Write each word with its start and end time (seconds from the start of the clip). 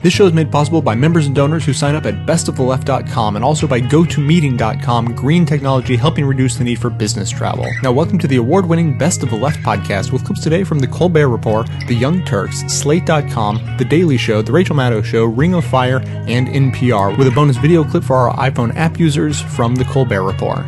This 0.00 0.12
show 0.12 0.26
is 0.26 0.32
made 0.32 0.52
possible 0.52 0.80
by 0.80 0.94
members 0.94 1.26
and 1.26 1.34
donors 1.34 1.64
who 1.64 1.72
sign 1.72 1.96
up 1.96 2.06
at 2.06 2.24
bestoftheleft.com 2.24 3.34
and 3.34 3.44
also 3.44 3.66
by 3.66 3.80
gotomeeting.com, 3.80 5.16
green 5.16 5.44
technology 5.44 5.96
helping 5.96 6.24
reduce 6.24 6.54
the 6.54 6.62
need 6.62 6.78
for 6.78 6.88
business 6.88 7.28
travel. 7.28 7.66
Now, 7.82 7.90
welcome 7.90 8.16
to 8.20 8.28
the 8.28 8.36
award 8.36 8.68
winning 8.68 8.96
Best 8.96 9.24
of 9.24 9.30
the 9.30 9.36
Left 9.36 9.58
podcast 9.58 10.12
with 10.12 10.24
clips 10.24 10.40
today 10.40 10.62
from 10.62 10.78
The 10.78 10.86
Colbert 10.86 11.26
Report, 11.26 11.68
The 11.88 11.96
Young 11.96 12.24
Turks, 12.24 12.60
Slate.com, 12.72 13.76
The 13.76 13.84
Daily 13.84 14.18
Show, 14.18 14.40
The 14.40 14.52
Rachel 14.52 14.76
Maddow 14.76 15.04
Show, 15.04 15.24
Ring 15.24 15.54
of 15.54 15.64
Fire, 15.64 15.98
and 16.28 16.46
NPR, 16.46 17.18
with 17.18 17.26
a 17.26 17.32
bonus 17.32 17.56
video 17.56 17.82
clip 17.82 18.04
for 18.04 18.14
our 18.14 18.36
iPhone 18.36 18.76
app 18.76 19.00
users 19.00 19.40
from 19.40 19.74
The 19.74 19.84
Colbert 19.86 20.22
Report. 20.22 20.64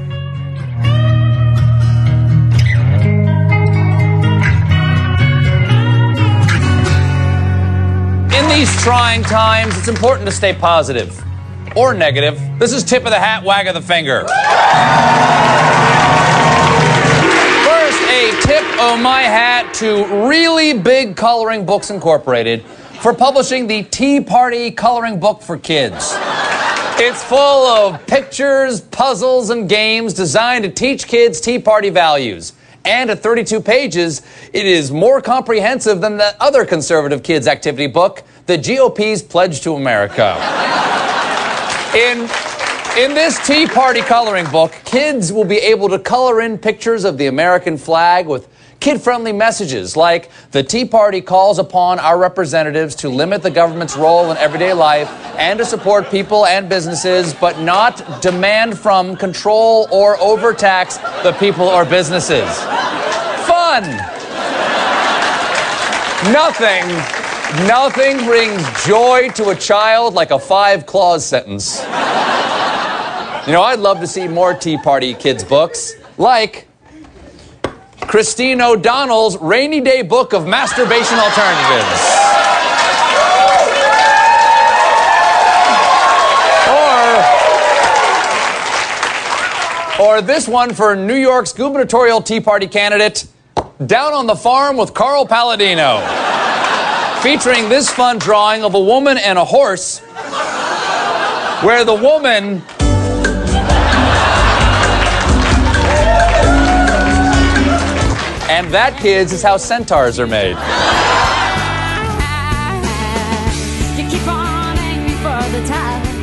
These 8.51 8.83
trying 8.83 9.23
times, 9.23 9.79
it's 9.79 9.87
important 9.87 10.27
to 10.27 10.33
stay 10.33 10.53
positive 10.53 11.25
or 11.77 11.95
negative. 11.95 12.37
This 12.59 12.73
is 12.73 12.83
tip 12.83 13.05
of 13.05 13.11
the 13.11 13.19
hat, 13.19 13.45
wag 13.45 13.69
of 13.69 13.75
the 13.75 13.81
finger. 13.81 14.23
First, 17.63 18.03
a 18.11 18.33
tip 18.43 18.65
of 18.81 19.01
my 19.01 19.23
hat 19.23 19.73
to 19.75 20.05
Really 20.29 20.77
Big 20.77 21.17
Coloring 21.17 21.65
Books 21.65 21.91
Incorporated 21.91 22.65
for 23.01 23.15
publishing 23.15 23.69
the 23.69 23.85
Tea 23.85 24.21
Party 24.21 24.73
Coloring 24.73 25.21
Book 25.21 25.43
for 25.43 25.57
Kids. 25.57 26.13
It's 26.99 27.23
full 27.23 27.67
of 27.67 28.05
pictures, 28.09 28.81
puzzles, 28.81 29.51
and 29.51 29.69
games 29.69 30.13
designed 30.13 30.65
to 30.65 30.71
teach 30.71 31.07
kids 31.07 31.41
Tea 31.41 31.61
Party 31.61 31.91
values. 31.91 32.55
And 32.85 33.11
at 33.11 33.21
32 33.21 33.61
pages, 33.61 34.23
it 34.53 34.67
is 34.67 34.91
more 34.91 35.21
comprehensive 35.21 36.01
than 36.01 36.17
the 36.17 36.35
other 36.43 36.65
conservative 36.65 37.23
kids' 37.23 37.47
activity 37.47 37.87
book, 37.87 38.23
The 38.51 38.59
GOP's 38.59 39.23
Pledge 39.23 39.61
to 39.61 39.75
America. 39.75 40.35
In, 41.95 42.23
in 42.99 43.15
this 43.15 43.39
Tea 43.47 43.69
Party 43.69 44.01
coloring 44.01 44.51
book, 44.51 44.73
kids 44.85 45.33
will 45.33 45.45
be 45.45 45.59
able 45.59 45.89
to 45.89 46.01
color 46.01 46.41
in 46.41 46.59
pictures 46.59 47.05
of 47.05 47.17
the 47.17 47.29
American 47.29 47.79
flag 47.79 48.27
with 48.27 48.49
kid 48.81 49.01
friendly 49.01 49.33
messages 49.33 49.97
like 49.97 50.33
the 50.51 50.65
Tea 50.65 50.85
Party 50.85 51.21
calls 51.21 51.61
upon 51.61 52.01
our 52.01 52.19
representatives 52.19 52.97
to 52.97 53.09
limit 53.09 53.41
the 53.41 53.53
government's 53.53 53.97
role 53.97 54.33
in 54.33 54.37
everyday 54.39 54.73
life 54.73 55.09
and 55.39 55.61
to 55.61 55.65
support 55.65 56.11
people 56.11 56.45
and 56.45 56.69
businesses, 56.69 57.33
but 57.35 57.61
not 57.61 58.21
demand 58.21 58.77
from, 58.77 59.15
control, 59.15 59.87
or 59.93 60.19
overtax 60.19 60.97
the 61.23 61.37
people 61.39 61.67
or 61.67 61.85
businesses. 61.85 62.49
Fun! 63.47 63.85
Nothing, 66.33 67.30
nothing 67.67 68.19
brings 68.25 68.63
joy 68.85 69.29
to 69.35 69.51
a 69.51 69.55
child 69.55 70.15
like 70.15 70.31
a 70.31 70.39
five 70.39 70.87
clause 70.87 71.25
sentence. 71.25 71.81
You 73.47 73.53
know, 73.53 73.63
I'd 73.63 73.81
love 73.81 74.01
to 74.01 74.07
see 74.07 74.29
more 74.29 74.55
Tea 74.55 74.77
Party 74.77 75.15
kids' 75.15 75.43
books, 75.43 75.95
like 76.19 76.69
Christine 78.03 78.61
O'Donnell's 78.61 79.37
Rainy 79.39 79.81
Day 79.81 80.03
Book 80.03 80.33
of 80.33 80.47
Masturbation 80.47 81.19
Alternatives. 81.19 82.17
Or, 90.01 90.19
or 90.19 90.23
this 90.23 90.47
one 90.47 90.75
for 90.75 90.95
New 90.95 91.15
York's 91.17 91.53
gubernatorial 91.53 92.23
Tea 92.23 92.41
Party 92.41 92.67
candidate, 92.69 93.27
Down 93.85 94.13
on 94.13 94.27
the 94.27 94.37
Farm 94.37 94.77
with 94.77 94.95
Carl 94.95 95.27
Paladino. 95.27 96.30
Featuring 97.23 97.69
this 97.69 97.91
fun 97.91 98.19
drawing 98.19 98.65
of 98.65 98.75
a 98.75 98.81
woman 98.81 99.19
and 99.19 99.39
a 99.39 99.45
horse, 99.45 99.99
where 101.63 101.85
the 101.85 101.95
woman 101.95 102.63
And 108.49 108.73
that, 108.75 108.99
kids, 108.99 109.33
is 109.33 109.43
how 109.43 109.59
centaurs 109.59 110.19
are 110.19 110.27
made. 110.27 110.57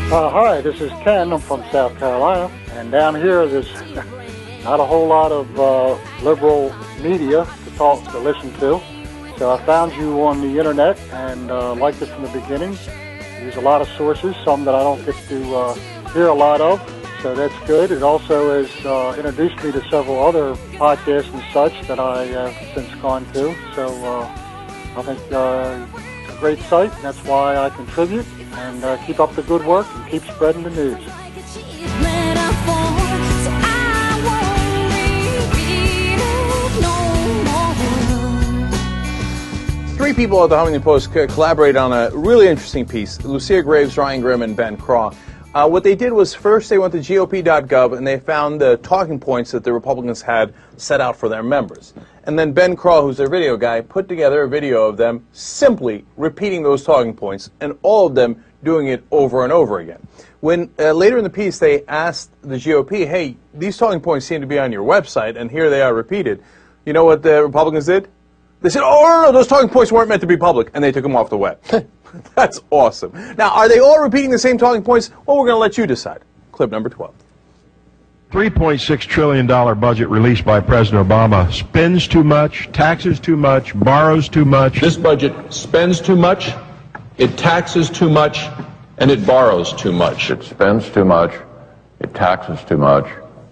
Uh, 0.10 0.30
hi, 0.30 0.62
this 0.62 0.82
is 0.82 0.92
Ken. 1.04 1.32
I'm 1.32 1.40
from 1.40 1.64
South 1.72 1.98
Carolina. 1.98 2.54
And 2.72 2.92
down 2.92 3.16
here, 3.16 3.48
there's 3.48 3.72
not 4.64 4.80
a 4.80 4.86
whole 4.86 5.08
lot 5.08 5.32
of 5.32 5.60
uh, 5.60 5.98
liberal 6.24 6.76
media 7.02 7.48
to 7.66 7.72
talk 7.78 8.04
to 8.12 8.20
listen 8.20 8.52
to. 8.60 8.97
So 9.38 9.52
I 9.52 9.64
found 9.66 9.94
you 9.94 10.24
on 10.24 10.42
the 10.42 10.58
internet 10.58 11.00
and 11.12 11.52
uh, 11.52 11.76
liked 11.76 12.02
it 12.02 12.08
from 12.08 12.24
the 12.24 12.30
beginning. 12.30 12.72
Use 13.44 13.56
a 13.56 13.62
lot 13.62 13.82
of 13.82 13.88
sources, 13.90 14.36
some 14.44 14.66
that 14.66 14.74
I 14.74 14.82
don't 14.82 15.06
get 15.06 15.16
to 15.30 15.56
uh, 15.56 15.74
hear 16.12 16.28
a 16.28 16.34
lot 16.34 16.60
of. 16.60 16.82
So 17.22 17.36
that's 17.36 17.54
good. 17.68 17.92
It 17.92 18.02
also 18.02 18.64
has 18.64 18.86
uh, 18.86 19.14
introduced 19.16 19.64
me 19.64 19.72
to 19.72 19.82
several 19.90 20.20
other 20.26 20.56
podcasts 20.78 21.32
and 21.32 21.44
such 21.54 21.88
that 21.88 22.00
I 22.00 22.26
have 22.26 22.54
since 22.74 22.94
gone 23.02 23.26
to. 23.34 23.56
So 23.76 23.88
uh, 24.06 24.26
I 24.96 25.04
think 25.04 25.20
uh, 25.32 25.86
it's 26.24 26.36
a 26.36 26.40
great 26.40 26.60
site. 26.62 26.92
That's 27.04 27.24
why 27.24 27.58
I 27.58 27.70
contribute. 27.70 28.26
And 28.54 28.84
uh, 28.84 28.98
keep 29.06 29.20
up 29.20 29.36
the 29.36 29.44
good 29.44 29.64
work 29.66 29.86
and 29.94 30.10
keep 30.10 30.24
spreading 30.24 30.64
the 30.64 30.72
news. 30.72 31.27
Three 39.98 40.14
people 40.14 40.44
at 40.44 40.52
the 40.52 40.56
Huffington 40.56 40.84
Post 40.84 41.12
co- 41.12 41.26
collaborated 41.26 41.76
on 41.76 41.92
a 41.92 42.16
really 42.16 42.48
interesting 42.48 42.86
piece. 42.86 43.20
Lucia 43.24 43.64
Graves, 43.64 43.98
Ryan 43.98 44.22
Grim, 44.22 44.44
and 44.44 44.56
Ben 44.56 44.78
Craw. 44.78 45.12
Uh, 45.56 45.68
what 45.68 45.84
they 45.84 45.96
did 45.96 46.14
was 46.14 46.36
first 46.36 46.70
they 46.70 46.78
went 46.78 46.94
to 46.94 47.00
GOP.gov 47.00 47.98
and 47.98 48.06
they 48.06 48.20
found 48.20 48.62
the 48.62 48.78
talking 48.78 49.20
points 49.20 49.50
that 49.52 49.64
the 49.64 49.74
Republicans 49.74 50.22
had 50.22 50.54
set 50.78 51.02
out 51.02 51.18
for 51.18 51.30
their 51.30 51.42
members. 51.42 51.96
And 52.26 52.38
then 52.38 52.54
Ben 52.54 52.76
Craw, 52.76 53.02
who's 53.02 53.18
their 53.18 53.28
video 53.28 53.58
guy, 53.58 53.82
put 53.82 54.08
together 54.08 54.44
a 54.44 54.48
video 54.48 54.88
of 54.88 54.98
them 54.98 55.26
simply 55.32 56.06
repeating 56.16 56.62
those 56.62 56.84
talking 56.84 57.16
points 57.16 57.50
and 57.60 57.76
all 57.82 58.06
of 58.06 58.14
them 58.14 58.44
doing 58.64 58.88
it 58.90 59.04
over 59.10 59.44
and 59.46 59.52
over 59.52 59.80
again. 59.80 60.08
When 60.42 60.70
uh, 60.78 60.92
later 60.92 61.18
in 61.18 61.24
the 61.24 61.30
piece 61.32 61.58
they 61.58 61.84
asked 61.86 62.30
the 62.44 62.58
GOP, 62.58 63.08
hey, 63.08 63.36
these 63.52 63.78
talking 63.78 64.00
points 64.00 64.28
seem 64.28 64.42
to 64.42 64.48
be 64.48 64.60
on 64.60 64.72
your 64.72 64.84
website 64.84 65.38
and 65.38 65.50
here 65.50 65.72
they 65.72 65.82
are 65.82 65.96
repeated, 65.96 66.44
you 66.86 66.94
know 66.94 67.04
what 67.04 67.24
the 67.24 67.42
Republicans 67.42 67.88
did? 67.88 68.10
They 68.62 68.70
said, 68.70 68.82
oh, 68.84 69.04
no, 69.04 69.22
no, 69.28 69.32
those 69.32 69.48
talking 69.48 69.70
points 69.70 69.92
weren't 69.92 70.10
meant 70.10 70.22
to 70.22 70.28
be 70.28 70.38
public, 70.38 70.72
and 70.74 70.84
they 70.84 70.92
took 70.92 71.04
them 71.04 71.16
off 71.16 71.30
the 71.30 71.38
web. 71.38 71.62
That's 72.36 72.60
awesome. 72.72 73.12
Now, 73.38 73.50
are 73.52 73.70
they 73.70 73.80
all 73.80 74.02
repeating 74.02 74.32
the 74.32 74.40
same 74.40 74.58
talking 74.58 74.84
points? 74.84 75.12
Well, 75.26 75.38
we're 75.38 75.46
going 75.46 75.56
to 75.56 75.60
let 75.60 75.78
you 75.78 75.86
decide. 75.86 76.22
Clip 76.52 76.72
number 76.72 76.90
12. 76.90 77.14
$3.6 78.32 79.00
trillion 79.02 79.48
budget 79.80 80.10
released 80.10 80.44
by 80.44 80.60
President 80.60 81.08
Obama 81.08 81.52
spends 81.54 82.08
too 82.08 82.26
much, 82.26 82.70
taxes 82.74 83.22
too 83.22 83.38
much, 83.38 83.78
borrows 83.80 84.28
too 84.28 84.44
much. 84.44 84.82
This 84.82 84.98
budget 84.98 85.54
spends 85.54 86.02
too 86.02 86.18
much, 86.18 86.52
it 87.18 87.38
taxes 87.38 87.90
too 87.90 88.10
much, 88.10 88.48
and 88.98 89.10
it 89.10 89.26
borrows 89.26 89.72
too 89.72 89.94
much. 89.94 90.30
It 90.30 90.44
spends 90.44 90.90
too 90.90 91.06
much, 91.06 91.36
it 92.00 92.14
taxes 92.14 92.62
too 92.66 92.78
much, 92.78 93.08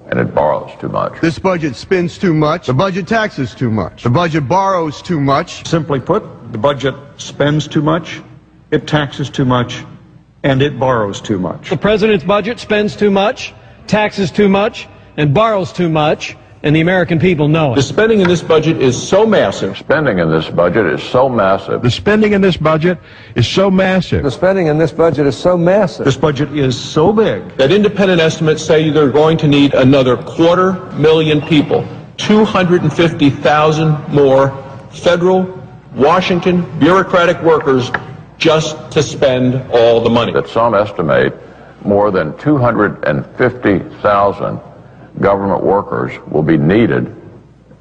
and 0.07 0.19
it 0.19 0.33
borrows 0.33 0.71
too 0.79 0.89
much. 0.89 1.19
This 1.21 1.39
budget 1.39 1.75
spends 1.75 2.17
too 2.17 2.33
much. 2.33 2.67
The 2.67 2.73
budget 2.73 3.07
taxes 3.07 3.55
too 3.55 3.71
much. 3.71 4.03
The 4.03 4.09
budget 4.09 4.47
borrows 4.47 5.01
too 5.01 5.19
much. 5.19 5.67
Simply 5.67 5.99
put, 5.99 6.23
the 6.51 6.57
budget 6.57 6.95
spends 7.17 7.67
too 7.67 7.81
much, 7.81 8.21
it 8.71 8.87
taxes 8.87 9.29
too 9.29 9.45
much, 9.45 9.83
and 10.43 10.61
it 10.61 10.79
borrows 10.79 11.21
too 11.21 11.39
much. 11.39 11.69
The 11.69 11.77
president's 11.77 12.23
budget 12.23 12.59
spends 12.59 12.95
too 12.95 13.09
much, 13.09 13.53
taxes 13.87 14.31
too 14.31 14.47
much, 14.47 14.87
and 15.17 15.33
borrows 15.33 15.73
too 15.73 15.89
much, 15.89 16.37
and 16.65 16.75
the 16.75 16.81
American 16.81 17.19
people 17.19 17.47
know 17.47 17.71
it. 17.73 17.75
The 17.75 17.83
spending 17.83 18.21
in 18.21 18.27
this 18.27 18.41
budget 18.41 18.81
is 18.81 18.99
so 19.01 19.27
massive. 19.27 19.77
Spending 19.77 20.17
in 20.17 20.31
this 20.31 20.49
budget 20.49 20.87
is 20.87 21.03
so 21.03 21.29
massive. 21.29 21.83
The 21.83 21.91
spending 21.91 22.33
in 22.33 22.41
this 22.41 22.57
budget 22.57 22.97
is 23.35 23.47
so 23.47 23.69
massive. 23.69 24.23
The 24.23 24.31
spending 24.31 24.65
in 24.65 24.79
this 24.79 24.91
budget 24.91 25.27
is 25.27 25.37
so 25.37 25.55
massive. 25.55 26.05
This 26.05 26.17
budget 26.17 26.51
is 26.57 26.75
so 26.75 27.13
big 27.13 27.55
that 27.57 27.71
independent 27.71 28.19
estimates 28.19 28.65
say 28.65 28.89
they're 28.89 29.11
going 29.11 29.37
to 29.37 29.47
need 29.47 29.75
another 29.75 30.17
quarter 30.17 30.73
million 30.95 31.39
people, 31.39 31.87
250,000 32.17 34.09
more 34.09 34.49
federal, 34.91 35.61
Washington 35.93 36.65
bureaucratic 36.79 37.39
workers 37.43 37.91
just 38.39 38.91
to 38.91 39.03
spend 39.03 39.61
all 39.71 40.01
the 40.01 40.09
money. 40.09 40.33
That 40.33 40.47
some 40.47 40.73
estimate 40.73 41.35
more 41.85 42.09
than 42.09 42.35
250,000 42.39 44.59
government 45.19 45.63
workers 45.63 46.13
will 46.27 46.43
be 46.43 46.57
needed 46.57 47.15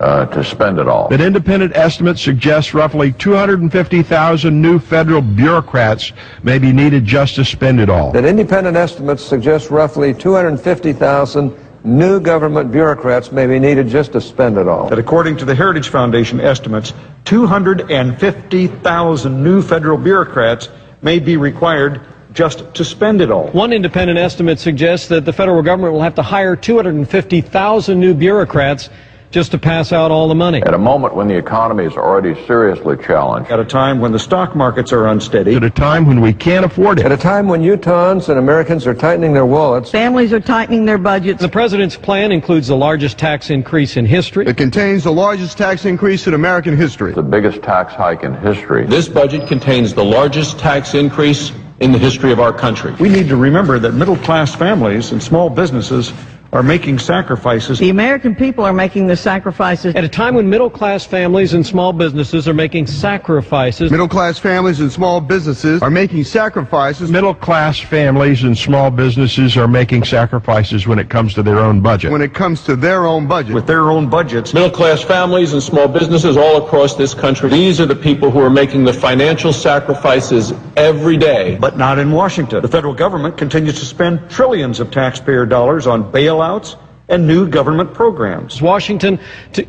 uh, 0.01 0.27
to 0.27 0.45
spend 0.45 0.79
it 0.79 0.89
all. 0.89 1.09
That 1.09 1.21
independent 1.21 1.77
estimates 1.77 2.21
suggest 2.21 2.75
roughly 2.75 3.13
250,000 3.13 4.61
new 4.61 4.79
federal 4.79 5.23
bureaucrats 5.23 6.13
may 6.43 6.59
be 6.59 6.73
needed 6.73 7.05
just 7.05 7.37
to 7.37 7.45
spend 7.45 7.81
it 7.81 7.89
all. 7.89 8.11
That 8.13 8.25
independent 8.25 8.77
estimates 8.77 9.25
suggest 9.25 9.71
roughly 9.71 10.13
250,000 10.13 11.57
new 11.85 12.19
government 12.19 12.73
bureaucrats 12.73 13.31
may 13.31 13.47
be 13.47 13.59
needed 13.59 13.89
just 13.89 14.13
to 14.13 14.21
spend 14.21 14.59
it 14.59 14.67
all. 14.67 14.89
that 14.89 14.99
according 14.99 15.37
to 15.37 15.45
the 15.45 15.55
Heritage 15.55 15.91
Foundation 15.91 16.41
estimates, 16.41 16.95
250,000 17.25 19.45
new 19.45 19.63
federal 19.63 19.99
bureaucrats 19.99 20.71
may 21.03 21.19
be 21.19 21.37
required 21.37 22.01
just 22.35 22.75
to 22.75 22.85
spend 22.85 23.21
it 23.21 23.31
all. 23.31 23.49
One 23.49 23.73
independent 23.73 24.19
estimate 24.19 24.59
suggests 24.59 25.09
that 25.09 25.25
the 25.25 25.33
federal 25.33 25.63
government 25.63 25.95
will 25.95 26.03
have 26.03 26.17
to 26.17 26.23
hire 26.23 26.57
250,000 26.57 27.99
new 27.99 28.13
bureaucrats 28.13 28.91
just 29.31 29.51
to 29.51 29.59
pass 29.59 29.93
out 29.93 30.13
all 30.13 30.29
the 30.29 30.35
money. 30.35 30.63
At 30.63 30.75
a 30.75 30.79
moment 30.79 31.17
when 31.17 31.27
the 31.27 31.37
economy 31.37 31.85
is 31.85 31.95
already 31.95 32.35
seriously 32.47 32.97
challenged. 32.97 33.51
At 33.51 33.59
a 33.59 33.65
time 33.65 33.99
when 33.99 34.13
the 34.13 34.19
stock 34.19 34.55
markets 34.55 34.93
are 34.93 35.09
unsteady. 35.09 35.57
At 35.57 35.65
a 35.65 35.71
time 35.71 36.07
when 36.07 36.21
we 36.21 36.33
can't 36.33 36.65
afford 36.65 37.01
it. 37.01 37.05
At 37.05 37.11
a 37.11 37.17
time 37.17 37.49
when 37.49 37.61
Utahns 37.61 38.29
and 38.29 38.39
Americans 38.39 38.87
are 38.87 38.95
tightening 38.95 39.33
their 39.33 39.45
wallets. 39.45 39.91
Families 39.91 40.33
are 40.33 40.39
tightening 40.39 40.85
their 40.85 40.99
budgets. 40.99 41.41
The 41.43 41.49
president's 41.49 41.97
plan 41.97 42.31
includes 42.31 42.69
the 42.69 42.77
largest 42.77 43.19
tax 43.19 43.51
increase 43.51 43.97
in 43.97 44.07
history. 44.07 44.47
It 44.47 44.57
contains 44.57 45.03
the 45.03 45.13
largest 45.13 45.59
tax 45.59 45.85
increase 45.85 46.29
in 46.29 46.35
American 46.35 46.77
history. 46.77 47.13
The 47.13 47.23
biggest 47.23 47.61
tax 47.61 47.93
hike 47.93 48.23
in 48.23 48.35
history. 48.35 48.87
This 48.87 49.09
budget 49.09 49.49
contains 49.49 49.95
the 49.95 50.05
largest 50.05 50.61
tax 50.61 50.95
increase 50.95 51.51
in 51.81 51.93
the 51.93 51.99
history 51.99 52.33
of 52.33 52.41
our 52.41 52.53
country. 52.53 52.95
We 53.01 53.09
need 53.09 53.29
to 53.29 53.37
remember 53.37 53.79
that 53.81 53.93
middle 53.93 54.17
class 54.17 54.55
families 54.55 55.13
and 55.13 55.23
small 55.23 55.51
businesses 55.51 56.13
are 56.55 56.63
making 56.63 57.01
sacrifices. 57.01 57.81
The 57.81 57.91
American 57.91 58.37
people 58.37 58.65
are 58.65 58.73
making 58.73 59.09
the 59.09 59.17
sacrifices. 59.17 59.95
At 59.97 60.05
a 60.05 60.09
time 60.09 60.37
when 60.37 60.49
middle 60.49 60.71
class 60.71 61.05
families 61.05 61.53
and 61.53 61.67
small 61.67 61.93
businesses 61.93 62.47
are 62.47 62.55
making 62.55 62.87
sacrifices. 62.87 63.91
Middle 63.91 64.09
class 64.09 64.39
families 64.39 64.79
and 64.79 64.91
small 64.91 65.21
businesses 65.21 65.83
are 65.83 65.91
making 65.91 66.23
sacrifices. 66.23 67.11
Middle 67.11 67.35
class 67.35 67.81
families 67.81 68.45
and 68.45 68.57
small 68.57 68.93
businesses 68.93 69.57
are 69.57 69.67
making 69.67 70.05
sacrifices 70.05 70.87
when 70.87 71.01
it 71.01 71.11
comes 71.11 71.35
to 71.35 71.43
their 71.43 71.59
own 71.59 71.81
budget. 71.81 72.13
When 72.13 72.23
it 72.23 72.35
comes 72.35 72.63
to 72.65 72.77
their 72.77 73.05
own 73.05 73.27
budget. 73.27 73.53
With 73.53 73.67
their 73.67 73.91
own 73.91 74.09
budgets. 74.09 74.55
Middle 74.55 74.71
class 74.71 75.03
families 75.03 75.55
and 75.55 75.63
small 75.63 75.89
businesses 75.89 76.37
all 76.37 76.65
across 76.65 76.95
this 76.95 77.15
country. 77.15 77.51
These 77.51 77.81
are 77.81 77.87
the 77.87 77.97
people 77.97 78.31
who 78.31 78.39
are 78.39 78.51
making 78.51 78.85
the 78.85 78.93
financial 78.93 79.53
sacrifices 79.53 80.53
every 80.77 81.17
day. 81.17 81.57
But 81.57 81.77
not 81.77 81.99
in 81.99 82.13
Washington. 82.13 82.63
The 82.63 82.69
federal 82.69 82.95
government 82.95 83.37
continues 83.37 83.81
to 83.81 83.85
spend 83.85 84.31
trillions 84.31 84.79
of 84.79 84.93
taxpayer 84.93 85.47
dollars 85.47 85.89
on 85.89 86.13
bailouts 86.45 86.77
and 87.09 87.27
new 87.27 87.49
government 87.49 87.93
programs. 87.93 88.63
Washington 88.63 89.19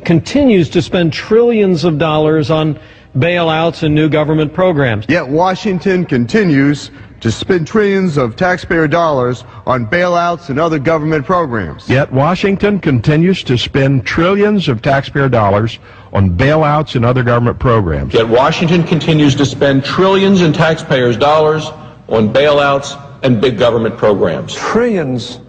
continues 0.04 0.70
to 0.70 0.82
spend 0.82 1.12
trillions 1.12 1.84
of 1.84 1.98
dollars 1.98 2.50
on 2.50 2.80
bailouts 3.18 3.84
and 3.84 3.94
new 3.94 4.10
government 4.10 4.54
programs. 4.54 5.06
Yet 5.08 5.28
Washington 5.28 6.06
continues 6.06 6.92
to 7.22 7.32
spend 7.32 7.66
trillions 7.66 8.18
of 8.18 8.36
taxpayer 8.36 8.88
dollars 8.88 9.44
on 9.66 9.88
bailouts 9.88 10.50
and 10.50 10.60
other 10.60 10.80
government 10.80 11.26
programs. 11.26 11.90
Yet 11.90 12.12
Washington 12.12 12.80
continues 12.80 13.44
to 13.44 13.58
spend 13.58 14.06
trillions 14.06 14.68
of 14.68 14.82
taxpayer 14.82 15.30
dollars 15.30 15.80
on 16.14 16.38
bailouts 16.38 16.96
and 16.96 17.06
other 17.06 17.24
government 17.24 17.60
programs. 17.60 18.14
Yet 18.14 18.28
Washington 18.28 18.84
continues 18.84 19.36
to 19.36 19.46
spend 19.46 19.84
trillions 19.84 20.42
in 20.42 20.54
taxpayers' 20.54 21.18
dollars 21.18 21.68
on 22.08 22.34
bailouts 22.34 23.02
and 23.24 23.42
big 23.42 23.58
government 23.58 23.98
programs. 23.98 24.54
Trillions 24.56 25.40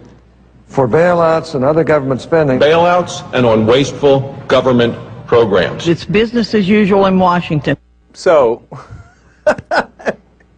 for 0.67 0.87
bailouts 0.87 1.55
and 1.55 1.63
other 1.63 1.83
government 1.83 2.21
spending. 2.21 2.59
Bailouts 2.59 3.23
and 3.33 3.45
on 3.45 3.65
wasteful 3.65 4.33
government 4.47 4.95
programs. 5.25 5.87
It's 5.87 6.05
business 6.05 6.53
as 6.53 6.67
usual 6.67 7.05
in 7.05 7.19
Washington. 7.19 7.77
So, 8.13 8.63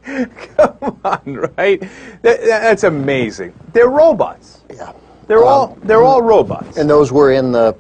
come 0.04 1.00
on, 1.04 1.52
right? 1.58 1.82
That, 2.22 2.42
that's 2.42 2.84
amazing. 2.84 3.54
They're 3.74 3.90
robots. 3.90 4.62
Yeah. 4.70 4.94
They're 5.28 5.44
all 5.44 5.74
um, 5.74 5.82
they're 5.84 6.02
all 6.02 6.24
robots. 6.24 6.78
And 6.78 6.90
those 6.90 7.12
were 7.12 7.32
in 7.32 7.52
the 7.52 7.76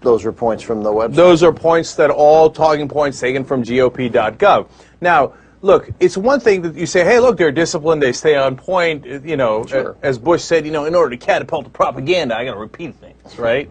those 0.00 0.24
are 0.24 0.32
points 0.32 0.62
from 0.62 0.82
the 0.82 0.90
website. 0.90 1.14
Those 1.14 1.42
are 1.42 1.52
points 1.52 1.94
that 1.96 2.10
all 2.10 2.50
talking 2.50 2.88
points 2.88 3.18
taken 3.18 3.44
from 3.44 3.62
GOP.gov. 3.62 4.68
Now, 5.00 5.34
look, 5.62 5.88
it's 6.00 6.16
one 6.16 6.40
thing 6.40 6.62
that 6.62 6.74
you 6.74 6.86
say, 6.86 7.04
hey, 7.04 7.18
look, 7.20 7.38
they're 7.38 7.52
disciplined, 7.52 8.02
they 8.02 8.12
stay 8.12 8.36
on 8.36 8.56
point. 8.56 9.06
You 9.06 9.36
know, 9.36 9.64
Sure. 9.64 9.96
as 10.02 10.18
Bush 10.18 10.42
said, 10.42 10.66
you 10.66 10.72
know, 10.72 10.84
in 10.84 10.94
order 10.94 11.16
to 11.16 11.24
catapult 11.24 11.64
the 11.64 11.70
propaganda, 11.70 12.36
I 12.36 12.44
got 12.44 12.54
to 12.54 12.60
repeat 12.60 12.96
things, 12.96 13.38
right? 13.38 13.70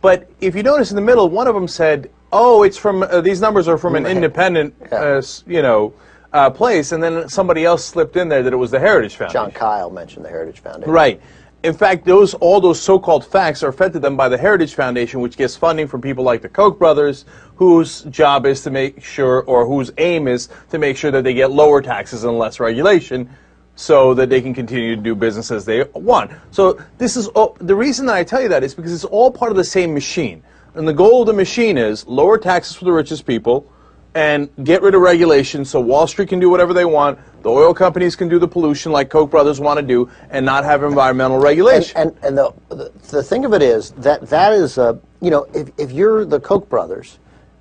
But 0.00 0.30
if 0.40 0.54
you 0.54 0.62
notice 0.62 0.90
in 0.90 0.96
the 0.96 1.02
middle, 1.02 1.28
one 1.28 1.46
of 1.46 1.54
them 1.54 1.68
said, 1.68 2.10
oh, 2.32 2.62
it's 2.62 2.76
from 2.76 3.02
uh, 3.02 3.20
these 3.20 3.40
numbers 3.40 3.68
are 3.68 3.78
from 3.78 3.94
an 3.94 4.06
independent, 4.06 4.74
uh, 4.92 5.22
you 5.46 5.62
know, 5.62 5.94
uh, 6.32 6.50
place, 6.50 6.92
and 6.92 7.02
then 7.02 7.28
somebody 7.28 7.64
else 7.64 7.84
slipped 7.84 8.16
in 8.16 8.28
there 8.28 8.42
that 8.42 8.52
it 8.52 8.56
was 8.56 8.70
the 8.70 8.80
Heritage 8.80 9.16
Foundation. 9.16 9.42
Jon 9.42 9.50
Kyl 9.52 9.90
mentioned 9.90 10.24
the 10.24 10.30
Heritage 10.30 10.60
Foundation. 10.60 10.90
Right. 10.92 11.20
In 11.62 11.74
fact, 11.74 12.04
those 12.04 12.34
all 12.34 12.60
those 12.60 12.80
so-called 12.80 13.24
facts 13.24 13.62
are 13.62 13.70
fed 13.70 13.92
to 13.92 14.00
them 14.00 14.16
by 14.16 14.28
the 14.28 14.36
Heritage 14.36 14.74
Foundation, 14.74 15.20
which 15.20 15.36
gets 15.36 15.54
funding 15.54 15.86
from 15.86 16.00
people 16.00 16.24
like 16.24 16.42
the 16.42 16.48
Koch 16.48 16.76
brothers, 16.76 17.24
whose 17.54 18.02
job 18.02 18.46
is 18.46 18.62
to 18.62 18.70
make 18.70 19.04
sure, 19.04 19.42
or 19.42 19.64
whose 19.64 19.92
aim 19.98 20.26
is 20.26 20.48
to 20.70 20.78
make 20.78 20.96
sure 20.96 21.12
that 21.12 21.22
they 21.22 21.34
get 21.34 21.52
lower 21.52 21.80
taxes 21.80 22.24
and 22.24 22.36
less 22.36 22.58
regulation, 22.58 23.30
so 23.76 24.12
that 24.14 24.28
they 24.28 24.42
can 24.42 24.52
continue 24.52 24.96
to 24.96 25.02
do 25.02 25.14
business 25.14 25.52
as 25.52 25.64
they 25.64 25.84
want. 25.94 26.32
So 26.50 26.80
this 26.98 27.16
is 27.16 27.28
all, 27.28 27.56
the 27.60 27.76
reason 27.76 28.06
that 28.06 28.16
I 28.16 28.24
tell 28.24 28.42
you 28.42 28.48
that 28.48 28.64
is 28.64 28.74
because 28.74 28.92
it's 28.92 29.04
all 29.04 29.30
part 29.30 29.52
of 29.52 29.56
the 29.56 29.64
same 29.64 29.94
machine, 29.94 30.42
and 30.74 30.88
the 30.88 30.92
goal 30.92 31.20
of 31.20 31.28
the 31.28 31.32
machine 31.32 31.78
is 31.78 32.04
lower 32.08 32.38
taxes 32.38 32.74
for 32.74 32.86
the 32.86 32.92
richest 32.92 33.24
people, 33.24 33.70
and 34.14 34.50
get 34.64 34.82
rid 34.82 34.96
of 34.96 35.00
regulation 35.00 35.64
so 35.64 35.80
Wall 35.80 36.08
Street 36.08 36.28
can 36.28 36.40
do 36.40 36.50
whatever 36.50 36.74
they 36.74 36.84
want. 36.84 37.18
The 37.42 37.50
oil 37.50 37.74
companies 37.74 38.16
can 38.16 38.28
do 38.28 38.38
the 38.38 38.48
pollution 38.48 38.92
like 38.92 39.10
Koch 39.10 39.30
brothers 39.30 39.60
want 39.60 39.78
to 39.80 39.86
do, 39.86 40.10
and 40.30 40.46
not 40.46 40.64
have 40.64 40.82
environmental 40.82 41.38
regulation. 41.38 41.96
And, 41.96 42.10
and, 42.10 42.24
and 42.24 42.38
the, 42.38 42.52
the 42.68 42.92
the 43.10 43.22
thing 43.22 43.44
of 43.44 43.52
it 43.52 43.62
is 43.62 43.90
that 43.92 44.28
that 44.28 44.52
is 44.52 44.78
a 44.78 44.98
you 45.20 45.30
know 45.30 45.46
if, 45.54 45.70
if 45.78 45.92
you're 45.92 46.24
the 46.24 46.40
Koch 46.40 46.68
brothers, 46.68 47.18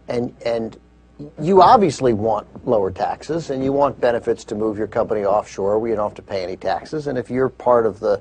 and 0.07 0.35
and 0.45 0.77
you 1.39 1.61
obviously 1.61 2.13
want 2.13 2.47
lower 2.67 2.89
taxes 2.89 3.51
and 3.51 3.63
you 3.63 3.71
want 3.71 3.99
benefits 4.01 4.43
to 4.43 4.55
move 4.55 4.75
your 4.75 4.87
company 4.87 5.23
offshore 5.23 5.77
where 5.77 5.89
you 5.89 5.95
don't 5.95 6.09
have 6.09 6.15
to 6.15 6.21
pay 6.23 6.43
any 6.43 6.57
taxes. 6.57 7.05
And 7.05 7.15
if 7.15 7.29
you're 7.29 7.49
part 7.49 7.85
of 7.85 7.99
the 7.99 8.19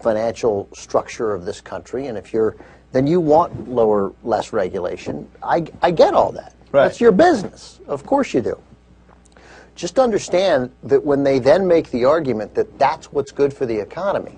financial 0.00 0.66
structure 0.72 1.34
of 1.34 1.44
this 1.44 1.60
country, 1.60 2.06
and 2.06 2.16
if 2.16 2.32
you're 2.32 2.56
then 2.92 3.06
you 3.06 3.20
want 3.20 3.68
lower, 3.68 4.12
less 4.22 4.52
regulation. 4.52 5.28
I, 5.42 5.66
I 5.82 5.90
get 5.90 6.14
all 6.14 6.32
that. 6.32 6.54
Right. 6.72 6.84
That's 6.84 7.00
your 7.00 7.12
business. 7.12 7.80
Of 7.86 8.04
course 8.04 8.32
you 8.34 8.40
do. 8.40 8.58
Just 9.78 10.00
understand 10.00 10.72
that 10.82 11.04
when 11.04 11.22
they 11.22 11.38
then 11.38 11.64
make 11.64 11.88
the 11.92 12.04
argument 12.04 12.52
that 12.56 12.80
that's 12.80 13.12
what's 13.12 13.30
good 13.30 13.54
for 13.54 13.64
the 13.64 13.78
economy, 13.78 14.36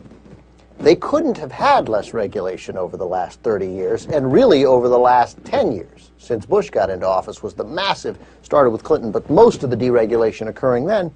they 0.79 0.95
couldn't 0.95 1.39
have 1.39 1.51
had 1.51 1.89
less 1.89 2.13
regulation 2.13 2.77
over 2.77 2.99
the 2.99 3.07
last 3.07 3.41
30 3.41 3.67
years, 3.67 4.05
and 4.05 4.31
really 4.31 4.67
over 4.67 4.87
the 4.87 4.99
last 4.99 5.43
10 5.47 5.73
years 5.73 6.11
since 6.19 6.45
Bush 6.45 6.69
got 6.69 6.91
into 6.91 7.07
office 7.07 7.43
was 7.43 7.55
the 7.55 7.65
massive, 7.65 8.19
started 8.43 8.69
with 8.69 8.85
Clinton, 8.85 9.11
but 9.11 9.31
most 9.31 9.63
of 9.63 9.71
the 9.71 9.77
deregulation 9.77 10.49
occurring 10.49 10.85
then. 10.85 11.11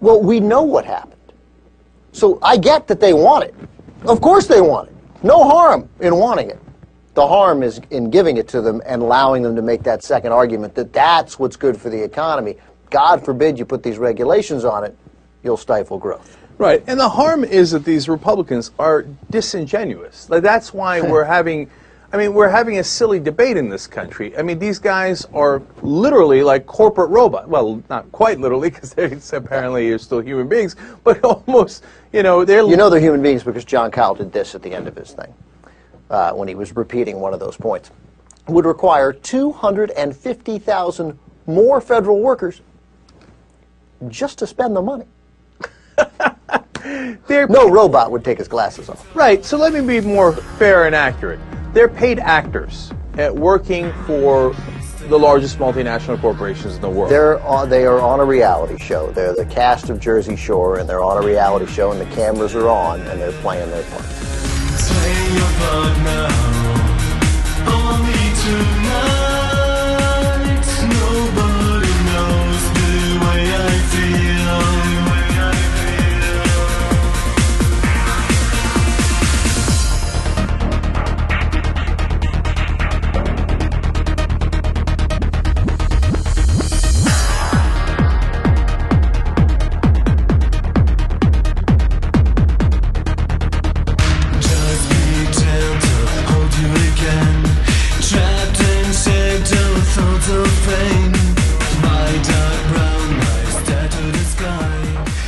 Well, 0.00 0.20
we 0.20 0.40
know 0.40 0.62
what 0.62 0.84
happened. 0.84 1.14
So 2.10 2.40
I 2.42 2.56
get 2.56 2.88
that 2.88 2.98
they 2.98 3.12
want 3.12 3.44
it. 3.44 3.54
Of 4.06 4.20
course 4.20 4.48
they 4.48 4.60
want 4.60 4.88
it. 4.88 4.96
No 5.22 5.44
harm 5.44 5.88
in 6.00 6.16
wanting 6.16 6.50
it. 6.50 6.58
The 7.14 7.28
harm 7.28 7.62
is 7.62 7.80
in 7.90 8.10
giving 8.10 8.38
it 8.38 8.48
to 8.48 8.60
them 8.60 8.82
and 8.86 9.02
allowing 9.02 9.44
them 9.44 9.54
to 9.54 9.62
make 9.62 9.84
that 9.84 10.02
second 10.02 10.32
argument 10.32 10.74
that 10.74 10.92
that's 10.92 11.38
what's 11.38 11.54
good 11.54 11.80
for 11.80 11.90
the 11.90 12.02
economy. 12.02 12.56
God 12.90 13.24
forbid 13.24 13.58
you 13.58 13.64
put 13.64 13.82
these 13.82 13.98
regulations 13.98 14.64
on 14.64 14.84
it, 14.84 14.96
you'll 15.42 15.56
stifle 15.56 15.98
growth. 15.98 16.36
Right, 16.58 16.84
and 16.86 17.00
the 17.00 17.08
harm 17.08 17.42
is 17.42 17.70
that 17.70 17.86
these 17.86 18.06
Republicans 18.06 18.70
are 18.78 19.06
disingenuous. 19.30 20.28
Like 20.28 20.42
that's 20.42 20.74
why 20.74 21.00
we're 21.10 21.24
having, 21.24 21.70
I 22.12 22.18
mean, 22.18 22.34
we're 22.34 22.50
having 22.50 22.78
a 22.78 22.84
silly 22.84 23.18
debate 23.18 23.56
in 23.56 23.70
this 23.70 23.86
country. 23.86 24.36
I 24.36 24.42
mean, 24.42 24.58
these 24.58 24.78
guys 24.78 25.24
are 25.32 25.62
literally 25.80 26.42
like 26.42 26.66
corporate 26.66 27.08
robots. 27.08 27.48
Well, 27.48 27.82
not 27.88 28.12
quite 28.12 28.40
literally, 28.40 28.68
because 28.68 28.92
they 28.92 29.18
apparently 29.36 29.90
are 29.90 29.98
still 29.98 30.20
human 30.20 30.48
beings, 30.48 30.76
but 31.02 31.24
almost, 31.24 31.82
you 32.12 32.22
know, 32.22 32.44
they're. 32.44 32.62
You 32.62 32.76
know 32.76 32.90
they're 32.90 33.00
human 33.00 33.22
beings 33.22 33.42
because 33.42 33.64
Jon 33.64 33.90
Kyl 33.90 34.14
did 34.14 34.30
this 34.30 34.54
at 34.54 34.62
the 34.62 34.74
end 34.74 34.86
of 34.86 34.94
his 34.94 35.12
thing 35.12 35.32
uh, 36.10 36.32
when 36.32 36.46
he 36.46 36.54
was 36.54 36.76
repeating 36.76 37.20
one 37.20 37.32
of 37.32 37.40
those 37.40 37.56
points. 37.56 37.90
Would 38.48 38.66
require 38.66 39.14
250,000 39.14 41.18
more 41.46 41.80
federal 41.80 42.20
workers 42.20 42.60
just 44.08 44.38
to 44.38 44.46
spend 44.46 44.74
the 44.76 44.82
money. 44.82 45.06
no 47.28 47.68
robot 47.68 48.10
would 48.10 48.24
take 48.24 48.38
his 48.38 48.48
glasses 48.48 48.88
off. 48.88 49.14
Right, 49.14 49.44
so 49.44 49.56
let 49.56 49.72
me 49.72 49.80
be 49.80 50.06
more 50.06 50.32
fair 50.32 50.86
and 50.86 50.94
accurate. 50.94 51.40
They're 51.72 51.88
paid 51.88 52.18
actors 52.18 52.92
at 53.14 53.34
working 53.34 53.92
for 54.06 54.54
the 55.08 55.18
largest 55.18 55.58
multinational 55.58 56.20
corporations 56.20 56.76
in 56.76 56.80
the 56.80 56.88
world. 56.88 57.10
They're 57.10 57.40
on, 57.42 57.68
they 57.68 57.84
are 57.84 58.00
on 58.00 58.20
a 58.20 58.24
reality 58.24 58.78
show. 58.78 59.10
They're 59.10 59.34
the 59.34 59.46
cast 59.46 59.90
of 59.90 60.00
Jersey 60.00 60.36
Shore, 60.36 60.78
and 60.78 60.88
they're 60.88 61.02
on 61.02 61.22
a 61.22 61.26
reality 61.26 61.66
show, 61.66 61.92
and 61.92 62.00
the 62.00 62.14
cameras 62.14 62.54
are 62.54 62.68
on, 62.68 63.00
and 63.02 63.20
they're 63.20 63.32
playing 63.40 63.70
their 63.70 63.82
part. 63.84 64.04
Play 68.50 69.29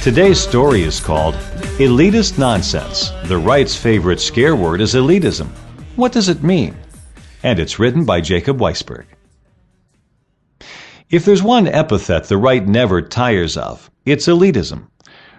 Today's 0.02 0.40
story 0.40 0.82
is 0.82 0.98
called 0.98 1.34
Elitist 1.78 2.36
Nonsense. 2.36 3.10
The 3.26 3.38
right's 3.38 3.76
favorite 3.76 4.18
scare 4.18 4.56
word 4.56 4.80
is 4.80 4.94
elitism. 4.94 5.46
What 5.94 6.10
does 6.10 6.28
it 6.28 6.42
mean? 6.42 6.76
And 7.44 7.60
it's 7.60 7.78
written 7.78 8.04
by 8.04 8.20
Jacob 8.20 8.58
Weisberg. 8.58 9.04
If 11.08 11.24
there's 11.24 11.44
one 11.44 11.68
epithet 11.68 12.24
the 12.24 12.36
right 12.36 12.66
never 12.66 13.00
tires 13.00 13.56
of, 13.56 13.92
it's 14.04 14.26
elitism. 14.26 14.88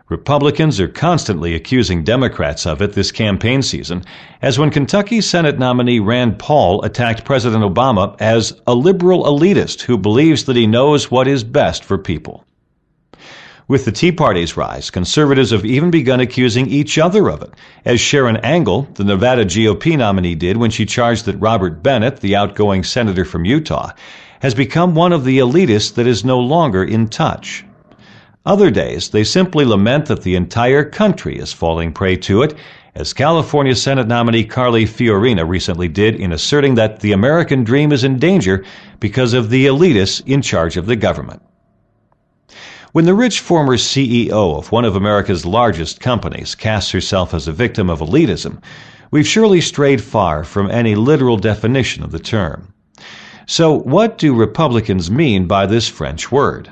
Republicans 0.07 0.79
are 0.79 0.87
constantly 0.87 1.55
accusing 1.55 2.05
Democrats 2.05 2.65
of 2.65 2.81
it 2.81 2.93
this 2.93 3.11
campaign 3.11 3.61
season, 3.61 4.01
as 4.41 4.57
when 4.57 4.69
Kentucky 4.69 5.19
Senate 5.19 5.59
nominee 5.59 5.99
Rand 5.99 6.39
Paul 6.39 6.81
attacked 6.83 7.25
President 7.25 7.65
Obama 7.65 8.15
as 8.21 8.61
a 8.65 8.73
liberal 8.73 9.25
elitist 9.25 9.81
who 9.81 9.97
believes 9.97 10.45
that 10.45 10.55
he 10.55 10.67
knows 10.67 11.11
what 11.11 11.27
is 11.27 11.43
best 11.43 11.83
for 11.83 11.97
people. 11.97 12.45
With 13.73 13.85
the 13.85 13.91
Tea 13.91 14.11
Party's 14.11 14.55
rise, 14.55 14.91
conservatives 14.91 15.49
have 15.49 15.65
even 15.65 15.89
begun 15.89 16.19
accusing 16.19 16.67
each 16.67 16.99
other 16.99 17.27
of 17.27 17.41
it, 17.41 17.49
as 17.85 17.99
Sharron 17.99 18.39
Angle, 18.43 18.87
the 18.93 19.03
Nevada 19.03 19.45
GOP 19.45 19.97
nominee, 19.97 20.35
did 20.35 20.57
when 20.57 20.69
she 20.69 20.85
charged 20.85 21.25
that 21.25 21.37
Robert 21.37 21.81
Bennett, 21.81 22.19
the 22.19 22.35
outgoing 22.35 22.83
senator 22.83 23.25
from 23.25 23.45
Utah, 23.45 23.89
has 24.41 24.53
become 24.53 24.93
one 24.93 25.11
of 25.11 25.23
the 25.25 25.39
elitists 25.39 25.95
that 25.95 26.05
is 26.05 26.23
no 26.23 26.39
longer 26.39 26.83
in 26.83 27.07
touch. 27.07 27.65
Other 28.45 28.69
days, 28.69 29.09
they 29.09 29.23
simply 29.23 29.65
lament 29.65 30.05
that 30.05 30.21
the 30.21 30.35
entire 30.35 30.85
country 30.87 31.39
is 31.39 31.51
falling 31.51 31.93
prey 31.93 32.15
to 32.17 32.43
it, 32.43 32.53
as 32.93 33.11
California 33.11 33.75
Senate 33.75 34.07
nominee 34.07 34.45
Carly 34.45 34.85
Fiorina 34.85 35.49
recently 35.49 35.87
did 35.87 36.17
in 36.17 36.31
asserting 36.31 36.75
that 36.75 36.99
the 36.99 37.13
American 37.13 37.63
dream 37.63 37.91
is 37.91 38.03
in 38.03 38.19
danger 38.19 38.63
because 38.99 39.33
of 39.33 39.49
the 39.49 39.65
elitists 39.65 40.21
in 40.27 40.43
charge 40.43 40.77
of 40.77 40.85
the 40.85 40.95
government. 40.95 41.41
When 42.93 43.05
the 43.05 43.15
rich 43.15 43.39
former 43.39 43.75
CEO 43.75 44.55
of 44.55 44.71
one 44.71 44.85
of 44.85 44.95
America's 44.95 45.47
largest 45.47 45.99
companies 45.99 46.53
casts 46.53 46.91
herself 46.91 47.33
as 47.33 47.47
a 47.47 47.51
victim 47.51 47.89
of 47.89 48.01
elitism, 48.01 48.61
we've 49.09 49.25
surely 49.25 49.61
strayed 49.61 49.99
far 49.99 50.43
from 50.43 50.69
any 50.69 50.93
literal 50.93 51.37
definition 51.37 52.03
of 52.03 52.11
the 52.11 52.19
term. 52.19 52.71
So, 53.47 53.73
what 53.79 54.19
do 54.19 54.35
Republicans 54.35 55.09
mean 55.09 55.47
by 55.47 55.65
this 55.65 55.87
French 55.89 56.31
word? 56.31 56.69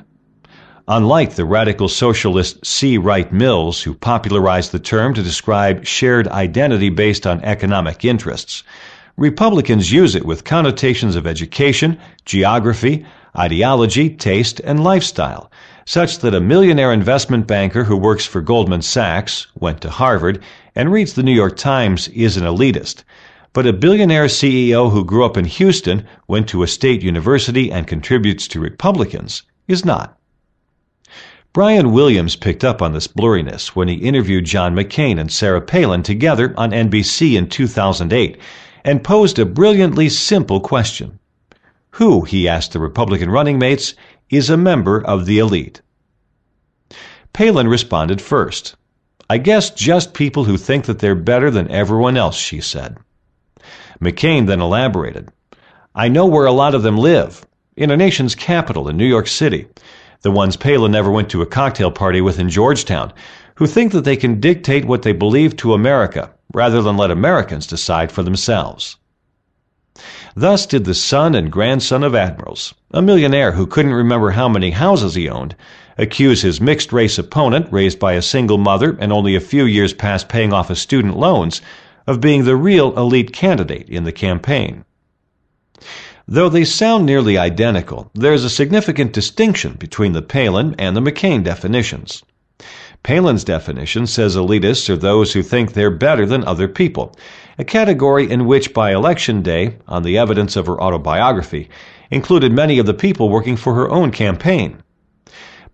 Unlike 0.88 1.34
the 1.34 1.46
radical 1.46 1.90
socialist 1.90 2.64
C. 2.64 3.00
Wright 3.00 3.34
Mills, 3.34 3.82
who 3.82 3.96
popularized 3.96 4.74
the 4.74 4.80
term 4.80 5.16
to 5.16 5.24
describe 5.24 5.88
shared 5.88 6.28
identity 6.28 6.90
based 6.90 7.26
on 7.26 7.44
economic 7.44 8.06
interests, 8.06 8.62
Republicans 9.18 9.92
use 9.92 10.14
it 10.14 10.26
with 10.26 10.44
connotations 10.44 11.16
of 11.16 11.26
education, 11.26 11.98
geography, 12.26 13.08
ideology, 13.36 14.08
taste, 14.08 14.60
and 14.64 14.84
lifestyle, 14.84 15.52
such 15.86 16.20
that 16.20 16.36
a 16.36 16.40
millionaire 16.40 16.94
investment 16.94 17.48
banker 17.48 17.84
who 17.84 17.98
works 17.98 18.26
for 18.26 18.42
Goldman 18.42 18.82
Sachs, 18.82 19.48
went 19.60 19.82
to 19.82 19.90
Harvard, 19.90 20.42
and 20.76 20.92
reads 20.92 21.14
the 21.14 21.24
New 21.24 21.34
York 21.34 21.58
Times 21.58 22.08
is 22.10 22.38
an 22.38 22.44
elitist. 22.44 23.04
But 23.54 23.68
a 23.68 23.74
billionaire 23.74 24.28
CEO 24.28 24.92
who 24.92 25.04
grew 25.04 25.26
up 25.26 25.38
in 25.38 25.46
Houston, 25.46 26.06
went 26.28 26.48
to 26.50 26.64
a 26.64 26.68
state 26.68 27.02
university, 27.02 27.72
and 27.72 27.88
contributes 27.88 28.48
to 28.50 28.60
Republicans 28.60 29.44
is 29.68 29.84
not. 29.84 30.18
Brian 31.54 31.92
Williams 31.92 32.38
picked 32.38 32.64
up 32.64 32.82
on 32.82 32.94
this 32.94 33.08
blurriness 33.08 33.76
when 33.76 33.90
he 33.90 33.96
interviewed 33.96 34.46
John 34.46 34.74
McCain 34.74 35.20
and 35.20 35.30
Sarah 35.30 35.60
Palin 35.60 36.02
together 36.02 36.54
on 36.56 36.72
NBC 36.72 37.34
in 37.34 37.50
2008 37.50 38.38
and 38.86 39.04
posed 39.04 39.38
a 39.38 39.46
brilliantly 39.46 40.08
simple 40.08 40.62
question. 40.62 41.20
Who, 41.96 42.22
he 42.22 42.48
asked 42.48 42.72
the 42.72 42.80
Republican 42.80 43.30
running 43.30 43.60
mates, 43.60 43.96
is 44.32 44.50
a 44.50 44.58
member 44.58 45.00
of 45.00 45.26
the 45.26 45.38
elite? 45.38 45.82
Palin 47.34 47.68
responded 47.68 48.20
first. 48.20 48.76
I 49.30 49.38
guess 49.38 49.70
just 49.70 50.16
people 50.16 50.46
who 50.46 50.58
think 50.58 50.86
that 50.86 51.00
they're 51.00 51.16
better 51.16 51.52
than 51.52 51.70
everyone 51.70 52.18
else, 52.18 52.38
she 52.38 52.62
said. 52.62 52.98
McCain 54.02 54.48
then 54.48 54.62
elaborated. 54.62 55.30
I 55.94 56.08
know 56.08 56.26
where 56.26 56.48
a 56.48 56.52
lot 56.52 56.74
of 56.74 56.82
them 56.82 56.98
live, 56.98 57.46
in 57.76 57.92
our 57.92 57.98
nation's 57.98 58.34
capital, 58.34 58.88
in 58.90 58.98
New 58.98 59.06
York 59.06 59.28
City 59.28 59.68
the 60.22 60.32
ones 60.32 60.56
Palin 60.56 60.92
never 60.92 61.10
went 61.10 61.30
to 61.32 61.42
a 61.42 61.48
cocktail 61.48 61.92
party 61.92 62.22
with 62.22 62.40
in 62.40 62.50
Georgetown, 62.50 63.12
who 63.56 63.66
think 63.66 63.92
that 63.92 64.04
they 64.04 64.16
can 64.16 64.40
dictate 64.40 64.86
what 64.86 65.02
they 65.02 65.14
believe 65.14 65.56
to 65.58 65.74
America 65.74 66.32
rather 66.54 66.82
than 66.82 66.98
let 66.98 67.12
Americans 67.12 67.66
decide 67.66 68.12
for 68.12 68.24
themselves. 68.24 68.98
Thus 70.36 70.66
did 70.66 70.86
the 70.86 70.94
son 70.94 71.36
and 71.36 71.52
grandson 71.52 72.02
of 72.02 72.16
admirals, 72.16 72.74
a 72.92 73.02
millionaire 73.02 73.52
who 73.52 73.68
couldn't 73.68 73.94
remember 73.94 74.32
how 74.32 74.48
many 74.48 74.72
houses 74.72 75.16
he 75.16 75.28
owned, 75.28 75.54
accuse 75.98 76.44
his 76.44 76.62
mixed 76.62 76.94
race 76.94 77.18
opponent, 77.18 77.68
raised 77.72 78.00
by 78.00 78.14
a 78.14 78.22
single 78.22 78.58
mother 78.58 78.96
and 79.02 79.12
only 79.12 79.36
a 79.36 79.42
few 79.42 79.66
years 79.66 79.94
past 79.94 80.30
paying 80.30 80.54
off 80.54 80.70
his 80.70 80.80
student 80.80 81.18
loans, 81.18 81.62
of 82.08 82.22
being 82.22 82.46
the 82.46 82.56
real 82.56 82.98
elite 82.98 83.34
candidate 83.34 83.90
in 83.90 84.06
the 84.06 84.14
campaign. 84.14 84.86
Though 86.26 86.48
they 86.48 86.64
sound 86.64 87.06
nearly 87.06 87.38
identical, 87.38 88.12
there 88.14 88.34
is 88.34 88.46
a 88.46 88.50
significant 88.50 89.12
distinction 89.12 89.74
between 89.74 90.14
the 90.14 90.22
Palin 90.22 90.74
and 90.80 90.96
the 90.96 91.02
McCain 91.02 91.44
definitions. 91.44 92.24
Palin's 93.04 93.44
definition 93.44 94.08
says 94.08 94.38
elitists 94.38 94.90
are 94.90 94.96
those 94.96 95.34
who 95.34 95.44
think 95.44 95.74
they're 95.74 95.92
better 95.92 96.26
than 96.26 96.46
other 96.46 96.70
people, 96.70 97.14
a 97.62 97.64
category 97.64 98.28
in 98.28 98.48
which 98.48 98.74
by 98.74 98.92
election 98.92 99.44
day, 99.44 99.76
on 99.88 100.02
the 100.02 100.18
evidence 100.18 100.56
of 100.56 100.66
her 100.66 100.82
autobiography, 100.82 101.70
included 102.10 102.52
many 102.52 102.80
of 102.80 102.88
the 102.88 102.94
people 102.94 103.30
working 103.30 103.56
for 103.56 103.76
her 103.76 103.88
own 103.92 104.10
campaign. 104.10 104.82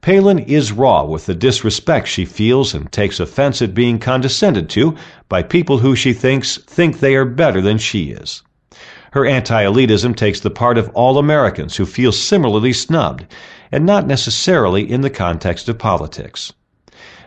Palin 0.01 0.37
is 0.37 0.73
raw 0.73 1.05
with 1.05 1.25
the 1.25 1.33
disrespect 1.33 2.09
she 2.09 2.25
feels 2.25 2.73
and 2.73 2.91
takes 2.91 3.21
offense 3.21 3.61
at 3.61 3.73
being 3.73 3.99
condescended 3.99 4.69
to 4.71 4.97
by 5.29 5.41
people 5.41 5.77
who 5.77 5.95
she 5.95 6.11
thinks 6.11 6.57
think 6.57 6.99
they 6.99 7.15
are 7.15 7.23
better 7.23 7.61
than 7.61 7.77
she 7.77 8.11
is. 8.11 8.43
Her 9.13 9.25
anti 9.25 9.63
elitism 9.63 10.13
takes 10.13 10.41
the 10.41 10.49
part 10.49 10.77
of 10.77 10.89
all 10.89 11.17
Americans 11.17 11.77
who 11.77 11.85
feel 11.85 12.11
similarly 12.11 12.73
snubbed, 12.73 13.25
and 13.71 13.85
not 13.85 14.05
necessarily 14.05 14.91
in 14.91 14.99
the 14.99 15.09
context 15.09 15.69
of 15.69 15.79
politics. 15.79 16.51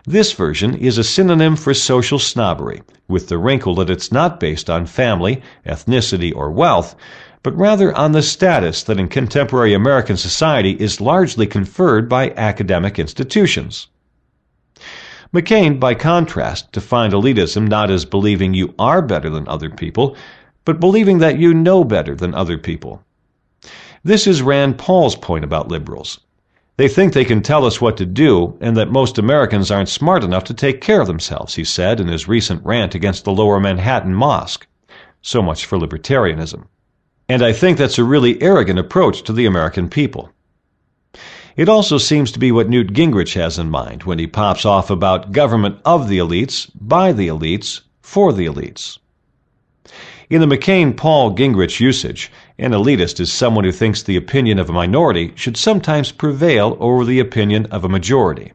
This 0.07 0.33
version 0.33 0.75
is 0.75 0.97
a 0.97 1.04
synonym 1.04 1.57
for 1.57 1.75
social 1.75 2.19
snobbery, 2.19 2.83
with 3.07 3.28
the 3.28 3.37
wrinkle 3.37 3.75
that 3.75 3.90
it's 3.90 4.11
not 4.11 4.40
based 4.40 4.71
on 4.71 4.87
family, 4.87 5.42
ethnicity, 5.66 6.35
or 6.35 6.50
wealth, 6.50 6.97
but 7.42 7.57
rather 7.57 7.95
on 7.95 8.12
the 8.12 8.23
status 8.23 8.83
that 8.85 8.99
in 8.99 9.09
contemporary 9.09 9.75
American 9.75 10.16
society 10.16 10.73
is 10.73 11.02
largely 11.02 11.47
conferred 11.47 12.09
by 12.09 12.30
academic 12.30 12.99
institutions. 12.99 13.88
McCain, 15.35 15.78
by 15.78 15.95
contrast, 15.95 16.73
defined 16.73 17.12
elitism 17.12 17.69
not 17.69 17.90
as 17.90 18.07
believing 18.07 18.54
you 18.54 18.75
are 18.78 19.02
better 19.02 19.28
than 19.28 19.47
other 19.49 19.69
people, 19.69 20.16
but 20.64 20.80
believing 20.80 21.19
that 21.19 21.38
you 21.38 21.52
know 21.52 21.85
better 21.85 22.14
than 22.14 22.35
other 22.35 22.57
people. 22.57 23.04
This 24.02 24.26
is 24.26 24.40
Rand 24.40 24.78
Paul's 24.78 25.14
point 25.14 25.45
about 25.45 25.69
liberals. 25.69 26.21
They 26.80 26.88
think 26.88 27.12
they 27.12 27.26
can 27.26 27.42
tell 27.42 27.66
us 27.66 27.78
what 27.78 27.99
to 27.99 28.06
do, 28.06 28.56
and 28.62 28.75
that 28.78 28.90
most 28.90 29.18
Americans 29.18 29.70
aren't 29.70 29.90
smart 29.90 30.25
enough 30.25 30.44
to 30.44 30.54
take 30.54 30.80
care 30.80 31.02
of 31.02 31.08
themselves, 31.08 31.54
he 31.56 31.62
said 31.62 32.00
in 32.00 32.08
his 32.08 32.26
recent 32.26 32.64
rant 32.64 32.94
against 32.94 33.25
the 33.26 33.32
Lower 33.32 33.60
Manhattan 33.60 34.14
Mosque. 34.14 34.66
So 35.20 35.42
much 35.42 35.66
for 35.66 35.76
libertarianism. 35.76 36.64
And 37.28 37.42
I 37.42 37.52
think 37.52 37.76
that's 37.76 37.99
a 37.99 38.02
really 38.02 38.40
arrogant 38.40 38.78
approach 38.78 39.25
to 39.25 39.34
the 39.34 39.44
American 39.44 39.90
people. 39.90 40.30
It 41.54 41.68
also 41.68 41.99
seems 41.99 42.32
to 42.32 42.38
be 42.38 42.50
what 42.50 42.70
Newt 42.70 42.94
Gingrich 42.94 43.34
has 43.34 43.58
in 43.58 43.68
mind 43.68 44.04
when 44.04 44.18
he 44.18 44.26
pops 44.26 44.64
off 44.64 44.88
about 44.88 45.32
government 45.32 45.80
of 45.84 46.08
the 46.08 46.16
elites, 46.16 46.70
by 46.75 47.12
the 47.12 47.28
elites, 47.28 47.82
for 48.00 48.32
the 48.32 48.46
elites. 48.46 48.96
In 50.30 50.40
the 50.40 50.46
McCain 50.46 50.96
Paul 50.96 51.37
Gingrich 51.37 51.78
usage, 51.78 52.32
an 52.60 52.72
elitist 52.72 53.20
is 53.20 53.32
someone 53.32 53.64
who 53.64 53.72
thinks 53.72 54.02
the 54.02 54.16
opinion 54.16 54.58
of 54.58 54.68
a 54.68 54.72
minority 54.72 55.32
should 55.34 55.56
sometimes 55.56 56.12
prevail 56.12 56.76
over 56.78 57.06
the 57.06 57.18
opinion 57.18 57.64
of 57.66 57.84
a 57.84 57.88
majority. 57.88 58.52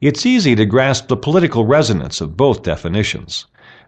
It's 0.00 0.24
easy 0.24 0.56
to 0.56 0.64
grasp 0.64 1.08
the 1.08 1.18
political 1.18 1.66
resonance 1.66 2.22
of 2.22 2.36
both 2.36 2.62
definitions. 2.62 3.46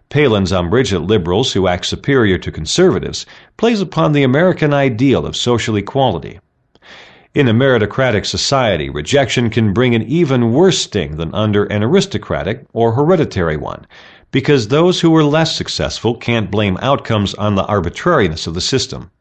Palin's 0.09 0.51
umbrage 0.51 0.93
at 0.93 1.01
liberals 1.01 1.53
who 1.53 1.67
act 1.67 1.85
superior 1.85 2.37
to 2.37 2.51
conservatives 2.51 3.25
plays 3.57 3.81
upon 3.81 4.11
the 4.11 4.23
American 4.23 4.71
ideal 4.71 5.25
of 5.25 5.35
social 5.35 5.75
equality. 5.75 6.39
In 7.35 7.47
a 7.47 7.53
meritocratic 7.53 8.25
society, 8.25 8.89
rejection 8.89 9.49
can 9.49 9.73
bring 9.73 9.93
an 9.95 10.03
even 10.03 10.51
worse 10.51 10.79
sting 10.79 11.17
than 11.17 11.33
under 11.33 11.65
an 11.65 11.83
aristocratic 11.83 12.65
or 12.73 12.93
hereditary 12.93 13.57
one, 13.57 13.85
because 14.31 14.67
those 14.67 15.01
who 15.01 15.09
were 15.09 15.23
less 15.23 15.55
successful 15.55 16.15
can't 16.15 16.51
blame 16.51 16.77
outcomes 16.81 17.33
on 17.35 17.55
the 17.55 17.65
arbitrariness 17.65 18.47
of 18.47 18.53
the 18.53 18.61
system. 18.61 19.11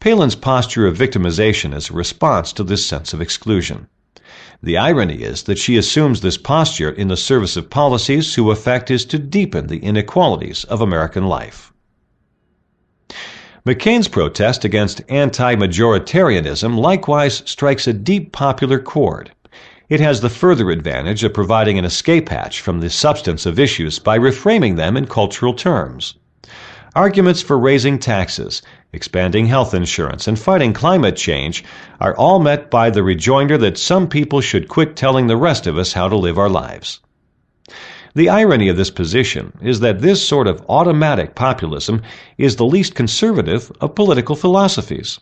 Palin's 0.00 0.36
posture 0.36 0.86
of 0.86 0.96
victimization 0.96 1.74
is 1.74 1.90
a 1.90 1.94
response 1.94 2.52
to 2.52 2.62
this 2.62 2.84
sense 2.86 3.12
of 3.12 3.20
exclusion. 3.20 3.88
The 4.62 4.78
irony 4.78 5.22
is 5.22 5.42
that 5.44 5.58
she 5.58 5.76
assumes 5.76 6.20
this 6.20 6.38
posture 6.38 6.90
in 6.90 7.08
the 7.08 7.16
service 7.16 7.56
of 7.56 7.70
policies 7.70 8.34
whose 8.34 8.52
effect 8.52 8.90
is 8.90 9.04
to 9.06 9.18
deepen 9.18 9.66
the 9.66 9.78
inequalities 9.78 10.64
of 10.64 10.80
American 10.80 11.26
life. 11.26 11.72
McCain's 13.66 14.08
protest 14.08 14.64
against 14.64 15.00
anti 15.08 15.54
majoritarianism 15.56 16.78
likewise 16.78 17.42
strikes 17.46 17.86
a 17.86 17.94
deep 17.94 18.30
popular 18.30 18.78
chord. 18.78 19.32
It 19.90 20.00
has 20.00 20.22
the 20.22 20.30
further 20.30 20.70
advantage 20.70 21.24
of 21.24 21.34
providing 21.34 21.78
an 21.78 21.84
escape 21.84 22.30
hatch 22.30 22.62
from 22.62 22.80
the 22.80 22.88
substance 22.88 23.44
of 23.44 23.58
issues 23.58 23.98
by 23.98 24.18
reframing 24.18 24.76
them 24.76 24.96
in 24.96 25.06
cultural 25.06 25.52
terms. 25.52 26.14
Arguments 26.96 27.42
for 27.42 27.58
raising 27.58 27.98
taxes, 27.98 28.62
expanding 28.94 29.44
health 29.44 29.74
insurance, 29.74 30.26
and 30.26 30.38
fighting 30.38 30.72
climate 30.72 31.16
change 31.16 31.64
are 32.00 32.16
all 32.16 32.38
met 32.38 32.70
by 32.70 32.88
the 32.88 33.02
rejoinder 33.02 33.58
that 33.58 33.76
some 33.76 34.08
people 34.08 34.40
should 34.40 34.68
quit 34.68 34.96
telling 34.96 35.26
the 35.26 35.36
rest 35.36 35.66
of 35.66 35.76
us 35.76 35.92
how 35.92 36.08
to 36.08 36.16
live 36.16 36.38
our 36.38 36.48
lives. 36.48 37.00
The 38.14 38.30
irony 38.30 38.68
of 38.68 38.78
this 38.78 38.90
position 38.90 39.52
is 39.60 39.80
that 39.80 40.00
this 40.00 40.26
sort 40.26 40.46
of 40.46 40.64
automatic 40.66 41.34
populism 41.34 42.00
is 42.38 42.56
the 42.56 42.64
least 42.64 42.94
conservative 42.94 43.70
of 43.82 43.94
political 43.94 44.36
philosophies. 44.36 45.20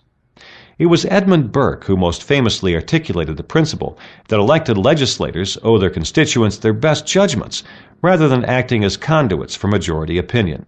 It 0.78 0.86
was 0.86 1.04
Edmund 1.06 1.52
Burke 1.52 1.84
who 1.84 1.96
most 1.96 2.24
famously 2.24 2.74
articulated 2.74 3.36
the 3.36 3.42
principle 3.42 3.98
that 4.28 4.38
elected 4.38 4.78
legislators 4.78 5.58
owe 5.62 5.76
their 5.76 5.90
constituents 5.90 6.56
their 6.56 6.72
best 6.72 7.06
judgments 7.06 7.62
rather 8.00 8.26
than 8.26 8.44
acting 8.46 8.82
as 8.82 8.96
conduits 8.96 9.54
for 9.54 9.68
majority 9.68 10.16
opinion. 10.16 10.64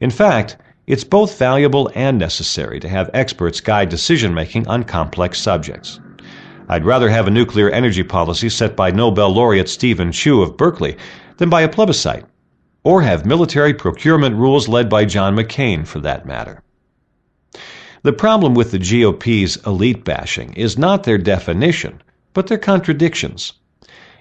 In 0.00 0.10
fact, 0.10 0.56
it's 0.86 1.04
both 1.04 1.38
valuable 1.38 1.90
and 1.94 2.18
necessary 2.18 2.80
to 2.80 2.88
have 2.88 3.08
experts 3.14 3.60
guide 3.60 3.88
decision 3.88 4.34
making 4.34 4.66
on 4.66 4.82
complex 4.82 5.40
subjects. 5.40 6.00
I'd 6.68 6.84
rather 6.84 7.08
have 7.08 7.28
a 7.28 7.30
nuclear 7.30 7.70
energy 7.70 8.02
policy 8.02 8.48
set 8.48 8.74
by 8.74 8.90
Nobel 8.90 9.32
laureate 9.32 9.68
Steven 9.68 10.10
Chu 10.10 10.42
of 10.42 10.56
Berkeley 10.56 10.96
than 11.36 11.48
by 11.48 11.62
a 11.62 11.68
plebiscite, 11.68 12.24
or 12.82 13.02
have 13.02 13.24
military 13.24 13.74
procurement 13.74 14.34
rules 14.36 14.68
led 14.68 14.90
by 14.90 15.04
John 15.04 15.36
McCain 15.36 15.86
for 15.86 16.00
that 16.00 16.26
matter. 16.26 16.63
The 18.04 18.12
problem 18.12 18.52
with 18.52 18.70
the 18.70 18.78
GOP's 18.78 19.56
elite 19.66 20.04
bashing 20.04 20.52
is 20.52 20.76
not 20.76 21.04
their 21.04 21.16
definition, 21.16 22.02
but 22.34 22.48
their 22.48 22.58
contradictions. 22.58 23.54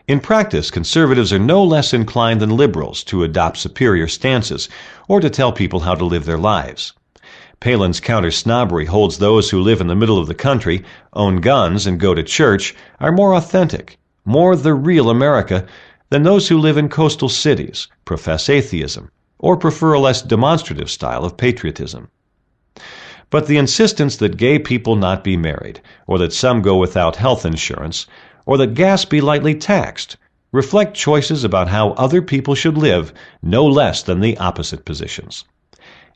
In 0.08 0.22
practice, 0.22 0.72
conservatives 0.72 1.34
are 1.34 1.38
no 1.38 1.62
less 1.62 1.94
inclined 1.94 2.40
than 2.40 2.56
liberals 2.56 3.04
to 3.04 3.26
adopt 3.26 3.58
superior 3.58 4.08
stances 4.08 4.70
or 5.10 5.20
to 5.20 5.30
tell 5.30 5.52
people 5.52 5.82
how 5.82 5.96
to 5.96 6.06
live 6.06 6.24
their 6.24 6.38
lives. 6.38 6.94
Palin's 7.60 8.00
counter 8.00 8.32
snobbery 8.32 8.86
holds 8.86 9.18
those 9.18 9.50
who 9.50 9.60
live 9.60 9.82
in 9.82 9.88
the 9.88 9.98
middle 9.98 10.18
of 10.18 10.28
the 10.28 10.34
country, 10.34 10.86
own 11.12 11.42
guns, 11.42 11.86
and 11.86 12.00
go 12.00 12.14
to 12.14 12.24
church 12.24 12.74
are 13.02 13.12
more 13.12 13.36
authentic, 13.36 13.98
more 14.24 14.56
the 14.56 14.74
real 14.74 15.10
America, 15.10 15.66
than 16.10 16.24
those 16.24 16.48
who 16.48 16.58
live 16.58 16.78
in 16.78 16.88
coastal 16.88 17.28
cities, 17.28 17.90
profess 18.06 18.48
atheism, 18.48 19.12
or 19.40 19.58
prefer 19.58 19.92
a 19.92 20.00
less 20.00 20.22
demonstrative 20.22 20.90
style 20.90 21.26
of 21.26 21.36
patriotism. 21.36 22.08
But 23.34 23.48
the 23.48 23.58
insistence 23.58 24.18
that 24.18 24.38
gay 24.38 24.60
people 24.60 24.96
not 24.96 25.24
be 25.24 25.38
married, 25.38 25.82
or 26.06 26.20
that 26.20 26.34
some 26.34 26.62
go 26.62 26.78
without 26.78 27.16
health 27.16 27.48
insurance, 27.48 28.06
or 28.46 28.60
that 28.60 28.76
gas 28.76 29.06
be 29.06 29.22
lightly 29.22 29.56
taxed, 29.56 30.18
reflect 30.52 30.96
choices 30.96 31.44
about 31.44 31.68
how 31.68 31.94
other 31.94 32.22
people 32.22 32.54
should 32.54 32.78
live 32.78 33.12
no 33.42 33.66
less 33.66 34.04
than 34.04 34.20
the 34.20 34.38
opposite 34.38 34.86
positions. 34.86 35.46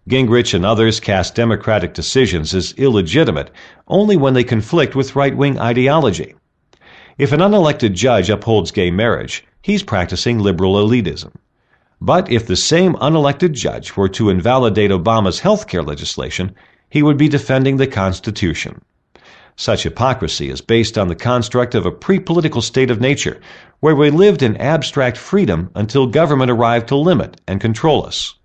Gingrich 0.08 0.54
and 0.54 0.64
others 0.64 1.00
cast 1.00 1.34
Democratic 1.34 1.96
decisions 1.96 2.54
as 2.54 2.74
illegitimate 2.74 3.50
only 3.88 4.16
when 4.16 4.36
they 4.36 4.44
conflict 4.44 4.96
with 4.96 5.16
right 5.16 5.36
wing 5.36 5.58
ideology. 5.58 6.36
If 7.18 7.32
an 7.32 7.40
unelected 7.40 7.94
judge 7.94 8.30
upholds 8.30 8.70
gay 8.70 8.92
marriage, 8.92 9.44
he's 9.64 9.82
practicing 9.82 10.38
liberal 10.38 10.76
elitism. 10.76 11.34
But 12.00 12.30
if 12.30 12.46
the 12.46 12.56
same 12.56 12.94
unelected 12.94 13.54
judge 13.54 13.98
were 13.98 14.10
to 14.10 14.30
invalidate 14.30 14.92
Obama's 14.92 15.40
health 15.40 15.66
care 15.66 15.82
legislation, 15.82 16.54
he 16.90 17.04
would 17.04 17.18
be 17.18 17.28
defending 17.28 17.78
the 17.78 17.88
Constitution. 17.88 18.82
Such 19.56 19.84
hypocrisy 19.84 20.50
is 20.50 20.62
based 20.62 20.98
on 20.98 21.08
the 21.08 21.16
construct 21.16 21.74
of 21.74 21.86
a 21.86 21.92
pre 21.92 22.20
political 22.20 22.62
state 22.62 22.92
of 22.92 23.02
nature, 23.02 23.42
where 23.80 23.96
we 23.96 24.12
lived 24.12 24.44
in 24.44 24.56
abstract 24.58 25.18
freedom 25.18 25.72
until 25.74 26.06
government 26.06 26.52
arrived 26.52 26.88
to 26.90 26.96
limit 26.96 27.42
and 27.48 27.60
control 27.60 28.06
us. 28.06 28.36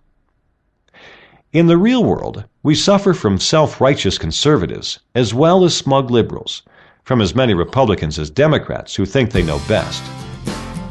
In 1.52 1.66
the 1.66 1.76
real 1.76 2.02
world, 2.02 2.44
we 2.62 2.74
suffer 2.74 3.12
from 3.12 3.38
self 3.38 3.78
righteous 3.78 4.16
conservatives 4.16 5.00
as 5.14 5.34
well 5.34 5.64
as 5.64 5.76
smug 5.76 6.10
liberals, 6.10 6.62
from 7.04 7.20
as 7.20 7.34
many 7.34 7.52
Republicans 7.52 8.18
as 8.18 8.30
Democrats 8.30 8.94
who 8.94 9.04
think 9.04 9.32
they 9.32 9.42
know 9.42 9.60
best. 9.68 10.02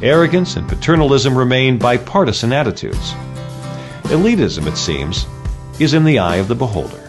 Arrogance 0.04 0.56
and 0.56 0.70
paternalism 0.70 1.36
remain 1.36 1.80
bipartisan 1.80 2.54
attitudes. 2.54 3.14
Elitism, 4.12 4.68
it 4.68 4.78
seems, 4.78 5.26
is 5.80 5.96
in 5.96 6.04
the 6.04 6.20
eye 6.20 6.36
of 6.36 6.48
the 6.48 6.56
beholder. 6.56 7.01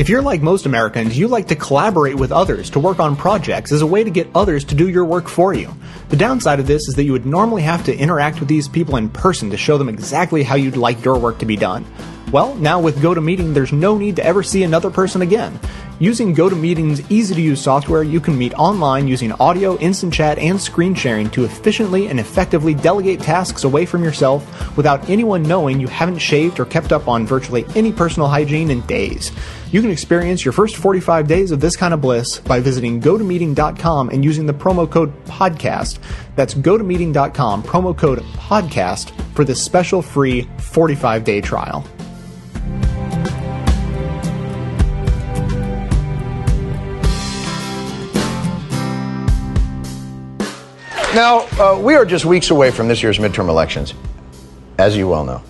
If 0.00 0.08
you're 0.08 0.22
like 0.22 0.40
most 0.40 0.64
Americans, 0.64 1.18
you 1.18 1.28
like 1.28 1.48
to 1.48 1.54
collaborate 1.54 2.16
with 2.16 2.32
others 2.32 2.70
to 2.70 2.80
work 2.80 3.00
on 3.00 3.16
projects 3.16 3.70
as 3.70 3.82
a 3.82 3.86
way 3.86 4.02
to 4.02 4.08
get 4.08 4.30
others 4.34 4.64
to 4.64 4.74
do 4.74 4.88
your 4.88 5.04
work 5.04 5.28
for 5.28 5.52
you. 5.52 5.70
The 6.08 6.16
downside 6.16 6.58
of 6.58 6.66
this 6.66 6.88
is 6.88 6.94
that 6.94 7.04
you 7.04 7.12
would 7.12 7.26
normally 7.26 7.60
have 7.60 7.84
to 7.84 7.94
interact 7.94 8.40
with 8.40 8.48
these 8.48 8.66
people 8.66 8.96
in 8.96 9.10
person 9.10 9.50
to 9.50 9.58
show 9.58 9.76
them 9.76 9.90
exactly 9.90 10.42
how 10.42 10.54
you'd 10.54 10.78
like 10.78 11.04
your 11.04 11.18
work 11.18 11.38
to 11.40 11.44
be 11.44 11.54
done. 11.54 11.84
Well, 12.32 12.54
now 12.54 12.80
with 12.80 13.02
GoToMeeting, 13.02 13.52
there's 13.52 13.74
no 13.74 13.98
need 13.98 14.16
to 14.16 14.24
ever 14.24 14.42
see 14.42 14.62
another 14.62 14.90
person 14.90 15.20
again. 15.20 15.60
Using 15.98 16.34
GoToMeeting's 16.34 17.10
easy 17.10 17.34
to 17.34 17.40
use 17.42 17.60
software, 17.60 18.02
you 18.02 18.20
can 18.20 18.38
meet 18.38 18.54
online 18.54 19.06
using 19.06 19.32
audio, 19.32 19.76
instant 19.80 20.14
chat, 20.14 20.38
and 20.38 20.58
screen 20.58 20.94
sharing 20.94 21.28
to 21.30 21.44
efficiently 21.44 22.06
and 22.06 22.18
effectively 22.18 22.72
delegate 22.72 23.20
tasks 23.20 23.64
away 23.64 23.84
from 23.84 24.02
yourself 24.02 24.76
without 24.78 25.10
anyone 25.10 25.42
knowing 25.42 25.78
you 25.78 25.88
haven't 25.88 26.20
shaved 26.20 26.58
or 26.58 26.64
kept 26.64 26.90
up 26.90 27.06
on 27.06 27.26
virtually 27.26 27.66
any 27.74 27.92
personal 27.92 28.28
hygiene 28.28 28.70
in 28.70 28.80
days. 28.86 29.30
You 29.72 29.80
can 29.80 29.90
experience 29.90 30.44
your 30.44 30.50
first 30.50 30.76
45 30.76 31.28
days 31.28 31.52
of 31.52 31.60
this 31.60 31.76
kind 31.76 31.94
of 31.94 32.00
bliss 32.00 32.40
by 32.40 32.58
visiting 32.58 33.00
gotomeeting.com 33.00 34.08
and 34.08 34.24
using 34.24 34.44
the 34.44 34.52
promo 34.52 34.90
code 34.90 35.12
podcast. 35.26 36.00
That's 36.34 36.54
gotomeeting.com, 36.54 37.62
promo 37.62 37.96
code 37.96 38.18
podcast 38.34 39.12
for 39.34 39.44
this 39.44 39.62
special 39.62 40.02
free 40.02 40.48
45 40.58 41.22
day 41.22 41.40
trial. 41.40 41.84
Now, 51.14 51.46
uh, 51.58 51.80
we 51.80 51.94
are 51.94 52.04
just 52.04 52.24
weeks 52.24 52.50
away 52.50 52.72
from 52.72 52.88
this 52.88 53.02
year's 53.02 53.18
midterm 53.18 53.48
elections, 53.48 53.94
as 54.78 54.96
you 54.96 55.08
well 55.08 55.24
know. 55.24 55.42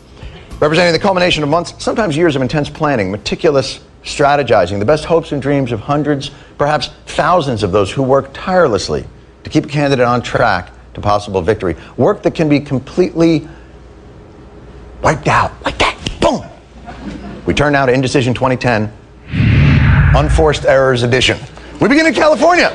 Representing 0.58 0.92
the 0.92 0.98
culmination 0.98 1.42
of 1.42 1.48
months, 1.48 1.74
sometimes 1.82 2.16
years 2.16 2.36
of 2.36 2.42
intense 2.42 2.68
planning, 2.68 3.10
meticulous 3.10 3.80
strategizing, 4.04 4.78
the 4.78 4.84
best 4.84 5.04
hopes 5.04 5.32
and 5.32 5.42
dreams 5.42 5.72
of 5.72 5.80
hundreds, 5.80 6.30
perhaps 6.58 6.88
thousands 7.06 7.62
of 7.62 7.72
those 7.72 7.90
who 7.90 8.02
work 8.02 8.30
tirelessly 8.32 9.04
to 9.44 9.50
keep 9.50 9.64
a 9.64 9.68
candidate 9.68 10.06
on 10.06 10.22
track 10.22 10.70
to 10.94 11.00
possible 11.00 11.42
victory. 11.42 11.76
Work 11.96 12.22
that 12.22 12.34
can 12.34 12.48
be 12.48 12.60
completely 12.60 13.48
wiped 15.02 15.28
out 15.28 15.52
like 15.64 15.78
that. 15.78 15.96
Boom! 16.20 16.44
We 17.46 17.54
turn 17.54 17.72
now 17.72 17.86
to 17.86 17.92
Indecision 17.92 18.34
2010, 18.34 18.92
Unforced 20.16 20.64
Errors 20.64 21.02
Edition. 21.02 21.38
We 21.80 21.88
begin 21.88 22.06
in 22.06 22.12
California, 22.12 22.68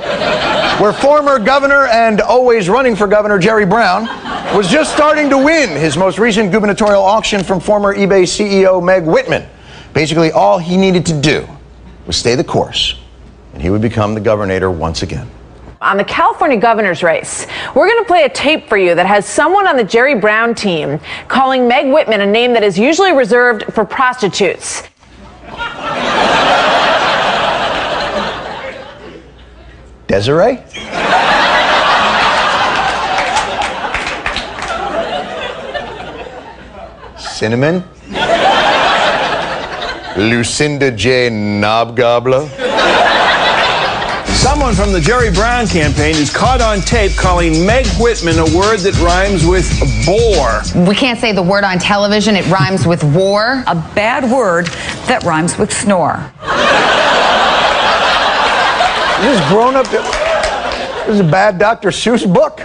where 0.80 0.92
former 0.92 1.38
governor 1.38 1.86
and 1.86 2.22
always 2.22 2.70
running 2.70 2.96
for 2.96 3.06
governor 3.06 3.38
Jerry 3.38 3.66
Brown 3.66 4.06
was 4.56 4.68
just 4.68 4.94
starting 4.94 5.30
to 5.30 5.38
win 5.38 5.70
his 5.70 5.96
most 5.96 6.18
recent 6.18 6.52
gubernatorial 6.52 7.04
auction 7.04 7.44
from 7.44 7.60
former 7.60 7.96
eBay 7.96 8.24
CEO 8.24 8.84
Meg 8.84 9.04
Whitman. 9.04 9.48
Basically, 9.96 10.32
all 10.34 10.60
he 10.60 10.76
needed 10.76 11.06
to 11.06 11.22
do 11.22 11.48
was 12.06 12.18
stay 12.18 12.36
the 12.36 12.44
course, 12.44 13.00
and 13.54 13.62
he 13.62 13.70
would 13.70 13.82
become 13.82 14.14
the 14.14 14.20
governor 14.20 14.70
once 14.70 15.04
again. 15.04 15.26
On 15.80 15.96
the 15.96 16.04
California 16.04 16.58
governor's 16.58 17.02
race, 17.02 17.48
we're 17.74 17.88
going 17.88 18.04
to 18.04 18.08
play 18.08 18.26
a 18.26 18.30
tape 18.30 18.68
for 18.68 18.78
you 18.78 18.94
that 18.94 19.06
has 19.06 19.26
someone 19.26 19.68
on 19.68 19.78
the 19.78 19.86
Jerry 19.86 20.20
Brown 20.20 20.54
team 20.54 21.00
calling 21.30 21.66
Meg 21.66 21.94
Whitman 21.94 22.20
a 22.20 22.26
name 22.26 22.52
that 22.54 22.62
is 22.62 22.78
usually 22.78 23.14
reserved 23.14 23.74
for 23.74 23.86
prostitutes. 23.86 24.84
Desiree? 30.08 30.62
Cinnamon? 37.18 37.95
Lucinda 40.18 40.92
J. 40.92 41.30
Knobgobbler? 41.30 42.50
Someone 44.28 44.74
from 44.74 44.94
the 44.94 45.02
Jerry 45.02 45.30
Brown 45.30 45.68
campaign 45.68 46.16
is 46.16 46.32
caught 46.32 46.62
on 46.62 46.80
tape 46.82 47.12
calling 47.18 47.66
Meg 47.66 47.86
Whitman 48.00 48.40
a 48.40 48.46
word 48.58 48.80
that 48.80 48.98
rhymes 49.02 49.46
with 49.46 49.68
bore. 50.06 50.86
We 50.88 50.96
can't 50.96 51.20
say 51.20 51.34
the 51.34 51.44
word 51.44 51.66
on 51.66 51.80
television, 51.80 52.38
it 52.38 52.48
rhymes 52.48 52.88
with 52.88 53.04
war. 53.04 53.64
A 53.68 53.76
bad 53.94 54.24
word 54.32 54.68
that 55.08 55.24
rhymes 55.24 55.58
with 55.58 55.74
snore. 55.74 56.32
This 59.22 59.42
is 59.42 59.48
grown 59.50 59.76
up. 59.76 59.88
This 59.88 61.16
is 61.16 61.20
a 61.20 61.24
bad 61.24 61.60
Dr. 61.60 61.90
Seuss 61.90 62.32
book. 62.32 62.62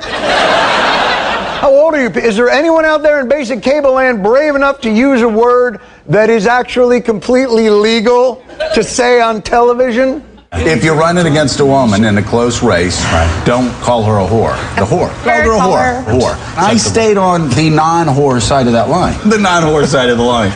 How 1.60 1.74
old 1.74 1.92
are 1.92 2.00
you? 2.00 2.08
Is 2.08 2.36
there 2.36 2.48
anyone 2.48 2.86
out 2.86 3.02
there 3.02 3.20
in 3.20 3.28
basic 3.28 3.62
cable 3.62 3.92
land 3.92 4.22
brave 4.22 4.54
enough 4.54 4.80
to 4.80 4.90
use 4.90 5.20
a 5.20 5.28
word 5.28 5.82
that 6.06 6.30
is 6.30 6.46
actually 6.46 7.02
completely 7.02 7.68
legal 7.68 8.42
to 8.72 8.82
say 8.82 9.20
on 9.20 9.42
television? 9.42 10.24
If 10.54 10.82
you're 10.82 10.96
running 10.96 11.26
against 11.26 11.60
a 11.60 11.66
woman 11.66 12.06
in 12.06 12.16
a 12.16 12.22
close 12.22 12.62
race, 12.62 12.98
don't 13.44 13.70
call 13.82 14.02
her 14.04 14.20
a 14.20 14.26
whore. 14.26 14.56
The 14.76 14.86
whore. 14.86 15.12
Call 15.22 15.76
her 15.76 16.00
a 16.00 16.02
whore. 16.02 16.18
Whore. 16.18 16.56
I 16.56 16.78
stayed 16.78 17.18
on 17.18 17.50
the 17.50 17.68
non-whore 17.68 18.40
side 18.40 18.66
of 18.66 18.72
that 18.72 18.88
line. 18.88 19.18
The 19.28 19.36
non-whore 19.36 19.84
side 19.84 20.08
of 20.08 20.16
the 20.16 20.24
line. 20.24 20.52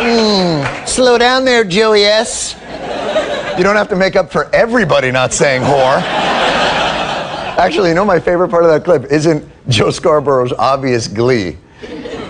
Mm, 0.00 0.88
slow 0.88 1.16
down 1.16 1.44
there, 1.44 1.62
Joey 1.62 2.02
S. 2.02 2.56
You 3.56 3.62
don't 3.62 3.76
have 3.76 3.88
to 3.90 3.96
make 3.96 4.16
up 4.16 4.32
for 4.32 4.52
everybody 4.52 5.12
not 5.12 5.32
saying 5.32 5.62
whore. 5.62 6.37
Actually, 7.58 7.88
you 7.88 7.94
know 7.94 8.04
my 8.04 8.20
favorite 8.20 8.48
part 8.50 8.64
of 8.64 8.70
that 8.70 8.84
clip 8.84 9.10
isn't 9.10 9.44
Joe 9.68 9.88
Scarborough's 9.90 10.52
obvious 10.52 11.08
glee. 11.08 11.56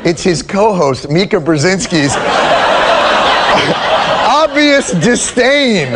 It's 0.05 0.23
his 0.23 0.43
co-host, 0.43 1.11
Mika 1.11 1.37
Brzezinski's 1.37 2.15
obvious 4.27 4.91
disdain. 4.93 5.93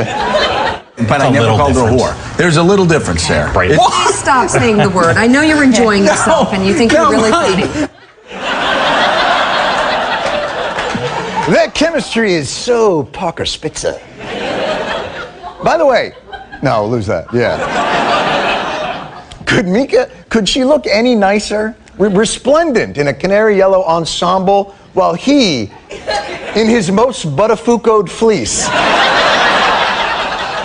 But 1.09 1.21
I 1.23 1.31
never 1.31 1.47
called 1.47 1.73
her 1.75 1.89
a 1.89 1.91
whore. 1.91 2.37
There's 2.37 2.59
a 2.59 2.63
little 2.63 2.85
difference 2.85 3.27
there. 3.27 3.47
It- 3.49 3.79
Please 3.79 4.15
stop 4.19 4.51
saying 4.51 4.77
the 4.77 4.91
word. 4.91 5.17
I 5.17 5.27
know 5.27 5.41
you're 5.41 5.65
enjoying 5.65 6.05
yourself 6.11 6.53
and 6.53 6.67
you 6.67 6.75
think 6.75 6.93
No, 6.93 7.11
you're 7.11 7.21
really 7.21 7.31
Mike. 7.31 7.69
funny. 7.71 7.89
That 11.55 11.73
chemistry 11.75 12.35
is 12.35 12.49
so 12.49 13.05
Parker 13.05 13.47
Spitzer. 13.47 13.99
By 15.65 15.77
the 15.77 15.87
way, 15.87 16.13
no, 16.63 16.87
lose 16.87 17.07
that. 17.07 17.33
Yeah. 17.33 17.59
Could 19.53 19.69
Mika, 19.69 20.09
could 20.31 20.49
she 20.49 20.65
look 20.65 20.87
any 20.87 21.15
nicer? 21.15 21.77
Re- 21.99 22.09
Resplendent 22.09 22.97
in 22.97 23.09
a 23.09 23.13
canary 23.13 23.59
yellow 23.59 23.85
ensemble, 23.85 24.75
while 24.95 25.13
he, 25.13 25.71
in 26.57 26.69
his 26.69 26.91
most 26.91 27.27
Buttafuocoed 27.37 28.09
fleece. 28.09 28.67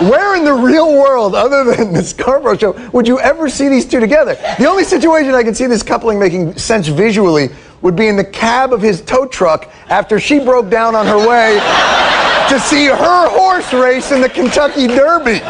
Where 0.10 0.38
in 0.38 0.46
the 0.46 0.54
real 0.54 0.94
world, 0.94 1.36
other 1.36 1.66
than 1.66 1.92
the 1.92 2.02
Scarborough 2.02 2.58
show, 2.58 2.90
would 2.94 3.06
you 3.06 3.20
ever 3.20 3.50
see 3.50 3.68
these 3.68 3.86
two 3.86 4.00
together? 4.00 4.36
The 4.58 4.68
only 4.68 4.86
situation 4.86 5.36
I 5.36 5.44
can 5.44 5.54
see 5.54 5.66
this 5.66 5.84
coupling 5.84 6.18
making 6.18 6.58
sense 6.58 6.88
visually 6.88 7.50
would 7.82 7.98
be 7.98 8.08
in 8.08 8.16
the 8.16 8.24
cab 8.24 8.72
of 8.72 8.82
his 8.82 9.02
tow 9.02 9.26
truck 9.26 9.70
after 9.90 10.18
she 10.18 10.40
broke 10.40 10.70
down 10.70 10.96
on 10.96 11.06
her 11.08 11.28
way 11.28 11.60
to 12.48 12.58
see 12.58 12.86
her 12.86 13.28
horse 13.28 13.74
race 13.74 14.14
in 14.14 14.22
the 14.22 14.30
Kentucky 14.30 14.88
Derby. 14.88 15.42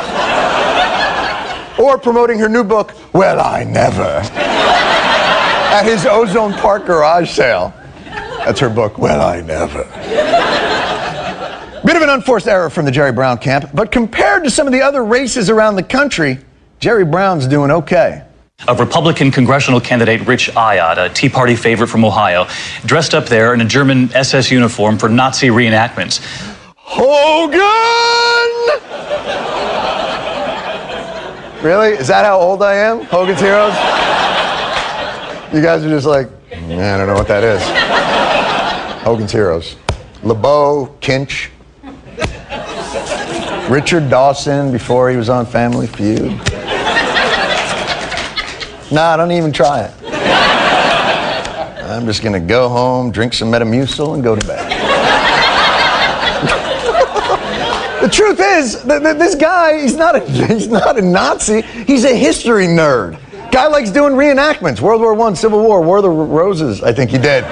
Or 1.77 1.97
promoting 1.97 2.39
her 2.39 2.49
new 2.49 2.63
book, 2.63 2.93
Well, 3.13 3.39
I 3.39 3.63
Never, 3.63 4.21
at 4.33 5.83
his 5.83 6.05
Ozone 6.05 6.53
Park 6.53 6.85
garage 6.85 7.29
sale. 7.29 7.73
That's 8.03 8.59
her 8.59 8.69
book, 8.69 8.97
Well, 8.97 9.21
I 9.21 9.41
Never. 9.41 9.83
Bit 11.85 11.95
of 11.95 12.01
an 12.01 12.09
unforced 12.09 12.47
error 12.47 12.69
from 12.69 12.85
the 12.85 12.91
Jerry 12.91 13.11
Brown 13.11 13.37
camp, 13.37 13.69
but 13.73 13.91
compared 13.91 14.43
to 14.43 14.49
some 14.49 14.65
of 14.67 14.73
the 14.73 14.81
other 14.81 15.05
races 15.05 15.49
around 15.49 15.75
the 15.75 15.83
country, 15.83 16.39
Jerry 16.79 17.05
Brown's 17.05 17.47
doing 17.47 17.71
okay. 17.71 18.23
A 18.67 18.73
Republican 18.73 19.29
congressional 19.29 19.79
candidate, 19.79 20.25
Rich 20.25 20.49
Iott, 20.55 20.97
a 20.97 21.09
Tea 21.13 21.29
Party 21.29 21.55
favorite 21.55 21.87
from 21.87 22.03
Ohio, 22.03 22.47
dressed 22.85 23.13
up 23.13 23.27
there 23.27 23.53
in 23.53 23.61
a 23.61 23.65
German 23.65 24.11
SS 24.15 24.49
uniform 24.49 24.97
for 24.97 25.07
Nazi 25.09 25.49
reenactments. 25.49 26.19
Hogan! 26.75 27.61
Really? 31.67 31.89
Is 31.89 32.07
that 32.07 32.23
how 32.23 32.39
old 32.39 32.63
I 32.63 32.75
am? 32.75 33.03
Hogan's 33.07 33.41
Heroes? 33.41 33.73
You 35.53 35.61
guys 35.61 35.83
are 35.83 35.89
just 35.89 36.07
like, 36.07 36.29
"Man, 36.61 36.79
I 36.79 36.97
don't 36.97 37.07
know 37.07 37.13
what 37.13 37.27
that 37.27 37.43
is. 37.43 37.61
Hogan's 39.03 39.33
Heroes. 39.33 39.75
LeBeau, 40.23 40.89
Kinch, 41.01 41.49
Richard 43.69 44.09
Dawson 44.09 44.71
before 44.71 45.09
he 45.09 45.17
was 45.17 45.27
on 45.27 45.45
Family 45.45 45.87
Feud. 45.87 46.39
Nah, 48.89 49.17
don't 49.17 49.33
even 49.33 49.51
try 49.51 49.81
it. 49.81 49.91
I'm 51.83 52.05
just 52.05 52.23
gonna 52.23 52.39
go 52.39 52.69
home, 52.69 53.11
drink 53.11 53.33
some 53.33 53.51
Metamucil, 53.51 54.13
and 54.13 54.23
go 54.23 54.37
to 54.37 54.47
bed. 54.47 54.76
The 58.07 58.13
truth 58.13 58.39
is, 58.39 58.83
that 58.83 59.19
this 59.19 59.35
guy, 59.35 59.81
he's 59.81 59.97
not, 59.97 60.15
a, 60.15 60.19
he's 60.47 60.69
not 60.69 60.97
a 60.97 61.01
Nazi. 61.01 61.61
He's 61.61 62.05
a 62.05 62.15
history 62.15 62.65
nerd. 62.65 63.19
Guy 63.51 63.67
likes 63.67 63.91
doing 63.91 64.13
reenactments. 64.13 64.79
World 64.79 65.01
War 65.01 65.19
I, 65.27 65.33
Civil 65.33 65.61
War, 65.61 65.81
War 65.81 65.97
of 65.97 66.03
the 66.03 66.09
Roses, 66.09 66.81
I 66.81 66.93
think 66.93 67.11
he 67.11 67.17
did. 67.17 67.43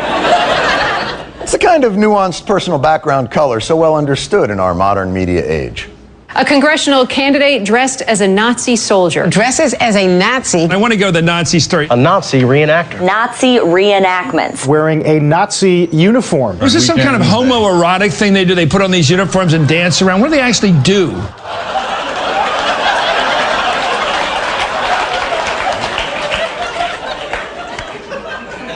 It's 1.41 1.52
the 1.52 1.60
kind 1.60 1.84
of 1.84 1.96
nuanced 1.96 2.48
personal 2.48 2.80
background 2.80 3.32
color 3.32 3.60
so 3.60 3.76
well 3.76 3.98
understood 3.98 4.50
in 4.50 4.62
our 4.62 4.74
modern 4.74 5.12
media 5.12 5.44
age. 5.46 5.89
A 6.38 6.43
congressional 6.43 7.08
candidate 7.08 7.63
dressed 7.63 8.02
as 8.02 8.19
a 8.19 8.28
Nazi 8.28 8.76
soldier. 8.76 9.26
Dresses 9.26 9.74
as 9.76 9.95
a 9.95 10.06
Nazi. 10.06 10.65
I 10.65 10.76
want 10.76 10.91
to 10.91 11.00
go 11.00 11.06
to 11.06 11.12
the 11.13 11.21
Nazi 11.21 11.60
story. 11.60 11.88
A 11.89 11.95
Nazi 11.95 12.41
reenactor. 12.41 13.00
Nazi 13.00 13.60
reenactments. 13.60 14.67
Wearing 14.67 15.06
a 15.06 15.21
Nazi 15.21 15.88
uniform. 15.93 16.60
Was 16.60 16.74
this 16.74 16.86
some 16.86 16.98
kind 16.98 17.15
of 17.15 17.21
homoerotic 17.21 18.12
thing 18.12 18.34
they 18.34 18.43
do? 18.43 18.54
They 18.54 18.65
put 18.65 18.82
on 18.82 18.91
these 18.91 19.10
uniforms 19.10 19.54
and 19.54 19.65
dance 19.65 20.02
around. 20.02 20.19
What 20.19 20.28
do 20.28 20.32
they 20.32 20.41
actually 20.41 20.74
do? 20.82 21.12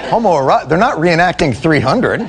Homoerotic, 0.09 0.69
they're 0.69 0.77
not 0.77 0.97
reenacting 0.97 1.53
300. 1.53 2.21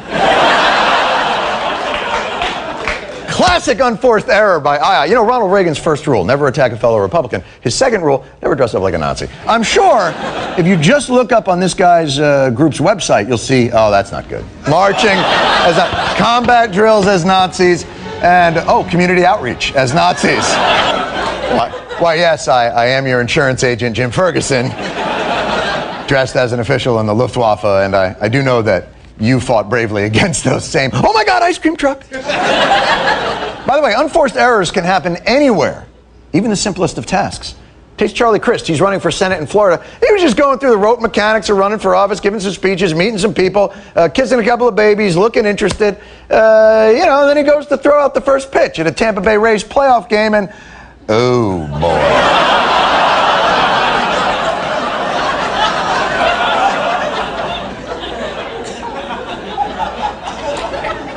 Classic 3.40 3.80
unforced 3.80 4.28
error 4.28 4.60
by 4.60 4.76
Iott. 4.76 5.08
You 5.08 5.14
know, 5.14 5.24
Ronald 5.24 5.50
Reagan's 5.50 5.78
first 5.78 6.06
rule, 6.06 6.24
never 6.26 6.46
attack 6.48 6.72
a 6.72 6.76
fellow 6.76 6.98
Republican. 6.98 7.42
His 7.62 7.74
second 7.74 8.02
rule, 8.02 8.22
never 8.42 8.54
dress 8.54 8.74
up 8.74 8.82
like 8.82 8.92
a 8.92 8.98
Nazi. 8.98 9.28
I'm 9.46 9.62
sure 9.62 10.12
if 10.58 10.66
you 10.66 10.76
just 10.76 11.08
look 11.08 11.32
up 11.32 11.48
on 11.48 11.58
this 11.58 11.72
guy's 11.72 12.18
uh, 12.18 12.50
group's 12.50 12.80
website, 12.80 13.28
you'll 13.28 13.38
see, 13.38 13.70
oh, 13.72 13.90
that's 13.90 14.12
not 14.12 14.28
good. 14.28 14.44
Marching 14.68 15.16
as 15.16 15.78
a, 15.78 15.88
combat 16.18 16.70
drills 16.70 17.06
as 17.06 17.24
Nazis, 17.24 17.84
and 18.22 18.58
oh, 18.68 18.86
community 18.90 19.24
outreach 19.24 19.74
as 19.74 19.94
Nazis. 19.94 20.46
Why, 21.56 21.70
why 21.98 22.14
yes, 22.16 22.46
I, 22.46 22.66
I 22.66 22.86
am 22.88 23.06
your 23.06 23.22
insurance 23.22 23.64
agent, 23.64 23.96
Jim 23.96 24.10
Ferguson, 24.10 24.66
dressed 26.06 26.36
as 26.36 26.52
an 26.52 26.60
official 26.60 27.00
in 27.00 27.06
the 27.06 27.14
Luftwaffe, 27.14 27.64
and 27.64 27.96
I, 27.96 28.14
I 28.20 28.28
do 28.28 28.42
know 28.42 28.60
that 28.60 28.88
you 29.20 29.38
fought 29.38 29.68
bravely 29.68 30.04
against 30.04 30.44
those 30.44 30.64
same, 30.64 30.90
oh 30.92 31.12
my 31.12 31.24
God, 31.24 31.42
ice 31.42 31.58
cream 31.58 31.76
truck. 31.76 32.08
By 32.10 33.76
the 33.76 33.82
way, 33.82 33.92
unforced 33.96 34.36
errors 34.36 34.70
can 34.70 34.84
happen 34.84 35.16
anywhere, 35.26 35.86
even 36.32 36.50
the 36.50 36.56
simplest 36.56 36.98
of 36.98 37.06
tasks. 37.06 37.54
Takes 37.96 38.14
Charlie 38.14 38.38
Crist. 38.40 38.66
He's 38.66 38.80
running 38.80 38.98
for 38.98 39.10
Senate 39.10 39.40
in 39.40 39.46
Florida. 39.46 39.84
He 40.00 40.10
was 40.10 40.22
just 40.22 40.34
going 40.34 40.58
through 40.58 40.70
the 40.70 40.78
rote 40.78 41.02
mechanics 41.02 41.50
of 41.50 41.58
running 41.58 41.78
for 41.78 41.94
office, 41.94 42.18
giving 42.18 42.40
some 42.40 42.52
speeches, 42.52 42.94
meeting 42.94 43.18
some 43.18 43.34
people, 43.34 43.74
uh, 43.94 44.08
kissing 44.08 44.40
a 44.40 44.44
couple 44.44 44.66
of 44.66 44.74
babies, 44.74 45.18
looking 45.18 45.44
interested. 45.44 45.98
Uh, 46.30 46.90
you 46.96 47.04
know, 47.04 47.20
and 47.20 47.28
then 47.28 47.36
he 47.36 47.42
goes 47.42 47.66
to 47.66 47.76
throw 47.76 48.00
out 48.00 48.14
the 48.14 48.22
first 48.22 48.50
pitch 48.50 48.78
at 48.78 48.86
a 48.86 48.92
Tampa 48.92 49.20
Bay 49.20 49.36
Rays 49.36 49.62
playoff 49.62 50.08
game, 50.08 50.32
and 50.32 50.50
oh 51.10 51.66
boy. 51.78 52.59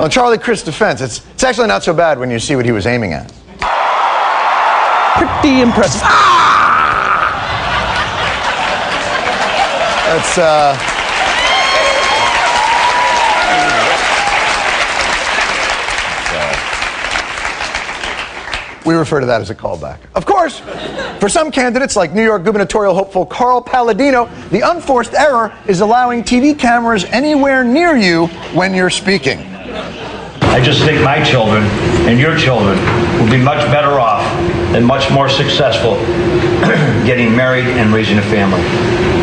On 0.04 0.10
Charlie 0.10 0.38
Crist's 0.38 0.66
defense, 0.66 1.00
it's, 1.00 1.26
it's 1.32 1.46
actually 1.46 1.70
not 1.70 1.82
so 1.82 1.94
bad 1.94 2.20
when 2.20 2.30
you 2.30 2.38
see 2.38 2.58
what 2.58 2.66
he 2.66 2.74
was 2.74 2.86
aiming 2.86 3.14
at. 3.14 3.32
Pretty 5.16 5.62
impressive. 5.62 6.02
That's, 10.04 10.38
uh. 10.38 10.78
We 18.86 18.96
refer 18.96 19.22
to 19.22 19.26
that 19.28 19.40
as 19.40 19.50
a 19.50 19.56
callback. 19.56 20.00
Of 20.14 20.26
course, 20.26 20.60
for 21.22 21.30
some 21.30 21.50
candidates 21.50 21.96
like 21.96 22.12
New 22.12 22.26
York 22.26 22.44
gubernatorial 22.44 22.94
hopeful 22.94 23.26
Carl 23.26 23.62
Paladino, 23.62 24.26
the 24.50 24.70
unforced 24.70 25.14
error 25.14 25.58
is 25.66 25.80
allowing 25.80 26.24
TV 26.24 26.60
cameras 26.60 27.06
anywhere 27.06 27.64
near 27.64 27.96
you 27.96 28.28
when 28.54 28.74
you're 28.74 28.90
speaking. 28.90 29.53
I 30.54 30.62
just 30.62 30.84
think 30.84 31.04
my 31.04 31.20
children 31.24 31.64
and 32.08 32.20
your 32.20 32.38
children 32.38 32.78
will 33.20 33.32
be 33.32 33.42
much 33.42 33.66
better 33.72 34.00
off 34.00 34.22
and 34.76 34.86
much 34.86 35.10
more 35.10 35.28
successful 35.28 35.96
getting 37.08 37.36
married 37.36 37.66
and 37.66 37.92
raising 37.92 38.20
a 38.20 38.22
family. 38.22 38.62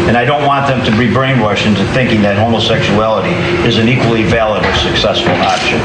And 0.09 0.17
I 0.17 0.25
don't 0.25 0.45
want 0.45 0.67
them 0.67 0.85
to 0.85 0.91
be 0.91 1.07
brainwashed 1.07 1.67
into 1.67 1.85
thinking 1.93 2.21
that 2.23 2.37
homosexuality 2.37 3.31
is 3.65 3.79
an 3.79 3.89
equally 3.89 4.25
valid 4.25 4.67
or 4.67 4.75
successful 4.75 5.31
option. 5.35 5.79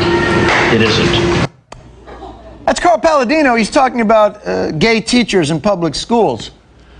It 0.74 0.82
isn't. 0.82 1.48
That's 2.66 2.80
Carl 2.80 2.98
Paladino. 2.98 3.54
He's 3.54 3.70
talking 3.70 4.02
about 4.02 4.48
uh, 4.48 4.72
gay 4.72 5.00
teachers 5.00 5.52
in 5.52 5.62
public 5.62 5.94
schools. 5.94 6.48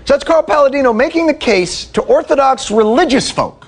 So 0.04 0.14
that's 0.14 0.22
Carl 0.22 0.44
Paladino 0.44 0.92
making 0.92 1.26
the 1.26 1.34
case 1.34 1.86
to 1.86 2.02
Orthodox 2.02 2.70
religious 2.70 3.28
folk 3.28 3.66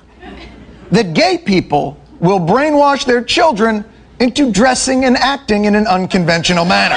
that 0.93 1.15
gay 1.15 1.37
people 1.37 2.01
will 2.21 2.39
brainwash 2.39 3.05
their 3.05 3.25
children 3.25 3.85
into 4.21 4.51
dressing 4.51 5.05
and 5.05 5.17
acting 5.17 5.65
in 5.65 5.75
an 5.75 5.87
unconventional 5.87 6.65
manner. 6.65 6.97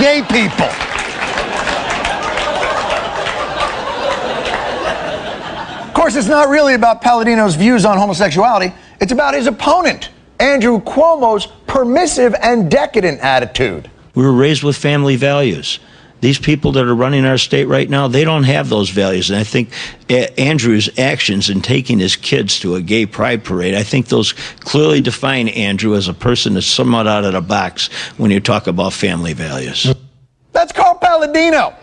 gay 0.00 0.22
people. 0.22 0.66
Of 5.86 5.94
course, 5.94 6.16
it's 6.16 6.28
not 6.28 6.48
really 6.48 6.74
about 6.74 7.02
Paladino's 7.02 7.54
views 7.54 7.84
on 7.84 7.96
homosexuality. 7.96 8.74
It's 9.00 9.12
about 9.12 9.34
his 9.34 9.46
opponent, 9.46 10.10
Andrew 10.40 10.80
Cuomo's 10.80 11.46
permissive 11.66 12.34
and 12.42 12.70
decadent 12.70 13.20
attitude. 13.20 13.90
We 14.14 14.24
were 14.24 14.32
raised 14.32 14.62
with 14.62 14.76
family 14.76 15.16
values. 15.16 15.78
These 16.24 16.38
people 16.38 16.72
that 16.72 16.86
are 16.86 16.94
running 16.94 17.26
our 17.26 17.36
state 17.36 17.66
right 17.66 17.86
now, 17.86 18.08
they 18.08 18.24
don't 18.24 18.44
have 18.44 18.70
those 18.70 18.88
values. 18.88 19.28
And 19.28 19.38
I 19.38 19.44
think 19.44 19.68
A- 20.08 20.40
Andrew's 20.40 20.98
actions 20.98 21.50
in 21.50 21.60
taking 21.60 21.98
his 21.98 22.16
kids 22.16 22.58
to 22.60 22.76
a 22.76 22.80
gay 22.80 23.04
pride 23.04 23.44
parade, 23.44 23.74
I 23.74 23.82
think 23.82 24.08
those 24.08 24.32
clearly 24.32 25.02
define 25.02 25.48
Andrew 25.48 25.94
as 25.94 26.08
a 26.08 26.14
person 26.14 26.54
that's 26.54 26.64
somewhat 26.64 27.06
out 27.06 27.24
of 27.24 27.34
the 27.34 27.42
box 27.42 27.88
when 28.16 28.30
you 28.30 28.40
talk 28.40 28.66
about 28.68 28.94
family 28.94 29.34
values. 29.34 29.94
That's 30.52 30.72
Carl 30.72 30.94
Paladino. 30.94 31.74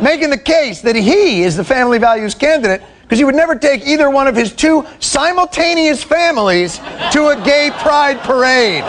Making 0.00 0.30
the 0.30 0.40
case 0.40 0.82
that 0.82 0.94
he 0.94 1.42
is 1.42 1.56
the 1.56 1.64
family 1.64 1.98
values 1.98 2.36
candidate 2.36 2.80
because 3.02 3.18
he 3.18 3.24
would 3.24 3.34
never 3.34 3.56
take 3.56 3.84
either 3.84 4.08
one 4.08 4.28
of 4.28 4.36
his 4.36 4.52
two 4.52 4.86
simultaneous 5.00 6.04
families 6.04 6.78
to 7.10 7.26
a 7.26 7.42
gay 7.44 7.72
pride 7.80 8.20
parade. 8.20 8.84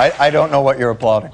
I, 0.00 0.28
I 0.28 0.30
don't 0.30 0.50
know 0.50 0.62
what 0.62 0.78
you're 0.78 0.90
applauding. 0.90 1.30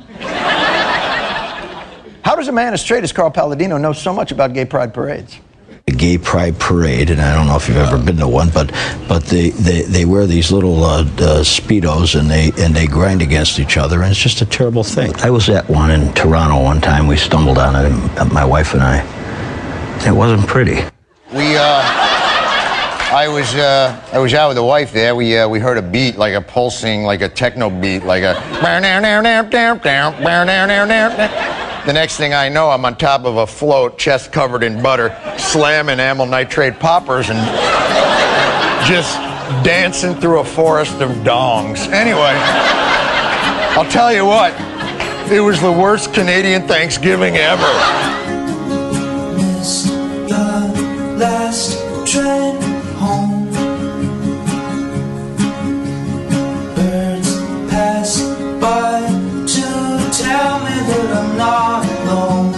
How 2.24 2.34
does 2.34 2.48
a 2.48 2.52
man 2.52 2.74
as 2.74 2.80
straight 2.80 3.04
as 3.04 3.12
Carl 3.12 3.30
Paladino 3.30 3.78
know 3.78 3.92
so 3.92 4.12
much 4.12 4.32
about 4.32 4.54
gay 4.54 4.64
pride 4.64 4.92
parades? 4.92 5.38
A 5.86 5.92
gay 5.92 6.18
pride 6.18 6.58
parade, 6.58 7.10
and 7.10 7.20
I 7.20 7.32
don't 7.36 7.46
know 7.46 7.54
if 7.54 7.68
you've 7.68 7.76
ever 7.76 7.96
been 7.96 8.16
to 8.16 8.26
one, 8.26 8.50
but 8.50 8.72
but 9.06 9.22
they, 9.26 9.50
they, 9.50 9.82
they 9.82 10.04
wear 10.04 10.26
these 10.26 10.50
little 10.50 10.82
uh, 10.82 11.02
uh, 11.02 11.44
speedos 11.44 12.18
and 12.18 12.28
they 12.28 12.50
and 12.58 12.74
they 12.74 12.88
grind 12.88 13.22
against 13.22 13.60
each 13.60 13.76
other, 13.76 14.02
and 14.02 14.10
it's 14.10 14.20
just 14.20 14.42
a 14.42 14.46
terrible 14.46 14.82
thing. 14.82 15.14
I 15.18 15.30
was 15.30 15.48
at 15.48 15.68
one 15.70 15.92
in 15.92 16.12
Toronto 16.14 16.60
one 16.60 16.80
time. 16.80 17.06
We 17.06 17.16
stumbled 17.16 17.58
on 17.58 17.76
it, 17.76 18.32
my 18.32 18.44
wife 18.44 18.74
and 18.74 18.82
I. 18.82 18.98
It 20.04 20.12
wasn't 20.12 20.48
pretty. 20.48 20.82
We, 21.32 21.56
uh, 21.56 21.95
I 23.16 23.28
was, 23.28 23.54
uh, 23.54 23.98
I 24.12 24.18
was 24.18 24.34
out 24.34 24.48
with 24.48 24.56
the 24.56 24.62
wife 24.62 24.92
there. 24.92 25.16
We, 25.16 25.38
uh, 25.38 25.48
we 25.48 25.58
heard 25.58 25.78
a 25.78 25.82
beat, 25.82 26.18
like 26.18 26.34
a 26.34 26.40
pulsing, 26.42 27.04
like 27.04 27.22
a 27.22 27.30
techno 27.30 27.70
beat, 27.70 28.04
like 28.04 28.22
a. 28.22 28.34
The 31.86 31.94
next 31.94 32.18
thing 32.18 32.34
I 32.34 32.50
know, 32.50 32.68
I'm 32.68 32.84
on 32.84 32.94
top 32.94 33.24
of 33.24 33.38
a 33.38 33.46
float, 33.46 33.98
chest 33.98 34.32
covered 34.32 34.62
in 34.62 34.82
butter, 34.82 35.16
slamming 35.38 35.98
amyl 35.98 36.26
nitrate 36.26 36.78
poppers 36.78 37.30
and 37.30 37.38
just 38.86 39.16
dancing 39.64 40.14
through 40.16 40.40
a 40.40 40.44
forest 40.44 41.00
of 41.00 41.08
dongs. 41.24 41.90
Anyway, 41.90 42.36
I'll 43.78 43.90
tell 43.90 44.12
you 44.12 44.26
what, 44.26 44.52
it 45.32 45.40
was 45.40 45.58
the 45.62 45.72
worst 45.72 46.12
Canadian 46.12 46.68
Thanksgiving 46.68 47.38
ever. 47.38 47.62
last 51.16 51.78
train 52.06 52.45
alone. 61.46 62.52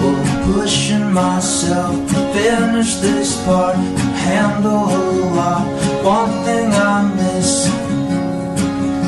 Well, 0.00 0.16
I'm 0.16 0.52
pushing 0.52 1.12
myself 1.12 1.94
to 2.10 2.14
finish 2.34 2.96
this 2.96 3.42
part 3.44 3.76
and 3.76 3.98
handle 4.26 4.84
a 4.88 5.02
lot. 5.38 5.66
One 6.04 6.32
thing 6.44 6.72
I'm 6.72 7.16
missing. 7.16 7.72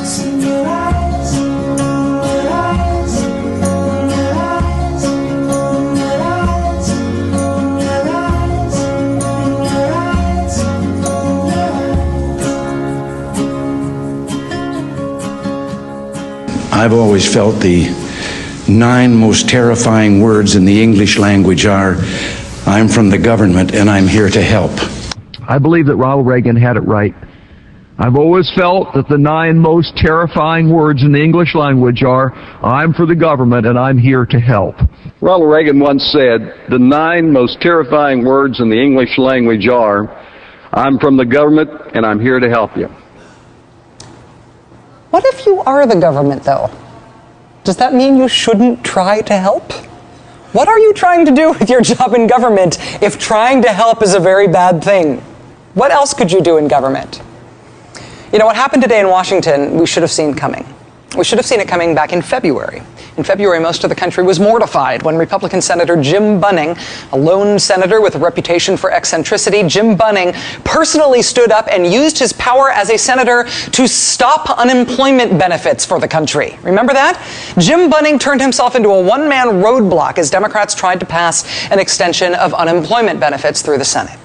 is 0.00 0.18
in 0.24 0.40
your 0.40 0.64
eyes, 0.66 1.30
your 1.37 2.50
eyes, 2.66 3.14
your 4.16 4.32
eyes, 4.44 5.04
your 6.00 6.20
eyes, 6.37 6.88
your 7.92 8.09
eyes, 8.12 8.56
your 9.72 9.92
eyes, 9.92 10.56
I've 16.72 16.92
always 16.92 17.26
felt 17.32 17.56
the 17.61 18.06
nine 18.68 19.14
most 19.14 19.48
terrifying 19.48 20.20
words 20.20 20.57
in 20.57 20.64
the 20.64 20.83
English 20.83 21.18
language 21.18 21.66
are 21.66 21.96
I'm 22.66 22.88
from 22.88 23.11
the 23.11 23.18
government 23.18 23.74
and 23.74 23.88
I'm 23.88 24.09
here 24.09 24.29
to 24.29 24.42
help. 24.42 24.72
I 25.48 25.59
believe 25.59 25.87
that 25.87 25.96
Ronald 25.96 26.26
Reagan 26.26 26.57
had 26.57 26.76
it 26.76 26.81
right. 26.81 27.14
I've 27.98 28.16
always 28.16 28.50
felt 28.55 28.92
that 28.94 29.09
the 29.09 29.16
nine 29.16 29.59
most 29.59 29.96
terrifying 29.96 30.70
words 30.70 31.02
in 31.02 31.12
the 31.12 31.22
English 31.22 31.55
language 31.55 32.02
are, 32.02 32.33
I'm 32.35 32.92
for 32.92 33.07
the 33.07 33.14
government 33.14 33.66
and 33.66 33.79
I'm 33.79 33.96
here 33.96 34.26
to 34.26 34.38
help. 34.38 34.74
Ronald 35.20 35.50
Reagan 35.50 35.81
once 35.81 36.05
said, 36.12 36.66
the 36.68 36.79
nine 36.79 37.33
most 37.33 37.61
terrifying 37.61 38.24
words 38.24 38.61
in 38.61 38.68
the 38.68 38.76
English 38.76 39.16
language 39.16 39.66
are, 39.68 40.09
I'm 40.72 40.98
from 40.98 41.16
the 41.16 41.24
government 41.24 41.70
and 41.94 42.05
I'm 42.05 42.20
here 42.20 42.38
to 42.38 42.50
help 42.50 42.76
you. 42.76 42.88
What 45.11 45.24
if 45.24 45.46
you 45.46 45.61
are 45.61 45.87
the 45.87 45.98
government, 45.98 46.42
though? 46.42 46.68
Does 47.66 47.79
that 47.79 47.92
mean 47.92 48.16
you 48.16 48.29
shouldn't 48.29 48.85
try 48.85 49.22
to 49.22 49.37
help? 49.37 49.72
What 50.52 50.68
are 50.68 50.79
you 50.79 50.92
trying 50.92 51.26
to 51.26 51.33
do 51.33 51.52
with 51.59 51.68
your 51.68 51.81
job 51.81 52.14
in 52.14 52.29
government 52.29 52.79
if 53.02 53.18
trying 53.18 53.61
to 53.62 53.72
help 53.72 54.05
is 54.05 54.14
a 54.14 54.20
very 54.20 54.46
bad 54.46 54.85
thing? 54.85 55.16
What 55.74 55.90
else 55.90 56.14
could 56.14 56.31
you 56.31 56.40
do 56.40 56.59
in 56.59 56.68
government? 56.68 57.20
You 58.33 58.38
know, 58.38 58.46
what 58.46 58.55
happened 58.55 58.85
today 58.85 59.00
in 59.00 59.09
Washington, 59.09 59.76
we 59.79 59.85
should 59.85 60.05
have 60.05 60.12
seen 60.12 60.33
coming. 60.33 60.64
We 61.14 61.25
should 61.25 61.38
have 61.38 61.47
seen 61.47 61.61
it 61.61 61.69
coming 61.69 61.95
back 61.95 62.12
in 62.12 62.21
February. 62.21 62.83
In 63.16 63.25
February, 63.25 63.61
most 63.61 63.85
of 63.85 63.90
the 63.90 63.97
country 63.97 64.23
was 64.23 64.38
mortified 64.38 65.03
when 65.03 65.16
Republican 65.16 65.62
Senator 65.62 65.97
Jim 65.97 66.38
Bunning, 66.38 66.77
a 67.12 67.16
lone 67.16 67.59
senator 67.59 68.03
with 68.03 68.16
a 68.16 68.19
reputation 68.19 68.77
for 68.77 68.90
eccentricity, 68.90 69.62
Jim 69.62 69.97
Bunning 69.97 70.35
personally 70.64 71.23
stood 71.23 71.51
up 71.51 71.69
and 71.71 71.90
used 71.90 72.19
his 72.19 72.35
power 72.35 72.71
as 72.71 72.90
a 72.90 72.99
senator 72.99 73.45
to 73.73 73.88
stop 73.88 74.51
unemployment 74.59 75.38
benefits 75.38 75.87
for 75.87 75.99
the 75.99 76.09
country. 76.09 76.59
Remember 76.62 76.92
that? 76.92 77.16
Jim 77.57 77.88
Bunning 77.88 78.19
turned 78.19 78.42
himself 78.42 78.77
into 78.77 78.90
a 78.90 79.03
one 79.03 79.29
man 79.29 79.47
roadblock 79.47 80.19
as 80.19 80.29
Democrats 80.29 80.75
tried 80.75 81.01
to 81.01 81.07
pass 81.07 81.71
an 81.71 81.79
extension 81.79 82.35
of 82.35 82.53
unemployment 82.53 83.19
benefits 83.19 83.62
through 83.62 83.79
the 83.79 83.85
Senate. 83.85 84.19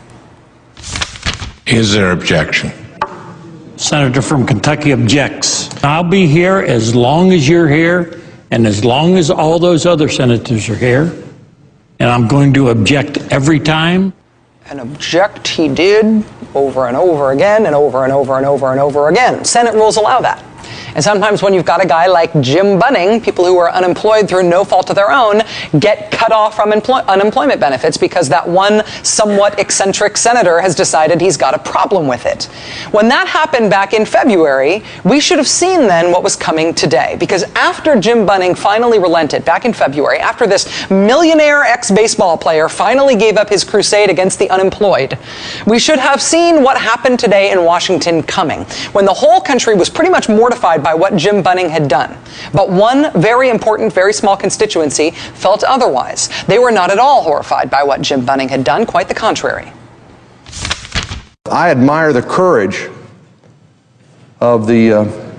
Is 1.68 1.94
there 1.94 2.12
objection? 2.12 2.74
Senator 3.82 4.22
from 4.22 4.46
Kentucky 4.46 4.92
objects. 4.92 5.68
I'll 5.84 6.04
be 6.04 6.28
here 6.28 6.60
as 6.60 6.94
long 6.94 7.34
as 7.34 7.50
you're 7.50 7.68
here 7.68 8.22
and 8.52 8.68
as 8.68 8.86
long 8.86 9.18
as 9.18 9.32
all 9.32 9.58
those 9.58 9.88
other 9.88 10.08
senators 10.08 10.70
are 10.70 10.76
here. 10.76 11.12
And 12.00 12.08
I'm 12.08 12.28
going 12.28 12.54
to 12.54 12.70
object 12.70 13.18
every 13.32 13.60
time. 13.60 14.14
And 14.68 14.82
object 14.82 15.48
he 15.48 15.68
did 15.68 16.24
over 16.54 16.88
and 16.88 16.96
over 16.96 17.32
again 17.32 17.66
and 17.66 17.74
over 17.74 18.04
and 18.04 18.14
over 18.14 18.38
and 18.38 18.46
over 18.46 18.72
and 18.72 18.80
over 18.80 19.10
again. 19.10 19.44
Senate 19.44 19.74
rules 19.74 19.98
allow 19.98 20.22
that. 20.22 20.46
And 20.96 21.04
sometimes 21.04 21.42
when 21.42 21.54
you've 21.54 21.66
got 21.66 21.84
a 21.84 21.88
guy 21.88 22.08
like 22.08 22.32
Jim 22.42 22.80
Bunning, 22.80 23.22
people 23.22 23.46
who 23.46 23.58
are 23.58 23.72
unemployed 23.72 24.28
through 24.28 24.44
no 24.44 24.64
fault 24.64 24.90
of 24.90 24.96
their 24.96 25.12
own 25.12 25.42
get 25.80 26.12
cut 26.12 26.32
off 26.32 26.56
from 26.56 26.74
employ- 26.74 27.04
unemployment 27.08 27.60
benefits 27.60 27.98
because 27.98 28.30
that 28.30 28.48
one 28.48 28.84
somewhat 29.04 29.60
eccentric 29.60 30.18
senator 30.18 30.60
has 30.60 30.76
decided 30.76 31.22
he's 31.22 31.38
got 31.38 31.54
a 31.54 31.60
problem 31.60 32.08
with 32.08 32.26
it. 32.26 32.46
When 32.92 33.08
that 33.10 33.28
happened 33.28 33.70
back 33.70 33.94
in 33.94 34.06
February, 34.06 34.84
we 35.04 35.20
should 35.20 35.38
have 35.38 35.48
seen 35.48 35.88
then 35.88 36.12
what 36.12 36.24
was 36.24 36.36
coming 36.36 36.74
today. 36.74 37.16
Because 37.20 37.44
after 37.56 38.00
Jim 38.00 38.26
Bunning 38.26 38.56
finally 38.56 39.00
relented 39.00 39.46
back 39.46 39.66
in 39.66 39.74
February, 39.74 40.20
after 40.20 40.48
this 40.48 40.90
millionaire 40.90 41.64
ex 41.64 41.92
baseball 41.92 42.38
player 42.38 42.70
finally 42.70 43.16
gave 43.16 43.38
up 43.38 43.50
his 43.50 43.64
crusade 43.64 44.10
against 44.10 44.40
the 44.40 44.50
unemployed, 44.50 45.18
we 45.68 45.80
should 45.80 46.00
have 46.00 46.22
seen 46.22 46.64
what 46.64 46.78
happened 46.80 47.20
today 47.20 47.52
in 47.52 47.64
Washington 47.64 48.24
coming. 48.24 48.64
When 48.94 49.06
the 49.06 49.14
whole 49.14 49.42
country 49.42 49.76
was 49.76 49.90
pretty 49.90 50.12
much 50.12 50.30
mortified 50.30 50.61
by 50.62 50.94
what 50.94 51.16
Jim 51.16 51.42
Bunning 51.42 51.70
had 51.70 51.88
done. 51.88 52.18
But 52.54 52.70
one 52.70 53.12
very 53.20 53.50
important, 53.50 53.92
very 53.94 54.14
small 54.14 54.38
constituency 54.38 55.12
felt 55.12 55.64
otherwise. 55.64 56.30
They 56.46 56.60
were 56.60 56.72
not 56.72 56.92
at 56.92 57.00
all 57.00 57.24
horrified 57.24 57.70
by 57.70 57.84
what 57.84 58.02
Jim 58.02 58.26
Bunning 58.26 58.50
had 58.50 58.64
done, 58.64 58.86
quite 58.86 59.08
the 59.08 59.16
contrary. 59.16 59.72
I 61.50 61.70
admire 61.72 62.14
the 62.14 62.22
courage 62.22 62.90
of 64.40 64.68
the 64.68 64.94
uh, 64.94 65.32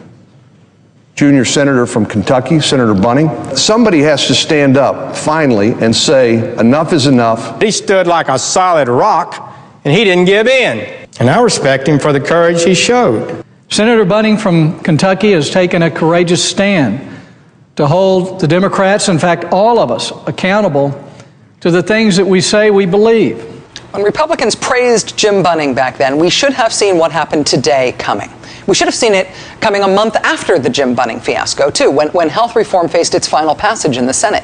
junior 1.14 1.44
senator 1.44 1.86
from 1.86 2.06
Kentucky, 2.06 2.60
Senator 2.60 2.94
Bunning. 2.94 3.28
Somebody 3.56 4.00
has 4.00 4.26
to 4.26 4.34
stand 4.34 4.76
up 4.76 5.16
finally 5.16 5.72
and 5.72 5.94
say, 5.94 6.56
enough 6.58 6.92
is 6.92 7.06
enough. 7.06 7.60
He 7.60 7.70
stood 7.70 8.06
like 8.06 8.28
a 8.28 8.38
solid 8.38 8.88
rock 8.88 9.56
and 9.84 9.94
he 9.94 10.04
didn't 10.04 10.24
give 10.24 10.46
in. 10.46 11.08
And 11.20 11.28
I 11.28 11.40
respect 11.40 11.86
him 11.86 11.98
for 11.98 12.12
the 12.12 12.20
courage 12.20 12.64
he 12.64 12.74
showed. 12.74 13.44
Senator 13.72 14.04
Bunning 14.04 14.36
from 14.36 14.78
Kentucky 14.80 15.32
has 15.32 15.48
taken 15.48 15.80
a 15.80 15.90
courageous 15.90 16.46
stand 16.46 17.00
to 17.76 17.86
hold 17.86 18.38
the 18.38 18.46
Democrats, 18.46 19.08
in 19.08 19.18
fact, 19.18 19.46
all 19.50 19.78
of 19.78 19.90
us, 19.90 20.12
accountable 20.26 20.92
to 21.60 21.70
the 21.70 21.82
things 21.82 22.18
that 22.18 22.26
we 22.26 22.42
say 22.42 22.70
we 22.70 22.84
believe. 22.84 23.42
When 23.92 24.02
Republicans 24.02 24.54
praised 24.54 25.16
Jim 25.16 25.42
Bunning 25.42 25.74
back 25.74 25.96
then, 25.96 26.18
we 26.18 26.28
should 26.28 26.52
have 26.52 26.70
seen 26.70 26.98
what 26.98 27.12
happened 27.12 27.46
today 27.46 27.92
coming. 27.98 28.28
We 28.66 28.74
should 28.74 28.86
have 28.86 28.94
seen 28.94 29.14
it 29.14 29.28
coming 29.60 29.82
a 29.82 29.88
month 29.88 30.16
after 30.16 30.58
the 30.58 30.70
Jim 30.70 30.94
Bunning 30.94 31.20
fiasco, 31.20 31.70
too, 31.70 31.90
when, 31.90 32.08
when 32.08 32.28
health 32.28 32.54
reform 32.54 32.88
faced 32.88 33.14
its 33.14 33.28
final 33.28 33.54
passage 33.54 33.96
in 33.96 34.06
the 34.06 34.12
Senate. 34.12 34.42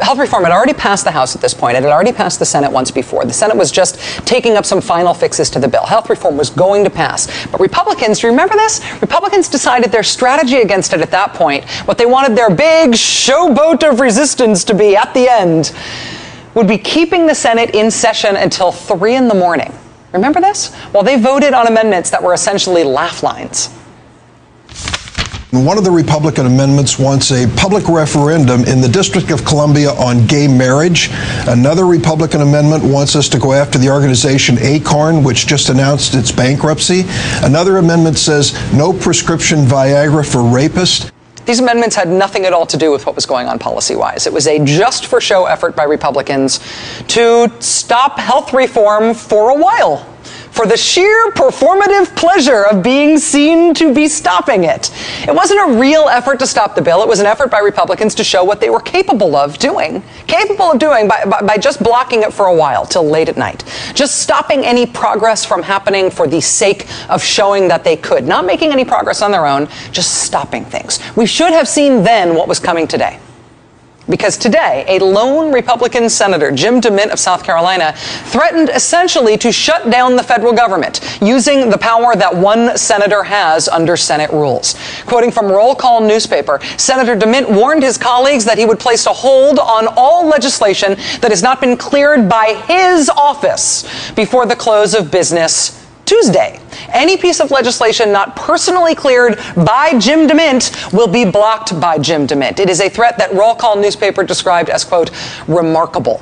Health 0.00 0.18
reform 0.18 0.44
had 0.44 0.52
already 0.52 0.74
passed 0.74 1.04
the 1.04 1.10
House 1.10 1.34
at 1.34 1.40
this 1.40 1.54
point. 1.54 1.76
It 1.76 1.82
had 1.82 1.92
already 1.92 2.12
passed 2.12 2.38
the 2.38 2.44
Senate 2.44 2.70
once 2.70 2.90
before. 2.90 3.24
The 3.24 3.32
Senate 3.32 3.56
was 3.56 3.72
just 3.72 3.98
taking 4.26 4.56
up 4.56 4.64
some 4.64 4.80
final 4.80 5.14
fixes 5.14 5.48
to 5.50 5.58
the 5.58 5.68
bill. 5.68 5.86
Health 5.86 6.10
reform 6.10 6.36
was 6.36 6.50
going 6.50 6.84
to 6.84 6.90
pass. 6.90 7.46
But 7.46 7.60
Republicans, 7.60 8.20
do 8.20 8.26
you 8.26 8.32
remember 8.32 8.54
this? 8.54 8.80
Republicans 9.00 9.48
decided 9.48 9.90
their 9.90 10.02
strategy 10.02 10.56
against 10.56 10.92
it 10.92 11.00
at 11.00 11.10
that 11.10 11.32
point, 11.34 11.64
what 11.86 11.98
they 11.98 12.06
wanted 12.06 12.36
their 12.36 12.50
big 12.50 12.92
showboat 12.92 13.88
of 13.88 14.00
resistance 14.00 14.64
to 14.64 14.74
be 14.74 14.96
at 14.96 15.12
the 15.14 15.28
end, 15.28 15.74
would 16.54 16.68
be 16.68 16.78
keeping 16.78 17.26
the 17.26 17.34
Senate 17.34 17.74
in 17.74 17.90
session 17.90 18.36
until 18.36 18.70
3 18.70 19.16
in 19.16 19.28
the 19.28 19.34
morning. 19.34 19.72
Remember 20.14 20.40
this? 20.40 20.74
Well, 20.92 21.02
they 21.02 21.20
voted 21.20 21.54
on 21.54 21.66
amendments 21.66 22.08
that 22.10 22.22
were 22.22 22.32
essentially 22.32 22.84
laugh 22.84 23.24
lines. 23.24 23.68
One 25.50 25.76
of 25.76 25.84
the 25.84 25.90
Republican 25.90 26.46
amendments 26.46 26.98
wants 26.98 27.30
a 27.30 27.46
public 27.56 27.88
referendum 27.88 28.64
in 28.64 28.80
the 28.80 28.88
District 28.88 29.30
of 29.30 29.44
Columbia 29.44 29.90
on 29.90 30.26
gay 30.26 30.48
marriage. 30.48 31.10
Another 31.46 31.84
Republican 31.84 32.40
amendment 32.42 32.82
wants 32.82 33.14
us 33.14 33.28
to 33.28 33.38
go 33.38 33.52
after 33.52 33.78
the 33.78 33.88
organization 33.88 34.56
ACORN, 34.58 35.22
which 35.22 35.46
just 35.46 35.68
announced 35.68 36.14
its 36.14 36.32
bankruptcy. 36.32 37.04
Another 37.42 37.78
amendment 37.78 38.18
says 38.18 38.52
no 38.72 38.92
prescription 38.92 39.60
Viagra 39.60 40.24
for 40.24 40.38
rapists. 40.38 41.10
These 41.44 41.60
amendments 41.60 41.94
had 41.96 42.08
nothing 42.08 42.44
at 42.46 42.52
all 42.52 42.66
to 42.66 42.76
do 42.76 42.90
with 42.90 43.06
what 43.06 43.14
was 43.14 43.26
going 43.26 43.46
on 43.48 43.58
policy 43.58 43.96
wise. 43.96 44.26
It 44.26 44.32
was 44.32 44.46
a 44.46 44.64
just 44.64 45.06
for 45.06 45.20
show 45.20 45.46
effort 45.46 45.76
by 45.76 45.84
Republicans 45.84 46.60
to 47.08 47.52
stop 47.60 48.18
health 48.18 48.52
reform 48.52 49.14
for 49.14 49.50
a 49.50 49.54
while 49.54 50.13
for 50.54 50.66
the 50.66 50.76
sheer 50.76 51.32
performative 51.32 52.14
pleasure 52.14 52.64
of 52.66 52.80
being 52.80 53.18
seen 53.18 53.74
to 53.74 53.92
be 53.92 54.06
stopping 54.06 54.62
it. 54.64 54.92
It 55.26 55.34
wasn't 55.34 55.68
a 55.68 55.78
real 55.78 56.08
effort 56.08 56.38
to 56.38 56.46
stop 56.46 56.76
the 56.76 56.80
bill. 56.80 57.02
It 57.02 57.08
was 57.08 57.18
an 57.18 57.26
effort 57.26 57.50
by 57.50 57.58
Republicans 57.58 58.14
to 58.14 58.24
show 58.24 58.44
what 58.44 58.60
they 58.60 58.70
were 58.70 58.80
capable 58.80 59.34
of 59.34 59.58
doing, 59.58 60.00
capable 60.28 60.66
of 60.66 60.78
doing 60.78 61.08
by, 61.08 61.24
by, 61.24 61.42
by 61.42 61.58
just 61.58 61.82
blocking 61.82 62.22
it 62.22 62.32
for 62.32 62.46
a 62.46 62.54
while 62.54 62.86
till 62.86 63.04
late 63.04 63.28
at 63.28 63.36
night, 63.36 63.64
just 63.94 64.22
stopping 64.22 64.64
any 64.64 64.86
progress 64.86 65.44
from 65.44 65.60
happening 65.60 66.08
for 66.08 66.28
the 66.28 66.40
sake 66.40 66.86
of 67.10 67.20
showing 67.20 67.66
that 67.66 67.82
they 67.82 67.96
could, 67.96 68.24
not 68.24 68.46
making 68.46 68.70
any 68.70 68.84
progress 68.84 69.22
on 69.22 69.32
their 69.32 69.46
own, 69.46 69.66
just 69.90 70.22
stopping 70.22 70.64
things. 70.64 71.00
We 71.16 71.26
should 71.26 71.52
have 71.52 71.66
seen 71.66 72.04
then 72.04 72.36
what 72.36 72.46
was 72.46 72.60
coming 72.60 72.86
today. 72.86 73.18
Because 74.08 74.36
today, 74.36 74.84
a 74.86 74.98
lone 75.02 75.50
Republican 75.52 76.10
senator, 76.10 76.50
Jim 76.50 76.80
DeMint 76.80 77.10
of 77.10 77.18
South 77.18 77.42
Carolina, 77.42 77.92
threatened 77.96 78.68
essentially 78.68 79.38
to 79.38 79.50
shut 79.50 79.90
down 79.90 80.16
the 80.16 80.22
federal 80.22 80.52
government 80.52 81.00
using 81.22 81.70
the 81.70 81.78
power 81.78 82.14
that 82.14 82.34
one 82.34 82.76
senator 82.76 83.22
has 83.22 83.66
under 83.68 83.96
Senate 83.96 84.30
rules. 84.30 84.74
Quoting 85.06 85.30
from 85.30 85.50
Roll 85.50 85.74
Call 85.74 86.02
newspaper, 86.02 86.60
Senator 86.76 87.16
DeMint 87.16 87.48
warned 87.48 87.82
his 87.82 87.96
colleagues 87.96 88.44
that 88.44 88.58
he 88.58 88.66
would 88.66 88.78
place 88.78 89.06
a 89.06 89.12
hold 89.12 89.58
on 89.58 89.86
all 89.96 90.26
legislation 90.26 90.96
that 91.20 91.30
has 91.30 91.42
not 91.42 91.60
been 91.60 91.76
cleared 91.76 92.28
by 92.28 92.62
his 92.66 93.08
office 93.08 94.12
before 94.12 94.44
the 94.44 94.56
close 94.56 94.94
of 94.94 95.10
business 95.10 95.83
Tuesday. 96.04 96.60
Any 96.88 97.16
piece 97.16 97.40
of 97.40 97.50
legislation 97.50 98.12
not 98.12 98.36
personally 98.36 98.94
cleared 98.94 99.38
by 99.56 99.98
Jim 99.98 100.28
DeMint 100.28 100.92
will 100.92 101.08
be 101.08 101.24
blocked 101.24 101.78
by 101.80 101.98
Jim 101.98 102.26
DeMint. 102.26 102.60
It 102.60 102.68
is 102.68 102.80
a 102.80 102.88
threat 102.88 103.18
that 103.18 103.32
Roll 103.32 103.54
Call 103.54 103.76
newspaper 103.76 104.22
described 104.22 104.70
as, 104.70 104.84
quote, 104.84 105.10
remarkable. 105.48 106.20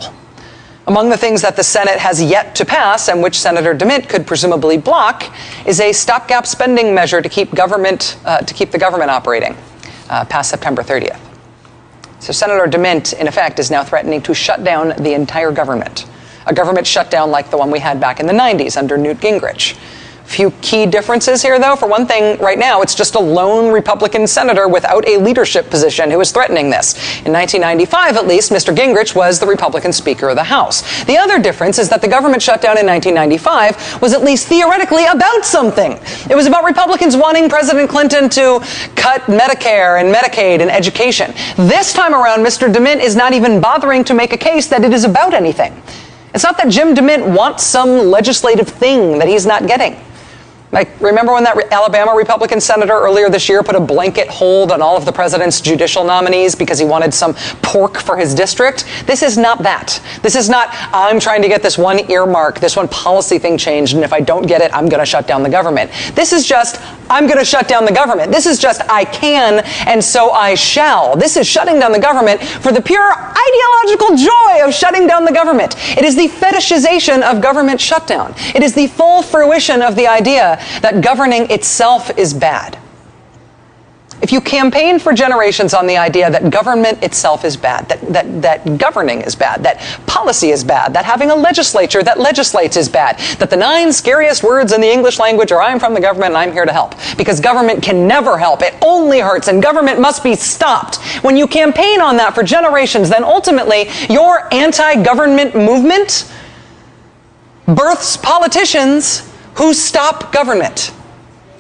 Among 0.87 1.11
the 1.11 1.17
things 1.17 1.43
that 1.43 1.57
the 1.57 1.63
Senate 1.63 1.99
has 1.99 2.23
yet 2.23 2.57
to 2.57 2.65
pass 2.65 3.09
and 3.09 3.23
which 3.23 3.39
Senator 3.39 3.75
DeMint 3.75 4.09
could 4.09 4.27
presumably 4.27 4.77
block 4.79 5.33
is 5.67 5.81
a 5.81 5.93
stopgap 5.93 6.47
spending 6.47 6.95
measure 6.95 7.23
to 7.23 7.29
keep 7.29 7.55
government 7.55 8.19
uh, 8.25 8.39
to 8.39 8.55
keep 8.55 8.73
the 8.73 8.79
government 8.79 9.11
operating 9.11 9.57
uh, 10.11 10.25
past 10.25 10.51
September 10.51 10.83
30th. 10.83 11.21
So 12.19 12.33
Senator 12.33 12.67
DeMint, 12.67 13.15
in 13.15 13.29
effect, 13.29 13.59
is 13.59 13.71
now 13.71 13.85
threatening 13.85 14.23
to 14.23 14.35
shut 14.35 14.65
down 14.65 14.89
the 15.03 15.15
entire 15.15 15.53
government 15.53 16.07
a 16.47 16.55
government 16.55 16.87
shutdown 16.87 17.31
like 17.31 17.51
the 17.51 17.57
one 17.57 17.71
we 17.71 17.79
had 17.79 18.01
back 18.01 18.21
in 18.21 18.27
the 18.27 18.33
90s 18.33 18.77
under 18.77 18.97
Newt 18.97 19.19
Gingrich. 19.19 19.77
Few 20.25 20.51
key 20.63 20.87
differences 20.87 21.43
here, 21.43 21.59
though. 21.59 21.77
For 21.77 21.87
one 21.87 22.07
thing, 22.07 22.39
right 22.39 22.59
now, 22.59 22.81
it's 22.81 22.95
just 22.95 23.17
a 23.17 23.21
lone 23.21 23.73
Republican 23.73 24.27
senator 24.27 24.69
without 24.69 25.07
a 25.07 25.19
leadership 25.19 25.69
position 25.69 26.11
who 26.11 26.21
is 26.21 26.31
threatening 26.31 26.71
this. 26.71 26.95
In 27.27 27.33
1995, 27.33 28.17
at 28.17 28.27
least, 28.27 28.51
Mr. 28.51 28.75
Gingrich 28.75 29.15
was 29.15 29.41
the 29.41 29.47
Republican 29.47 29.93
Speaker 29.93 30.31
of 30.31 30.37
the 30.37 30.45
House. 30.45 31.05
The 31.05 31.19
other 31.19 31.39
difference 31.39 31.79
is 31.79 31.89
that 31.91 32.01
the 32.01 32.09
government 32.09 32.41
shutdown 32.41 32.79
in 32.79 32.87
1995 32.87 34.01
was 34.01 34.15
at 34.15 34.23
least 34.23 34.47
theoretically 34.47 35.05
about 35.07 35.45
something. 35.45 35.99
It 36.31 36.35
was 36.35 36.47
about 36.47 36.65
Republicans 36.65 37.17
wanting 37.17 37.51
President 37.51 37.91
Clinton 37.91 38.31
to 38.31 38.61
cut 38.97 39.23
Medicare 39.23 40.01
and 40.01 40.15
Medicaid 40.15 40.63
and 40.63 40.71
education. 40.71 41.35
This 41.57 41.93
time 41.93 42.15
around, 42.15 42.39
Mr. 42.39 42.73
DeMint 42.73 43.01
is 43.01 43.17
not 43.17 43.35
even 43.35 43.61
bothering 43.61 44.05
to 44.05 44.15
make 44.15 44.33
a 44.33 44.39
case 44.39 44.69
that 44.69 44.85
it 44.85 44.95
is 44.95 45.05
about 45.05 45.35
anything. 45.35 45.83
It's 46.35 46.45
not 46.45 46.57
that 46.57 46.69
Jim 46.69 46.95
DeMint 46.95 47.37
wants 47.37 47.63
some 47.63 48.11
legislative 48.11 48.69
thing 48.69 49.19
that 49.19 49.29
he's 49.29 49.45
not 49.45 49.67
getting. 49.67 50.01
Like, 50.73 50.89
remember 51.03 51.35
when 51.35 51.45
that 51.45 51.71
Alabama 51.71 52.15
Republican 52.15 52.59
senator 52.59 52.95
earlier 52.95 53.29
this 53.29 53.47
year 53.47 53.63
put 53.63 53.75
a 53.75 53.81
blanket 53.81 54.29
hold 54.29 54.73
on 54.73 54.81
all 54.81 54.97
of 54.97 55.05
the 55.05 55.13
president's 55.13 55.61
judicial 55.61 56.03
nominees 56.03 56.55
because 56.55 56.79
he 56.79 56.87
wanted 56.87 57.13
some 57.13 57.35
pork 57.61 57.99
for 57.99 58.17
his 58.17 58.35
district? 58.35 58.87
This 59.05 59.23
is 59.23 59.37
not 59.37 59.63
that. 59.65 60.01
This 60.23 60.35
is 60.35 60.49
not, 60.49 60.69
I'm 60.95 61.21
trying 61.21 61.43
to 61.43 61.49
get 61.49 61.63
this 61.63 61.77
one 61.77 62.11
earmark, 62.11 62.59
this 62.59 62.75
one 62.75 62.89
policy 62.89 63.39
thing 63.39 63.59
changed, 63.59 63.95
and 63.95 64.03
if 64.03 64.15
I 64.15 64.21
don't 64.21 64.47
get 64.47 64.63
it, 64.63 64.75
I'm 64.75 64.89
going 64.89 65.01
to 65.01 65.05
shut 65.05 65.27
down 65.27 65.43
the 65.43 65.51
government. 65.51 65.91
This 66.15 66.33
is 66.33 66.47
just, 66.47 66.81
I'm 67.11 67.27
going 67.27 67.39
to 67.39 67.45
shut 67.45 67.69
down 67.69 67.85
the 67.85 67.93
government. 67.93 68.33
This 68.33 68.47
is 68.47 68.59
just, 68.59 68.81
I 68.89 69.05
can, 69.05 69.63
and 69.87 70.03
so 70.03 70.31
I 70.31 70.55
shall. 70.55 71.17
This 71.17 71.37
is 71.37 71.47
shutting 71.47 71.81
down 71.81 71.93
the 71.93 72.01
government 72.01 72.43
for 72.43 72.73
the 72.73 72.81
pure 72.81 73.13
ideological 73.13 74.17
joy 74.17 74.67
of 74.67 74.73
shutting 74.73 75.07
down 75.07 75.27
the 75.27 75.33
government. 75.33 75.77
It 75.99 76.05
is 76.07 76.17
the 76.17 76.29
fetishization 76.29 77.21
of 77.21 77.43
government 77.43 77.79
shutdown. 77.79 78.35
It 78.55 78.63
is 78.63 78.73
the 78.73 78.87
full 78.87 79.21
fruition 79.21 79.83
of 79.83 79.97
the 79.97 80.07
idea 80.07 80.61
that 80.81 81.03
governing 81.03 81.51
itself 81.51 82.17
is 82.19 82.35
bad. 82.35 82.79
If 84.23 84.31
you 84.31 84.41
campaign 84.41 85.01
for 85.01 85.13
generations 85.13 85.75
on 85.75 85.89
the 85.89 85.97
idea 85.97 86.31
that 86.31 86.49
government 86.49 87.03
itself 87.03 87.45
is 87.45 87.57
bad, 87.57 87.89
that, 87.89 88.01
that, 88.13 88.43
that 88.43 88.79
governing 88.79 89.23
is 89.23 89.35
bad, 89.35 89.65
that 89.65 89.81
policy 90.07 90.51
is 90.51 90.63
bad, 90.63 90.95
that 90.95 91.05
having 91.05 91.33
a 91.33 91.35
legislature 91.35 92.05
that 92.05 92.21
legislates 92.21 92.77
is 92.77 92.89
bad, 92.89 93.19
that 93.41 93.51
the 93.51 93.57
nine 93.57 93.93
scariest 93.93 94.45
words 94.45 94.73
in 94.73 94.81
the 94.81 94.89
English 94.89 95.19
language 95.19 95.51
are 95.51 95.61
I'm 95.61 95.81
from 95.81 95.93
the 95.93 96.01
government 96.01 96.31
and 96.31 96.37
I'm 96.37 96.53
here 96.53 96.65
to 96.65 96.73
help, 96.73 96.95
because 97.19 97.41
government 97.41 97.83
can 97.83 98.07
never 98.07 98.39
help. 98.39 98.63
It 98.63 98.77
only 98.81 99.19
hurts 99.19 99.49
and 99.49 99.61
government 99.61 99.99
must 99.99 100.23
be 100.23 100.37
stopped. 100.37 100.99
When 101.25 101.37
you 101.37 101.49
campaign 101.49 102.01
on 102.01 102.17
that 102.19 102.33
for 102.33 102.45
generations, 102.45 103.11
then 103.11 103.25
ultimately 103.25 103.89
your 104.09 104.55
anti-government 104.55 105.57
movement 105.57 106.33
births 107.67 108.17
politicians 108.17 109.32
who 109.55 109.75
stop 109.75 110.33
government, 110.33 110.93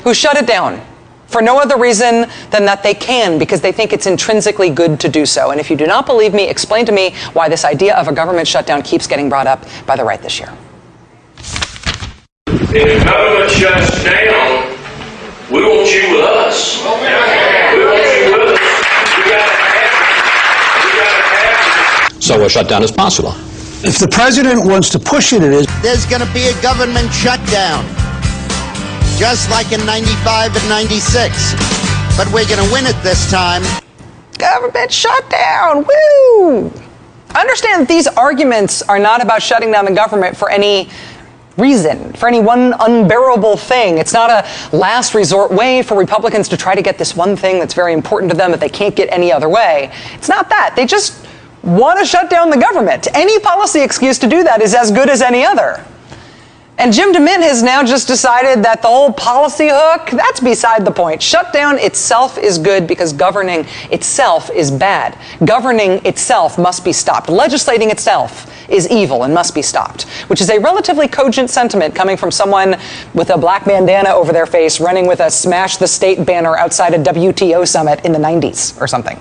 who 0.04 0.14
shut 0.14 0.36
it 0.36 0.46
down 0.46 0.80
for 1.26 1.40
no 1.40 1.58
other 1.58 1.78
reason 1.78 2.26
than 2.50 2.64
that 2.66 2.82
they 2.82 2.94
can 2.94 3.38
because 3.38 3.60
they 3.60 3.72
think 3.72 3.92
it's 3.92 4.06
intrinsically 4.06 4.70
good 4.70 5.00
to 5.00 5.08
do 5.08 5.24
so. 5.24 5.50
And 5.50 5.58
if 5.58 5.70
you 5.70 5.76
do 5.76 5.86
not 5.86 6.04
believe 6.06 6.34
me, 6.34 6.48
explain 6.48 6.84
to 6.86 6.92
me 6.92 7.14
why 7.32 7.48
this 7.48 7.64
idea 7.64 7.96
of 7.96 8.06
a 8.06 8.12
government 8.12 8.46
shutdown 8.46 8.82
keeps 8.82 9.06
getting 9.06 9.28
brought 9.28 9.46
up 9.46 9.64
by 9.86 9.96
the 9.96 10.04
right 10.04 10.20
this 10.20 10.38
year. 10.38 10.52
If 12.46 13.04
government 13.04 13.50
shuts 13.50 14.04
down, 14.04 14.78
we 15.50 15.62
want 15.62 15.92
you 15.92 16.16
with 16.16 16.24
us. 16.24 16.82
We 16.82 16.88
want 16.88 17.00
you 17.00 18.32
with 18.32 18.48
us. 18.48 18.60
We 19.16 19.22
gotta 19.30 19.52
have, 19.52 19.94
we 20.84 20.90
gotta 20.98 21.22
have. 21.36 22.22
So 22.22 22.44
a 22.44 22.48
shutdown 22.48 22.82
is 22.82 22.90
possible. 22.90 23.34
If 23.84 23.98
the 23.98 24.06
president 24.06 24.64
wants 24.64 24.90
to 24.90 24.98
push 25.00 25.32
it, 25.32 25.42
it 25.42 25.52
is. 25.52 25.66
There's 25.82 26.06
going 26.06 26.24
to 26.24 26.32
be 26.32 26.46
a 26.46 26.62
government 26.62 27.12
shutdown, 27.12 27.82
just 29.18 29.50
like 29.50 29.72
in 29.72 29.84
95 29.84 30.54
and 30.54 30.68
96. 30.68 31.54
But 32.16 32.30
we're 32.32 32.46
going 32.46 32.64
to 32.64 32.72
win 32.72 32.86
it 32.86 32.94
this 33.02 33.28
time. 33.28 33.64
Government 34.38 34.92
shutdown, 34.92 35.84
woo! 35.84 36.72
Understand 37.34 37.82
that 37.82 37.88
these 37.88 38.06
arguments 38.06 38.82
are 38.82 39.00
not 39.00 39.20
about 39.20 39.42
shutting 39.42 39.72
down 39.72 39.84
the 39.84 39.94
government 39.94 40.36
for 40.36 40.48
any 40.48 40.88
reason, 41.56 42.12
for 42.12 42.28
any 42.28 42.38
one 42.38 42.74
unbearable 42.78 43.56
thing. 43.56 43.98
It's 43.98 44.12
not 44.12 44.30
a 44.30 44.76
last 44.76 45.12
resort 45.12 45.50
way 45.50 45.82
for 45.82 45.98
Republicans 45.98 46.48
to 46.50 46.56
try 46.56 46.76
to 46.76 46.82
get 46.82 46.98
this 46.98 47.16
one 47.16 47.34
thing 47.34 47.58
that's 47.58 47.74
very 47.74 47.94
important 47.94 48.30
to 48.30 48.36
them 48.38 48.52
that 48.52 48.60
they 48.60 48.68
can't 48.68 48.94
get 48.94 49.08
any 49.10 49.32
other 49.32 49.48
way. 49.48 49.90
It's 50.14 50.28
not 50.28 50.48
that. 50.50 50.74
They 50.76 50.86
just 50.86 51.26
want 51.62 51.98
to 51.98 52.04
shut 52.04 52.30
down 52.30 52.50
the 52.50 52.58
government. 52.58 53.08
Any 53.14 53.38
policy 53.40 53.80
excuse 53.80 54.18
to 54.18 54.26
do 54.26 54.42
that 54.44 54.60
is 54.60 54.74
as 54.74 54.90
good 54.90 55.08
as 55.08 55.22
any 55.22 55.44
other. 55.44 55.84
And 56.78 56.92
Jim 56.92 57.12
DeMint 57.12 57.42
has 57.42 57.62
now 57.62 57.84
just 57.84 58.08
decided 58.08 58.64
that 58.64 58.80
the 58.80 58.88
whole 58.88 59.12
policy 59.12 59.68
hook, 59.70 60.08
that's 60.10 60.40
beside 60.40 60.84
the 60.84 60.90
point. 60.90 61.22
Shutdown 61.22 61.78
itself 61.78 62.38
is 62.38 62.58
good 62.58 62.86
because 62.86 63.12
governing 63.12 63.66
itself 63.90 64.50
is 64.50 64.70
bad. 64.70 65.16
Governing 65.44 66.04
itself 66.04 66.58
must 66.58 66.82
be 66.84 66.92
stopped. 66.92 67.28
Legislating 67.28 67.90
itself 67.90 68.50
is 68.70 68.88
evil 68.90 69.22
and 69.22 69.34
must 69.34 69.54
be 69.54 69.62
stopped, 69.62 70.04
which 70.28 70.40
is 70.40 70.48
a 70.48 70.58
relatively 70.58 71.06
cogent 71.06 71.50
sentiment 71.50 71.94
coming 71.94 72.16
from 72.16 72.30
someone 72.30 72.76
with 73.12 73.30
a 73.30 73.38
black 73.38 73.66
bandana 73.66 74.08
over 74.08 74.32
their 74.32 74.46
face 74.46 74.80
running 74.80 75.06
with 75.06 75.20
a 75.20 75.30
smash 75.30 75.76
the 75.76 75.86
state 75.86 76.24
banner 76.24 76.56
outside 76.56 76.94
a 76.94 76.98
WTO 76.98 77.68
summit 77.68 78.02
in 78.04 78.12
the 78.12 78.18
90s 78.18 78.80
or 78.80 78.88
something. 78.88 79.20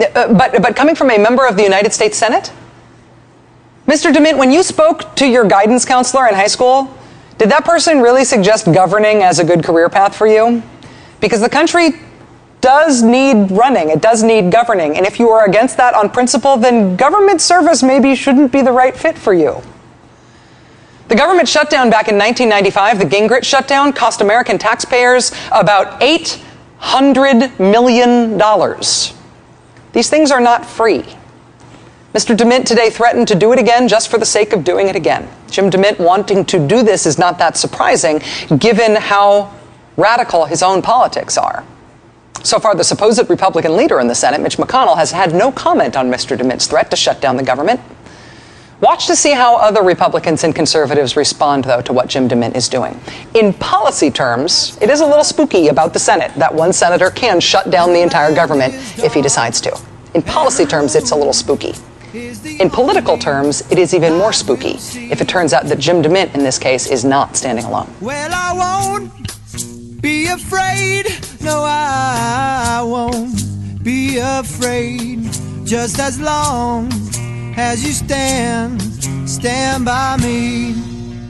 Uh, 0.00 0.32
But, 0.34 0.62
but 0.62 0.76
coming 0.76 0.94
from 0.94 1.10
a 1.10 1.18
member 1.18 1.46
of 1.46 1.56
the 1.56 1.62
United 1.62 1.92
States 1.92 2.16
Senate, 2.16 2.52
Mr. 3.86 4.12
DeMint, 4.12 4.36
when 4.36 4.52
you 4.52 4.62
spoke 4.62 5.16
to 5.16 5.26
your 5.26 5.46
guidance 5.48 5.84
counselor 5.84 6.28
in 6.28 6.34
high 6.34 6.46
school, 6.48 6.94
did 7.38 7.50
that 7.50 7.64
person 7.64 8.00
really 8.00 8.24
suggest 8.24 8.70
governing 8.72 9.22
as 9.22 9.38
a 9.38 9.44
good 9.44 9.64
career 9.64 9.88
path 9.88 10.14
for 10.14 10.26
you? 10.26 10.62
Because 11.20 11.40
the 11.40 11.48
country 11.48 11.90
does 12.60 13.02
need 13.02 13.50
running, 13.50 13.90
it 13.90 14.02
does 14.02 14.22
need 14.22 14.50
governing. 14.50 14.96
And 14.96 15.06
if 15.06 15.18
you 15.18 15.30
are 15.30 15.46
against 15.46 15.76
that 15.76 15.94
on 15.94 16.10
principle, 16.10 16.56
then 16.56 16.96
government 16.96 17.40
service 17.40 17.82
maybe 17.82 18.14
shouldn't 18.14 18.52
be 18.52 18.62
the 18.62 18.72
right 18.72 18.96
fit 18.96 19.16
for 19.16 19.32
you. 19.32 19.62
The 21.08 21.16
government 21.16 21.48
shutdown 21.48 21.88
back 21.88 22.08
in 22.08 22.18
1995, 22.18 22.98
the 22.98 23.04
Gingrich 23.06 23.44
shutdown, 23.44 23.94
cost 23.94 24.20
American 24.20 24.58
taxpayers 24.58 25.32
about 25.50 26.00
$800 26.02 27.58
million. 27.58 28.38
These 29.92 30.10
things 30.10 30.30
are 30.30 30.40
not 30.40 30.64
free. 30.66 31.04
Mr. 32.14 32.36
DeMint 32.36 32.64
today 32.64 32.90
threatened 32.90 33.28
to 33.28 33.34
do 33.34 33.52
it 33.52 33.58
again 33.58 33.86
just 33.86 34.10
for 34.10 34.18
the 34.18 34.26
sake 34.26 34.52
of 34.52 34.64
doing 34.64 34.88
it 34.88 34.96
again. 34.96 35.28
Jim 35.50 35.70
DeMint 35.70 35.98
wanting 35.98 36.44
to 36.46 36.66
do 36.66 36.82
this 36.82 37.06
is 37.06 37.18
not 37.18 37.38
that 37.38 37.56
surprising 37.56 38.20
given 38.58 38.96
how 38.96 39.54
radical 39.96 40.46
his 40.46 40.62
own 40.62 40.80
politics 40.80 41.36
are. 41.36 41.64
So 42.42 42.58
far, 42.58 42.74
the 42.74 42.84
supposed 42.84 43.28
Republican 43.28 43.76
leader 43.76 44.00
in 44.00 44.06
the 44.06 44.14
Senate, 44.14 44.40
Mitch 44.40 44.56
McConnell, 44.56 44.96
has 44.96 45.10
had 45.10 45.34
no 45.34 45.50
comment 45.52 45.96
on 45.96 46.10
Mr. 46.10 46.36
DeMint's 46.36 46.66
threat 46.66 46.90
to 46.90 46.96
shut 46.96 47.20
down 47.20 47.36
the 47.36 47.42
government. 47.42 47.80
Watch 48.80 49.08
to 49.08 49.16
see 49.16 49.32
how 49.32 49.56
other 49.56 49.82
Republicans 49.82 50.44
and 50.44 50.54
conservatives 50.54 51.16
respond, 51.16 51.64
though, 51.64 51.82
to 51.82 51.92
what 51.92 52.06
Jim 52.06 52.28
DeMint 52.28 52.54
is 52.54 52.68
doing. 52.68 52.98
In 53.34 53.52
policy 53.54 54.08
terms, 54.08 54.78
it 54.80 54.88
is 54.88 55.00
a 55.00 55.06
little 55.06 55.24
spooky 55.24 55.66
about 55.66 55.92
the 55.92 55.98
Senate 55.98 56.32
that 56.36 56.54
one 56.54 56.72
senator 56.72 57.10
can 57.10 57.40
shut 57.40 57.70
down 57.70 57.92
the 57.92 58.00
entire 58.00 58.32
government 58.32 58.74
if 59.02 59.12
he 59.14 59.20
decides 59.20 59.60
to. 59.62 59.76
In 60.14 60.22
policy 60.22 60.64
terms, 60.64 60.94
it's 60.94 61.10
a 61.10 61.16
little 61.16 61.32
spooky. 61.32 61.74
In 62.14 62.70
political 62.70 63.18
terms, 63.18 63.68
it 63.72 63.80
is 63.80 63.94
even 63.94 64.16
more 64.16 64.32
spooky 64.32 64.76
if 65.10 65.20
it 65.20 65.28
turns 65.28 65.52
out 65.52 65.64
that 65.64 65.80
Jim 65.80 66.00
DeMint, 66.00 66.36
in 66.36 66.44
this 66.44 66.58
case, 66.58 66.86
is 66.86 67.04
not 67.04 67.36
standing 67.36 67.64
alone. 67.64 67.92
Well, 68.00 68.30
I 68.32 68.52
won't 68.52 70.00
be 70.00 70.26
afraid. 70.28 71.06
No, 71.40 71.64
I 71.64 72.80
won't 72.86 73.82
be 73.82 74.18
afraid. 74.18 75.24
Just 75.64 75.98
as 75.98 76.20
long 76.20 76.88
as 77.58 77.84
you 77.84 77.92
stand, 77.92 78.80
stand 79.28 79.84
by 79.84 80.16
me. 80.18 80.70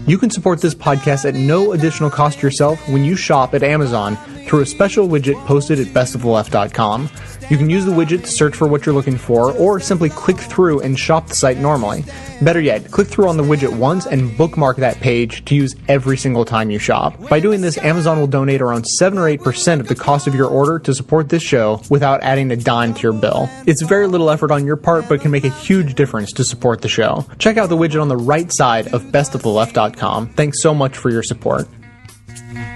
You 0.06 0.18
can 0.18 0.30
support 0.30 0.60
this 0.60 0.74
podcast 0.74 1.26
at 1.26 1.34
no 1.34 1.72
additional 1.72 2.10
cost 2.10 2.42
yourself 2.42 2.78
when 2.88 3.04
you 3.04 3.16
shop 3.16 3.54
at 3.54 3.62
Amazon 3.62 4.16
through 4.46 4.60
a 4.60 4.66
special 4.66 5.06
widget 5.08 5.44
posted 5.46 5.78
at 5.78 5.88
bestoftheleft.com. 5.88 7.10
You 7.50 7.56
can 7.56 7.70
use 7.70 7.86
the 7.86 7.92
widget 7.92 8.24
to 8.24 8.30
search 8.30 8.54
for 8.54 8.68
what 8.68 8.84
you're 8.84 8.94
looking 8.94 9.16
for, 9.16 9.52
or 9.52 9.80
simply 9.80 10.10
click 10.10 10.36
through 10.36 10.80
and 10.80 10.98
shop 10.98 11.28
the 11.28 11.34
site 11.34 11.56
normally. 11.56 12.04
Better 12.42 12.60
yet, 12.60 12.90
click 12.90 13.08
through 13.08 13.28
on 13.28 13.38
the 13.38 13.42
widget 13.42 13.74
once 13.74 14.06
and 14.06 14.36
bookmark 14.36 14.76
that 14.76 15.00
page 15.00 15.44
to 15.46 15.54
use 15.54 15.74
every 15.88 16.18
single 16.18 16.44
time 16.44 16.70
you 16.70 16.78
shop. 16.78 17.18
By 17.30 17.40
doing 17.40 17.62
this, 17.62 17.78
Amazon 17.78 18.20
will 18.20 18.26
donate 18.26 18.60
around 18.60 18.84
7 18.84 19.18
or 19.18 19.22
8% 19.24 19.80
of 19.80 19.88
the 19.88 19.94
cost 19.94 20.26
of 20.26 20.34
your 20.34 20.48
order 20.48 20.78
to 20.80 20.94
support 20.94 21.30
this 21.30 21.42
show 21.42 21.80
without 21.88 22.22
adding 22.22 22.50
a 22.50 22.56
dime 22.56 22.92
to 22.92 23.02
your 23.02 23.14
bill. 23.14 23.48
It's 23.66 23.80
very 23.80 24.06
little 24.06 24.28
effort 24.30 24.50
on 24.50 24.66
your 24.66 24.76
part, 24.76 25.08
but 25.08 25.22
can 25.22 25.30
make 25.30 25.44
a 25.44 25.50
huge 25.50 25.94
difference 25.94 26.32
to 26.32 26.44
support 26.44 26.82
the 26.82 26.88
show. 26.88 27.26
Check 27.38 27.56
out 27.56 27.70
the 27.70 27.76
widget 27.76 28.00
on 28.00 28.08
the 28.08 28.16
right 28.16 28.52
side 28.52 28.88
of 28.88 29.04
bestoftheleft.com. 29.04 30.28
Thanks 30.34 30.60
so 30.60 30.74
much 30.74 30.96
for 30.96 31.10
your 31.10 31.22
support. 31.22 31.66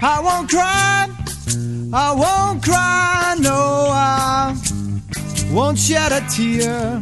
I 0.05 0.19
won't 0.19 0.49
cry. 0.49 1.07
I 1.93 2.11
won't 2.13 2.61
cry. 2.61 3.35
No, 3.39 3.87
I 3.89 4.53
won't 5.49 5.79
shed 5.79 6.11
a 6.11 6.19
tear. 6.29 6.99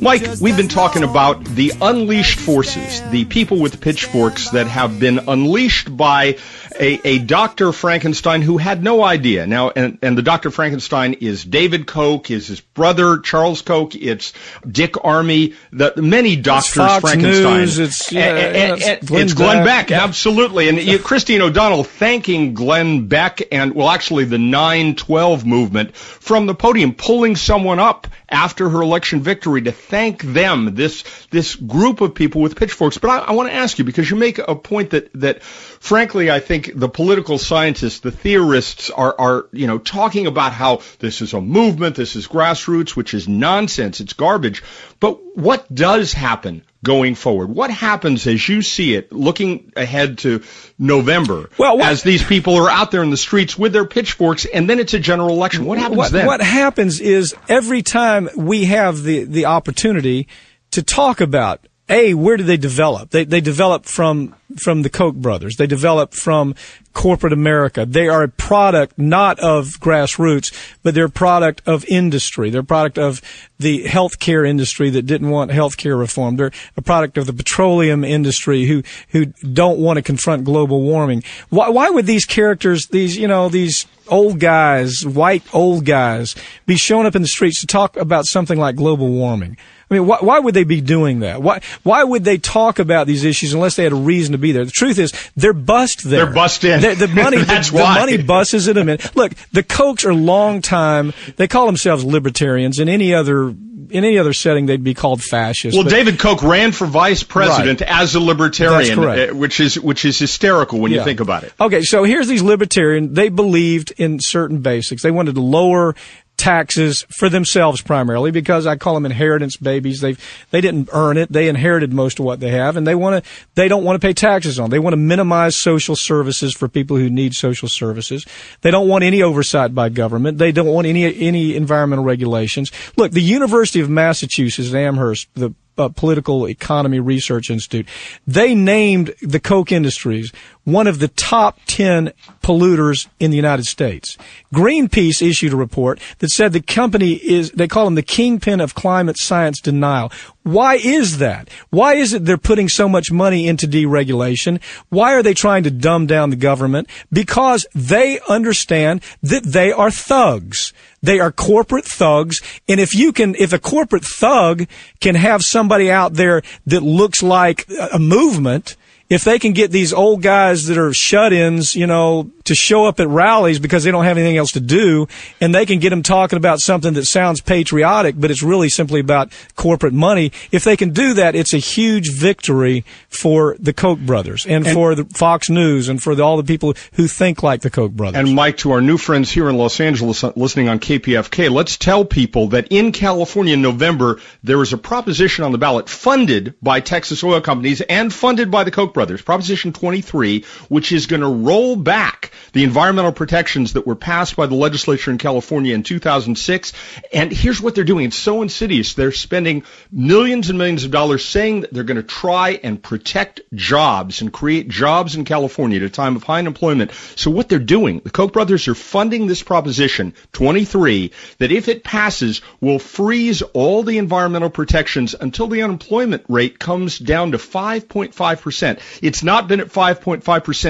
Mike, 0.00 0.22
we've 0.40 0.56
been 0.56 0.68
talking 0.68 1.02
about 1.02 1.44
the 1.44 1.72
unleashed 1.82 2.38
forces, 2.38 3.02
the 3.10 3.26
people 3.26 3.58
with 3.58 3.80
pitchforks 3.82 4.50
that 4.50 4.66
have 4.66 4.98
been 4.98 5.18
unleashed 5.28 5.94
by 5.94 6.38
a, 6.78 6.98
a 7.04 7.18
Dr. 7.18 7.72
Frankenstein 7.72 8.40
who 8.40 8.56
had 8.56 8.82
no 8.82 9.04
idea. 9.04 9.46
Now, 9.46 9.68
and, 9.70 9.98
and 10.00 10.16
the 10.16 10.22
Dr. 10.22 10.50
Frankenstein 10.50 11.14
is 11.14 11.44
David 11.44 11.86
Koch, 11.86 12.30
is 12.30 12.46
his 12.46 12.60
brother 12.60 13.18
Charles 13.18 13.60
Koch, 13.60 13.94
it's 13.94 14.32
Dick 14.66 14.92
Armey, 14.94 15.54
the 15.70 15.92
many 16.00 16.34
doctors 16.36 16.74
Fox 16.76 17.00
Frankenstein. 17.02 17.58
News, 17.58 17.78
it's- 17.78 18.10
yeah, 18.10 18.20
And- 18.20 18.38
and- 18.38 18.80
yeah, 18.80 18.86
and- 18.92 19.02
it's 19.02 19.06
Glenn 19.10 19.22
it's 19.24 19.34
Glenn 19.34 19.64
Beck. 19.66 19.88
Beck, 19.88 19.98
absolutely. 20.00 20.70
And 20.70 20.80
you, 20.80 20.98
Christine 20.98 21.42
O'Donnell 21.42 21.84
thanking 21.84 22.54
Glenn 22.54 23.06
Beck 23.06 23.42
and, 23.52 23.74
well, 23.74 23.90
actually 23.90 24.24
the 24.24 24.38
912 24.38 25.44
movement 25.44 25.94
from 25.94 26.46
the 26.46 26.54
podium, 26.54 26.94
pulling 26.94 27.36
someone 27.36 27.78
up 27.78 28.06
after 28.30 28.70
her 28.70 28.80
election 28.80 29.20
victory 29.20 29.60
to 29.62 29.72
thank 29.90 30.22
them, 30.22 30.74
this, 30.74 31.04
this 31.30 31.56
group 31.56 32.00
of 32.00 32.14
people 32.14 32.40
with 32.40 32.56
pitchforks. 32.56 32.96
But 32.96 33.10
I, 33.10 33.18
I 33.18 33.32
want 33.32 33.48
to 33.48 33.54
ask 33.54 33.78
you, 33.78 33.84
because 33.84 34.08
you 34.08 34.16
make 34.16 34.38
a 34.38 34.54
point 34.54 34.90
that, 34.90 35.12
that 35.14 35.42
frankly, 35.42 36.30
I 36.30 36.40
think 36.40 36.70
the 36.74 36.88
political 36.88 37.36
scientists, 37.38 38.00
the 38.00 38.12
theorists 38.12 38.88
are, 38.90 39.14
are, 39.18 39.46
you 39.52 39.66
know, 39.66 39.78
talking 39.78 40.26
about 40.26 40.52
how 40.52 40.80
this 41.00 41.20
is 41.20 41.34
a 41.34 41.40
movement, 41.40 41.96
this 41.96 42.16
is 42.16 42.28
grassroots, 42.28 42.96
which 42.96 43.12
is 43.12 43.28
nonsense, 43.28 44.00
it's 44.00 44.12
garbage. 44.12 44.62
But 45.00 45.18
what 45.36 45.72
does 45.74 46.12
happen 46.12 46.62
going 46.82 47.14
forward? 47.14 47.50
What 47.50 47.70
happens 47.70 48.26
as 48.26 48.48
you 48.48 48.62
see 48.62 48.94
it, 48.94 49.12
looking 49.12 49.72
ahead 49.76 50.18
to 50.18 50.42
November, 50.78 51.50
Well, 51.58 51.78
what- 51.78 51.88
as 51.88 52.02
these 52.02 52.22
people 52.22 52.56
are 52.56 52.70
out 52.70 52.90
there 52.90 53.02
in 53.02 53.10
the 53.10 53.16
streets 53.16 53.58
with 53.58 53.72
their 53.72 53.84
pitchforks, 53.84 54.46
and 54.46 54.68
then 54.68 54.78
it's 54.78 54.94
a 54.94 54.98
general 54.98 55.30
election? 55.30 55.64
What 55.64 55.78
happens 55.78 55.98
what, 55.98 56.12
then? 56.12 56.26
what 56.26 56.40
happens 56.40 57.00
is 57.00 57.34
every 57.48 57.82
time 57.82 58.28
we 58.36 58.64
have 58.66 59.02
the, 59.02 59.24
the 59.24 59.46
opportunity 59.46 60.28
to 60.72 60.82
talk 60.82 61.20
about 61.20 61.66
a 61.90 62.14
where 62.14 62.36
do 62.36 62.44
they 62.44 62.56
develop? 62.56 63.10
They 63.10 63.24
they 63.24 63.40
develop 63.40 63.84
from 63.84 64.36
from 64.56 64.82
the 64.82 64.90
Koch 64.90 65.16
brothers. 65.16 65.56
They 65.56 65.66
develop 65.66 66.14
from 66.14 66.54
corporate 66.92 67.32
America. 67.32 67.86
They 67.86 68.08
are 68.08 68.22
a 68.22 68.28
product 68.28 68.98
not 68.98 69.38
of 69.40 69.78
grassroots, 69.80 70.52
but 70.82 70.94
they're 70.94 71.06
a 71.06 71.10
product 71.10 71.62
of 71.66 71.84
industry. 71.86 72.50
They're 72.50 72.62
a 72.62 72.64
product 72.64 72.98
of 72.98 73.22
the 73.58 73.84
healthcare 73.84 74.48
industry 74.48 74.90
that 74.90 75.02
didn't 75.02 75.30
want 75.30 75.50
healthcare 75.50 75.98
reform. 75.98 76.36
They're 76.36 76.52
a 76.76 76.82
product 76.82 77.18
of 77.18 77.26
the 77.26 77.32
petroleum 77.32 78.04
industry 78.04 78.64
who 78.64 78.82
who 79.10 79.26
don't 79.26 79.78
want 79.78 79.98
to 79.98 80.02
confront 80.02 80.44
global 80.44 80.82
warming. 80.82 81.22
Why 81.48 81.68
why 81.68 81.90
would 81.90 82.06
these 82.06 82.24
characters, 82.24 82.86
these 82.88 83.16
you 83.16 83.28
know 83.28 83.48
these 83.48 83.86
old 84.10 84.40
guys, 84.40 85.04
white 85.06 85.42
old 85.52 85.84
guys, 85.84 86.34
be 86.66 86.76
showing 86.76 87.06
up 87.06 87.16
in 87.16 87.22
the 87.22 87.28
streets 87.28 87.60
to 87.60 87.66
talk 87.66 87.96
about 87.96 88.26
something 88.26 88.58
like 88.58 88.76
global 88.76 89.08
warming? 89.08 89.56
I 89.90 89.94
mean, 89.94 90.06
why, 90.06 90.18
why 90.20 90.38
would 90.38 90.54
they 90.54 90.62
be 90.62 90.80
doing 90.80 91.20
that? 91.20 91.42
Why, 91.42 91.60
why 91.82 92.04
would 92.04 92.22
they 92.22 92.38
talk 92.38 92.78
about 92.78 93.08
these 93.08 93.24
issues 93.24 93.54
unless 93.54 93.74
they 93.74 93.82
had 93.82 93.92
a 93.92 93.96
reason 93.96 94.32
to 94.32 94.38
be 94.38 94.52
there? 94.52 94.64
The 94.64 94.70
truth 94.70 94.98
is, 95.00 95.12
they're 95.34 95.52
bust 95.52 96.04
there. 96.04 96.26
They're 96.26 96.34
bust 96.34 96.62
in. 96.62 96.80
The, 96.80 96.94
the 96.94 97.08
money, 97.22 97.38
That's 97.38 97.70
the, 97.70 97.78
the 97.78 97.84
money 97.84 98.16
buses 98.16 98.68
in 98.68 98.76
a 98.76 98.84
minute. 98.84 99.16
Look, 99.16 99.32
the 99.50 99.64
Kochs 99.64 100.04
are 100.04 100.14
long 100.14 100.62
time. 100.62 101.12
They 101.36 101.48
call 101.48 101.66
themselves 101.66 102.04
libertarians. 102.04 102.78
and 102.78 102.88
any 102.88 103.12
other 103.12 103.52
in 103.90 104.04
any 104.04 104.18
other 104.18 104.32
setting, 104.32 104.66
they'd 104.66 104.84
be 104.84 104.94
called 104.94 105.22
fascists. 105.22 105.76
Well, 105.76 105.84
But- 105.84 105.90
David 105.90 106.18
Koch 106.18 106.42
ran 106.42 106.72
for 106.72 106.86
vice 106.86 107.22
president 107.22 107.82
as 107.82 108.14
a 108.14 108.20
libertarian, 108.20 108.98
uh, 108.98 109.28
which 109.28 109.60
is 109.60 109.78
which 109.80 110.04
is 110.04 110.18
hysterical 110.18 110.80
when 110.80 110.92
you 110.92 111.02
think 111.02 111.20
about 111.20 111.44
it. 111.44 111.52
Okay, 111.60 111.82
so 111.82 112.04
here's 112.04 112.28
these 112.28 112.42
libertarians. 112.42 113.14
They 113.14 113.28
believed 113.28 113.92
in 113.96 114.20
certain 114.20 114.58
basics. 114.58 115.02
They 115.02 115.10
wanted 115.10 115.34
to 115.36 115.40
lower 115.40 115.94
taxes 116.40 117.04
for 117.10 117.28
themselves 117.28 117.82
primarily 117.82 118.30
because 118.30 118.66
I 118.66 118.76
call 118.76 118.94
them 118.94 119.04
inheritance 119.04 119.56
babies. 119.56 120.00
They 120.00 120.16
they 120.50 120.62
didn't 120.62 120.88
earn 120.92 121.18
it. 121.18 121.30
They 121.30 121.48
inherited 121.48 121.92
most 121.92 122.18
of 122.18 122.24
what 122.24 122.40
they 122.40 122.50
have, 122.50 122.76
and 122.76 122.86
they 122.86 122.94
want 122.94 123.22
to 123.22 123.30
they 123.54 123.68
don't 123.68 123.84
want 123.84 124.00
to 124.00 124.06
pay 124.06 124.14
taxes 124.14 124.58
on. 124.58 124.70
They 124.70 124.78
want 124.78 124.94
to 124.94 124.96
minimize 124.96 125.54
social 125.54 125.96
services 125.96 126.54
for 126.54 126.66
people 126.66 126.96
who 126.96 127.10
need 127.10 127.34
social 127.34 127.68
services. 127.68 128.26
They 128.62 128.70
don't 128.70 128.88
want 128.88 129.04
any 129.04 129.22
oversight 129.22 129.74
by 129.74 129.90
government. 129.90 130.38
They 130.38 130.50
don't 130.50 130.68
want 130.68 130.86
any 130.86 131.14
any 131.14 131.54
environmental 131.54 132.04
regulations. 132.04 132.72
Look, 132.96 133.12
the 133.12 133.20
University 133.20 133.80
of 133.80 133.90
Massachusetts 133.90 134.70
at 134.70 134.74
Amherst, 134.74 135.28
the 135.34 135.54
uh, 135.78 135.88
Political 135.88 136.48
Economy 136.48 137.00
Research 137.00 137.50
Institute. 137.50 137.86
They 138.26 138.54
named 138.54 139.14
the 139.22 139.40
Koch 139.40 139.72
Industries 139.72 140.32
one 140.64 140.86
of 140.86 140.98
the 140.98 141.08
top 141.08 141.58
10 141.66 142.12
polluters 142.42 143.08
in 143.18 143.30
the 143.30 143.36
United 143.36 143.66
States. 143.66 144.16
Greenpeace 144.54 145.26
issued 145.26 145.52
a 145.52 145.56
report 145.56 146.00
that 146.18 146.30
said 146.30 146.52
the 146.52 146.60
company 146.60 147.12
is, 147.12 147.50
they 147.52 147.68
call 147.68 147.86
them 147.86 147.94
the 147.94 148.02
kingpin 148.02 148.60
of 148.60 148.74
climate 148.74 149.18
science 149.18 149.60
denial. 149.60 150.12
Why 150.42 150.76
is 150.76 151.18
that? 151.18 151.50
Why 151.68 151.94
is 151.94 152.14
it 152.14 152.24
they're 152.24 152.38
putting 152.38 152.68
so 152.68 152.88
much 152.88 153.12
money 153.12 153.46
into 153.46 153.68
deregulation? 153.68 154.60
Why 154.88 155.14
are 155.14 155.22
they 155.22 155.34
trying 155.34 155.64
to 155.64 155.70
dumb 155.70 156.06
down 156.06 156.30
the 156.30 156.36
government? 156.36 156.88
Because 157.12 157.66
they 157.74 158.20
understand 158.28 159.02
that 159.22 159.44
they 159.44 159.70
are 159.70 159.90
thugs. 159.90 160.72
They 161.02 161.20
are 161.20 161.32
corporate 161.32 161.84
thugs. 161.84 162.40
And 162.68 162.80
if 162.80 162.94
you 162.94 163.12
can, 163.12 163.34
if 163.38 163.52
a 163.52 163.58
corporate 163.58 164.04
thug 164.04 164.66
can 165.00 165.14
have 165.14 165.44
somebody 165.44 165.90
out 165.90 166.14
there 166.14 166.42
that 166.66 166.82
looks 166.82 167.22
like 167.22 167.66
a 167.92 167.98
movement, 167.98 168.76
if 169.10 169.24
they 169.24 169.38
can 169.40 169.52
get 169.52 169.72
these 169.72 169.92
old 169.92 170.22
guys 170.22 170.66
that 170.66 170.78
are 170.78 170.94
shut-ins, 170.94 171.74
you 171.74 171.86
know, 171.86 172.30
to 172.44 172.54
show 172.54 172.86
up 172.86 173.00
at 173.00 173.08
rallies 173.08 173.58
because 173.58 173.84
they 173.84 173.90
don't 173.90 174.04
have 174.04 174.16
anything 174.16 174.36
else 174.36 174.52
to 174.52 174.60
do, 174.60 175.06
and 175.40 175.54
they 175.54 175.66
can 175.66 175.80
get 175.80 175.90
them 175.90 176.02
talking 176.02 176.36
about 176.36 176.60
something 176.60 176.94
that 176.94 177.04
sounds 177.04 177.40
patriotic, 177.40 178.14
but 178.18 178.30
it's 178.30 178.42
really 178.42 178.68
simply 178.68 179.00
about 179.00 179.32
corporate 179.56 179.92
money. 179.92 180.32
If 180.52 180.64
they 180.64 180.76
can 180.76 180.90
do 180.90 181.14
that, 181.14 181.34
it's 181.34 181.52
a 181.52 181.58
huge 181.58 182.12
victory 182.12 182.84
for 183.08 183.56
the 183.58 183.72
Koch 183.72 183.98
brothers 183.98 184.46
and, 184.46 184.64
And- 184.64 184.74
for 184.74 184.94
the 184.94 185.04
Fox 185.04 185.50
News 185.50 185.88
and 185.88 186.00
for 186.00 186.14
the, 186.14 186.22
all 186.22 186.36
the 186.36 186.44
people 186.44 186.74
who 186.92 187.08
think 187.08 187.42
like 187.42 187.62
the 187.62 187.70
Koch 187.70 187.90
brothers. 187.90 188.18
And 188.18 188.34
Mike, 188.34 188.58
to 188.58 188.70
our 188.70 188.80
new 188.80 188.96
friends 188.96 189.30
here 189.30 189.48
in 189.48 189.56
Los 189.56 189.80
Angeles 189.80 190.22
uh, 190.22 190.32
listening 190.36 190.68
on 190.68 190.78
KPFK, 190.78 191.50
let's 191.50 191.76
tell 191.76 192.04
people 192.04 192.48
that 192.48 192.68
in 192.70 192.92
California 192.92 193.54
in 193.54 193.62
November, 193.62 194.20
there 194.44 194.62
is 194.62 194.72
a 194.72 194.78
proposition 194.78 195.44
on 195.44 195.50
the 195.50 195.58
ballot 195.58 195.88
funded 195.88 196.54
by 196.62 196.78
Texas 196.78 197.24
oil 197.24 197.40
companies 197.40 197.80
and 197.80 198.12
funded 198.14 198.50
by 198.50 198.62
the 198.62 198.70
Koch 198.70 198.94
brothers, 198.94 198.99
Proposition 199.06 199.72
23, 199.72 200.44
which 200.68 200.92
is 200.92 201.06
going 201.06 201.22
to 201.22 201.28
roll 201.28 201.76
back 201.76 202.32
the 202.52 202.64
environmental 202.64 203.12
protections 203.12 203.74
that 203.74 203.86
were 203.86 203.96
passed 203.96 204.36
by 204.36 204.46
the 204.46 204.54
legislature 204.54 205.10
in 205.10 205.18
California 205.18 205.74
in 205.74 205.82
2006. 205.82 206.72
And 207.12 207.32
here's 207.32 207.60
what 207.60 207.74
they're 207.74 207.84
doing. 207.84 208.06
It's 208.06 208.16
so 208.16 208.42
insidious. 208.42 208.94
They're 208.94 209.12
spending 209.12 209.64
millions 209.90 210.50
and 210.50 210.58
millions 210.58 210.84
of 210.84 210.90
dollars 210.90 211.24
saying 211.24 211.62
that 211.62 211.72
they're 211.72 211.84
going 211.84 211.96
to 211.96 212.02
try 212.02 212.60
and 212.62 212.82
protect 212.82 213.40
jobs 213.54 214.20
and 214.20 214.32
create 214.32 214.68
jobs 214.68 215.14
in 215.14 215.24
California 215.24 215.78
at 215.78 215.84
a 215.84 215.90
time 215.90 216.16
of 216.16 216.22
high 216.22 216.38
unemployment. 216.38 216.92
So 217.16 217.30
what 217.30 217.48
they're 217.48 217.58
doing, 217.58 218.00
the 218.00 218.10
Koch 218.10 218.32
brothers 218.32 218.68
are 218.68 218.74
funding 218.74 219.26
this 219.26 219.42
proposition 219.42 220.14
23 220.32 221.12
that 221.38 221.52
if 221.52 221.68
it 221.68 221.84
passes 221.84 222.42
will 222.60 222.78
freeze 222.78 223.42
all 223.42 223.82
the 223.82 223.98
environmental 223.98 224.50
protections 224.50 225.14
until 225.14 225.48
the 225.48 225.62
unemployment 225.62 226.24
rate 226.28 226.58
comes 226.58 226.98
down 226.98 227.32
to 227.32 227.38
5.5%. 227.38 228.80
It's 229.02 229.22
not 229.22 229.48
been 229.48 229.60
at 229.60 229.68
5.5% 229.68 230.22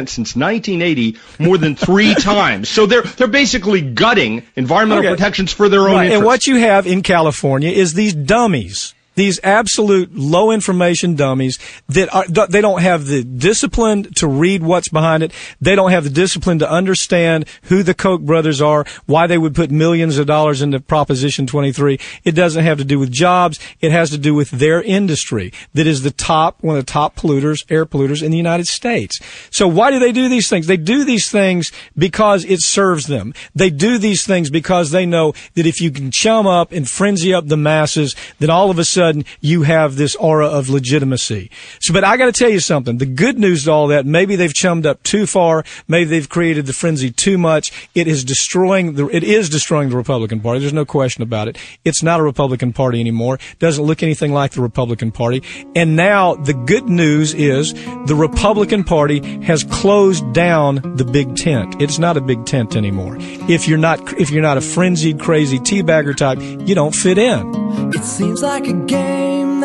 since 0.09 0.37
1980, 0.37 1.17
more 1.39 1.59
than 1.59 1.77
three 1.77 2.15
times. 2.19 2.69
So 2.69 2.87
they're 2.87 3.03
they're 3.03 3.27
basically 3.29 3.81
gutting 3.81 4.43
environmental 4.57 5.05
Okay. 5.05 5.15
protections 5.15 5.53
for 5.53 5.69
their 5.69 5.81
own 5.89 5.93
Right. 5.97 6.13
And 6.13 6.25
what 6.25 6.47
you 6.47 6.57
have 6.57 6.87
in 6.87 7.03
California 7.03 7.71
is 7.71 7.95
these 7.95 8.15
dummies. 8.15 8.95
These 9.21 9.39
absolute 9.45 10.15
low 10.15 10.51
information 10.51 11.15
dummies 11.15 11.59
that 11.91 12.09
are, 12.15 12.25
they 12.47 12.63
don't 12.63 12.81
have 12.81 13.05
the 13.05 13.23
discipline 13.23 14.05
to 14.15 14.27
read 14.27 14.63
what's 14.63 14.89
behind 14.89 15.23
it. 15.23 15.35
They 15.61 15.75
don't 15.75 15.91
have 15.91 16.05
the 16.05 16.11
discipline 16.11 16.59
to 16.61 16.71
understand 16.71 17.45
who 17.65 17.83
the 17.83 17.93
Koch 17.93 18.23
brothers 18.23 18.63
are, 18.63 18.87
why 19.05 19.27
they 19.27 19.37
would 19.37 19.55
put 19.55 19.71
millions 19.71 20.17
of 20.17 20.27
dollars 20.27 20.63
into 20.63 20.81
Proposition 20.81 21.47
23. 21.47 22.01
It 22.25 22.33
doesn't 22.33 22.65
have 22.65 22.79
to 22.79 22.85
do 22.85 22.99
with 22.99 23.13
jobs. 23.13 23.61
It 23.83 23.93
has 23.93 24.09
to 24.09 24.17
do 24.17 24.35
with 24.35 24.53
their 24.53 24.81
industry 24.81 25.53
that 25.75 25.87
is 25.87 26.01
the 26.01 26.13
top, 26.13 26.63
one 26.63 26.79
of 26.79 26.87
the 26.87 26.91
top 26.91 27.15
polluters, 27.15 27.63
air 27.69 27.85
polluters 27.85 28.23
in 28.23 28.31
the 28.31 28.39
United 28.39 28.69
States. 28.69 29.21
So 29.51 29.69
why 29.69 29.91
do 29.91 29.99
they 29.99 30.13
do 30.13 30.31
these 30.31 30.49
things? 30.49 30.67
They 30.67 30.79
do 30.79 31.05
these 31.05 31.31
things 31.31 31.73
because 31.95 32.47
it 32.47 32.63
serves 32.63 33.07
them. 33.07 33.35
They 33.55 33.69
do 33.69 33.99
these 33.99 34.25
things 34.25 34.49
because 34.49 34.93
they 34.93 35.05
know 35.05 35.35
that 35.57 35.67
if 35.67 35.79
you 35.83 35.91
can 35.91 36.11
chum 36.11 36.47
up 36.47 36.73
and 36.73 36.89
frenzy 36.89 37.35
up 37.35 37.49
the 37.49 37.59
masses, 37.59 38.17
then 38.39 38.49
all 38.49 38.71
of 38.71 38.79
a 38.79 38.85
sudden 38.87 39.10
you 39.41 39.63
have 39.63 39.97
this 39.97 40.17
aura 40.17 40.47
of 40.47 40.69
legitimacy. 40.69 41.51
So, 41.81 41.93
but 41.93 42.05
I 42.05 42.17
got 42.17 42.27
to 42.27 42.33
tell 42.33 42.51
you 42.51 42.61
something. 42.61 42.99
The 42.99 43.07
good 43.07 43.39
news 43.39 43.65
to 43.65 43.73
all 43.73 43.87
that, 43.89 44.07
maybe 44.07 44.37
they've 44.37 44.53
chummed 44.55 44.87
up 44.87 45.03
too 45.03 45.27
far. 45.27 45.65
Maybe 45.89 46.11
they've 46.11 46.29
created 46.29 46.67
the 46.67 46.73
frenzy 46.73 47.11
too 47.11 47.39
much. 47.39 47.89
It 47.95 48.09
is 48.09 48.25
destroying 48.25 48.95
the, 48.95 49.07
it 49.09 49.25
is 49.25 49.49
destroying 49.49 49.91
the 49.91 49.97
Republican 49.97 50.41
Party. 50.41 50.61
There's 50.61 50.73
no 50.73 50.85
question 50.85 51.23
about 51.23 51.49
it. 51.49 51.59
It's 51.85 52.03
not 52.03 52.21
a 52.21 52.23
Republican 52.23 52.73
Party 52.73 53.01
anymore. 53.01 53.39
Doesn't 53.59 53.85
look 53.85 54.03
anything 54.03 54.33
like 54.33 54.53
the 54.53 54.63
Republican 54.63 55.13
Party. 55.13 55.43
And 55.75 55.97
now 55.97 56.35
the 56.35 56.55
good 56.55 56.89
news 56.89 57.35
is 57.35 57.75
the 58.07 58.17
Republican 58.17 58.85
Party 58.85 59.43
has 59.43 59.65
closed 59.65 60.33
down 60.33 60.97
the 60.97 61.05
big 61.05 61.37
tent. 61.37 61.81
It's 61.81 61.99
not 61.99 62.17
a 62.17 62.21
big 62.21 62.45
tent 62.47 62.77
anymore. 62.77 63.17
If 63.21 63.69
you're 63.69 63.79
not, 63.79 64.21
if 64.21 64.31
you're 64.31 64.43
not 64.43 64.57
a 64.57 64.61
frenzied, 64.61 65.21
crazy 65.21 65.59
teabagger 65.59 66.17
type, 66.17 66.39
you 66.41 66.75
don't 66.75 66.95
fit 66.95 67.19
in. 67.19 67.93
It 67.95 68.05
seems 68.05 68.43
like 68.43 68.67
a 68.67 68.73
game 68.73 69.00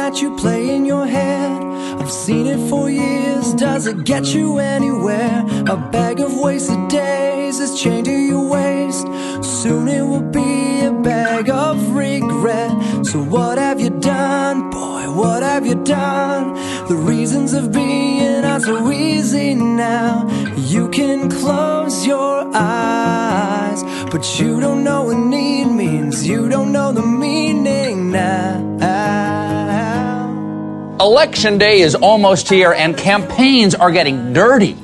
that 0.06 0.22
you 0.22 0.36
play 0.36 0.70
in 0.76 0.86
your 0.86 1.08
head. 1.08 1.62
I've 2.00 2.12
seen 2.12 2.46
it 2.46 2.70
for 2.70 2.90
years. 2.90 3.54
Does 3.56 3.88
it 3.88 4.04
get 4.04 4.26
you 4.36 4.60
anywhere? 4.60 5.44
A 5.68 5.76
bag 5.76 6.20
of 6.20 6.32
wasted 6.38 6.88
days 6.88 7.60
is 7.60 7.82
chained 7.82 8.06
to 8.06 8.12
your 8.12 8.48
waist. 8.48 9.08
Soon 9.42 9.88
it 9.88 10.04
will 10.04 10.30
be 10.42 10.86
a 10.86 10.92
bag 10.92 11.50
of 11.50 11.96
regret. 11.96 12.72
So 13.06 13.24
what 13.24 13.58
have 13.58 13.80
you 13.80 13.90
done, 13.90 14.70
boy? 14.70 15.12
What 15.12 15.42
have 15.44 15.66
you 15.66 15.76
done? 15.84 16.54
The 16.88 16.96
reasons 16.96 17.54
of 17.54 17.72
being 17.72 18.46
are 18.46 18.60
so 18.60 18.92
easy 18.92 19.56
now. 19.56 20.28
You 20.56 20.88
can 20.90 21.30
close 21.30 22.06
your 22.06 22.52
eyes, 22.54 23.84
but 24.12 24.40
you 24.40 24.60
don't 24.60 24.84
know 24.84 25.04
what 25.06 25.18
need 25.18 25.66
means. 25.66 26.28
You 26.28 26.48
don't 26.48 26.72
know 26.72 26.92
the 26.92 27.02
meaning 27.02 28.12
now. 28.12 28.64
Election 31.00 31.58
day 31.58 31.82
is 31.82 31.93
almost 31.93 32.48
here, 32.48 32.72
and 32.72 32.96
campaigns 32.96 33.76
are 33.76 33.91
getting 33.91 34.32
dirty 34.32 34.78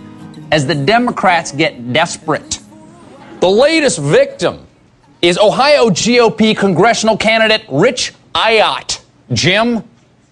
as 0.51 0.67
the 0.67 0.75
Democrats 0.75 1.53
get 1.53 1.93
desperate. 1.93 2.59
The 3.39 3.47
latest 3.47 3.99
victim 3.99 4.67
is 5.21 5.37
Ohio 5.37 5.89
GOP 5.89 6.57
congressional 6.57 7.15
candidate 7.15 7.63
Rich 7.69 8.13
Iott. 8.35 9.01
Jim? 9.31 9.85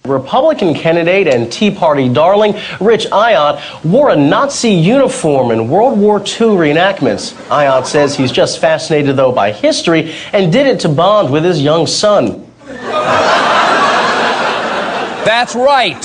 Republican 0.04 0.74
candidate 0.74 1.28
and 1.28 1.50
Tea 1.50 1.72
Party 1.72 2.10
darling 2.10 2.56
Rich 2.82 3.06
Iott 3.06 3.62
wore 3.86 4.10
a 4.10 4.18
Nazi 4.18 4.72
uniform 4.72 5.52
in 5.52 5.70
World 5.70 5.98
War 5.98 6.20
II 6.20 6.58
reenactments. 6.58 7.32
Iott 7.48 7.86
says 7.86 8.18
he's 8.18 8.34
just 8.34 8.60
fascinated, 8.60 9.16
though, 9.16 9.32
by 9.32 9.54
history 9.54 10.14
and 10.34 10.52
did 10.52 10.68
it 10.68 10.82
to 10.82 10.90
bond 10.90 11.32
with 11.32 11.46
his 11.46 11.62
young 11.62 11.88
son. 11.88 12.46
That's 15.26 15.56
right. 15.56 16.04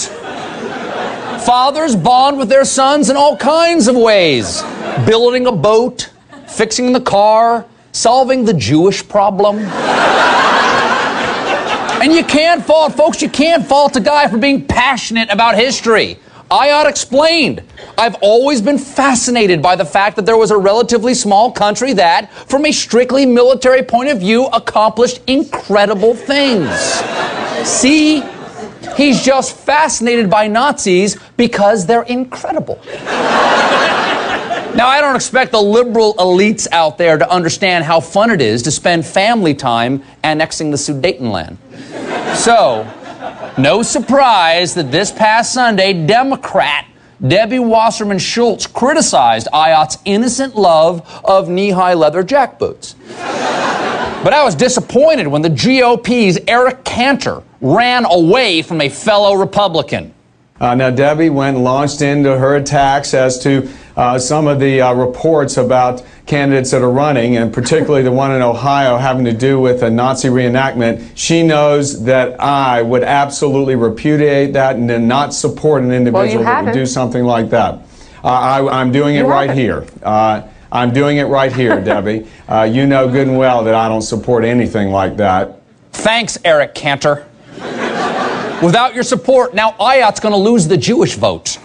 Fathers 1.45 1.95
bond 1.95 2.39
with 2.39 2.49
their 2.49 2.65
sons 2.65 3.11
in 3.11 3.17
all 3.17 3.37
kinds 3.37 3.89
of 3.89 3.97
ways 3.97 4.63
building 5.07 5.47
a 5.47 5.53
boat, 5.53 6.11
fixing 6.49 6.93
the 6.93 7.01
car, 7.01 7.67
solving 7.93 8.45
the 8.45 8.55
Jewish 8.55 9.07
problem. 9.07 9.59
and 12.01 12.13
you 12.13 12.25
can't 12.25 12.65
fault, 12.65 12.95
folks, 12.95 13.21
you 13.23 13.29
can't 13.29 13.67
fault 13.67 13.97
a 13.97 14.01
guy 14.01 14.29
for 14.29 14.39
being 14.39 14.67
passionate 14.67 15.31
about 15.31 15.57
history. 15.57 16.19
Iott 16.51 16.89
explained, 16.89 17.63
I've 17.97 18.17
always 18.21 18.61
been 18.61 18.79
fascinated 18.79 19.63
by 19.63 19.77
the 19.77 19.85
fact 19.85 20.17
that 20.17 20.27
there 20.27 20.37
was 20.37 20.51
a 20.51 20.57
relatively 20.57 21.15
small 21.15 21.51
country 21.51 21.95
that, 21.95 22.33
from 22.33 22.67
a 22.67 22.73
strictly 22.73 23.27
military 23.27 23.83
point 23.83 24.11
of 24.11 24.21
view, 24.21 24.47
accomplished 24.47 25.21
incredible 25.27 26.15
things. 26.15 26.71
See, 27.67 28.23
he's 28.97 29.23
just 29.23 29.57
fascinated 29.57 30.31
by 30.31 30.49
Nazis 30.49 31.17
because 31.37 31.87
they're 31.87 32.03
incredible. 32.03 32.81
Now, 34.75 34.89
I 34.89 35.01
don't 35.01 35.15
expect 35.15 35.53
the 35.53 35.63
liberal 35.63 36.15
elites 36.15 36.67
out 36.73 36.99
there 36.99 37.17
to 37.17 37.31
understand 37.31 37.85
how 37.85 38.01
fun 38.01 38.31
it 38.31 38.41
is 38.41 38.63
to 38.63 38.73
spend 38.73 39.07
family 39.07 39.55
time 39.55 40.03
annexing 40.25 40.73
the 40.73 40.77
Sudetenland. 40.77 41.59
So, 42.37 42.83
no 43.57 43.83
surprise 43.85 44.75
that 44.75 44.91
this 44.91 45.13
past 45.13 45.53
Sunday, 45.55 45.93
Democrat 46.07 46.87
Debbie 47.27 47.61
Wasserman 47.61 48.19
Schultz 48.19 48.67
criticized 48.67 49.49
Iott's 49.53 49.99
innocent 50.05 50.57
love 50.57 51.23
of 51.25 51.49
knee 51.49 51.71
high 51.71 51.95
leather 51.95 52.23
jackboots. 52.23 52.97
But 54.25 54.33
I 54.33 54.43
was 54.43 54.55
disappointed 54.55 55.27
when 55.29 55.41
the 55.41 55.51
GOP's 55.51 56.39
Eric 56.49 56.85
Cantor 56.85 57.43
ran 57.65 58.05
away 58.05 58.61
from 58.61 58.83
a 58.83 58.89
fellow 58.91 59.35
Republican. 59.35 60.13
Uh, 60.61 60.75
now, 60.75 60.91
Debbie 60.91 61.31
went 61.31 61.57
and 61.57 61.65
launched 61.65 62.03
into 62.03 62.39
her 62.39 62.57
attacks 62.57 63.15
as 63.15 63.39
to 63.41 63.69
uh, 63.97 64.19
some 64.19 64.47
of 64.47 64.61
the 64.61 64.81
uh, 64.83 64.95
reports 64.95 65.57
about 65.57 66.05
candidates 66.27 66.71
that 66.71 66.83
are 66.83 66.91
running, 66.91 67.37
and 67.37 67.53
particularly 67.53 68.03
the 68.03 68.13
one 68.13 68.31
in 68.33 68.43
Ohio 68.43 68.97
having 68.99 69.25
to 69.25 69.33
do 69.33 69.59
with 69.59 69.83
a 69.83 69.91
Nazi 69.91 70.29
reenactment. 70.29 71.11
She 71.15 71.43
knows 71.43 72.05
that 72.05 72.39
I 72.41 72.83
would 72.83 73.03
absolutely 73.03 73.77
repudiate 73.77 74.53
that 74.53 74.77
and 74.77 74.89
then 74.89 75.09
not 75.09 75.35
support 75.35 75.83
an 75.83 75.91
individual 75.91 76.45
that 76.45 76.67
would 76.67 76.75
do 76.75 76.87
something 76.87 77.25
like 77.25 77.51
that. 77.51 77.75
Uh, 78.23 78.29
I, 78.29 78.81
am 78.81 78.93
doing 78.93 79.17
it 79.17 79.21
You 79.21 79.27
right 79.27 79.49
haven't. 79.49 79.63
here. 79.63 79.87
Uh, 80.03 80.43
I'm 80.71 80.93
doing 80.93 81.17
it 81.17 81.25
right 81.25 81.53
here, 81.53 81.81
Debbie. 81.85 82.27
Uh, 82.49 82.63
you 82.63 82.87
know 82.87 83.11
good 83.11 83.27
and 83.27 83.39
well 83.39 83.65
that 83.65 83.75
I 83.75 83.89
don't 83.89 84.03
support 84.03 84.45
anything 84.45 84.91
like 84.91 85.17
that. 85.17 85.61
Thanks, 85.93 86.39
Eric 86.45 86.75
Cantor. 86.75 87.27
Without 88.63 88.95
your 88.95 89.05
support, 89.05 89.55
now 89.55 89.75
Iott's 89.81 90.21
going 90.21 90.33
to 90.33 90.39
lose 90.39 90.67
the 90.69 90.77
Jewish 90.77 91.17
vote. 91.17 91.59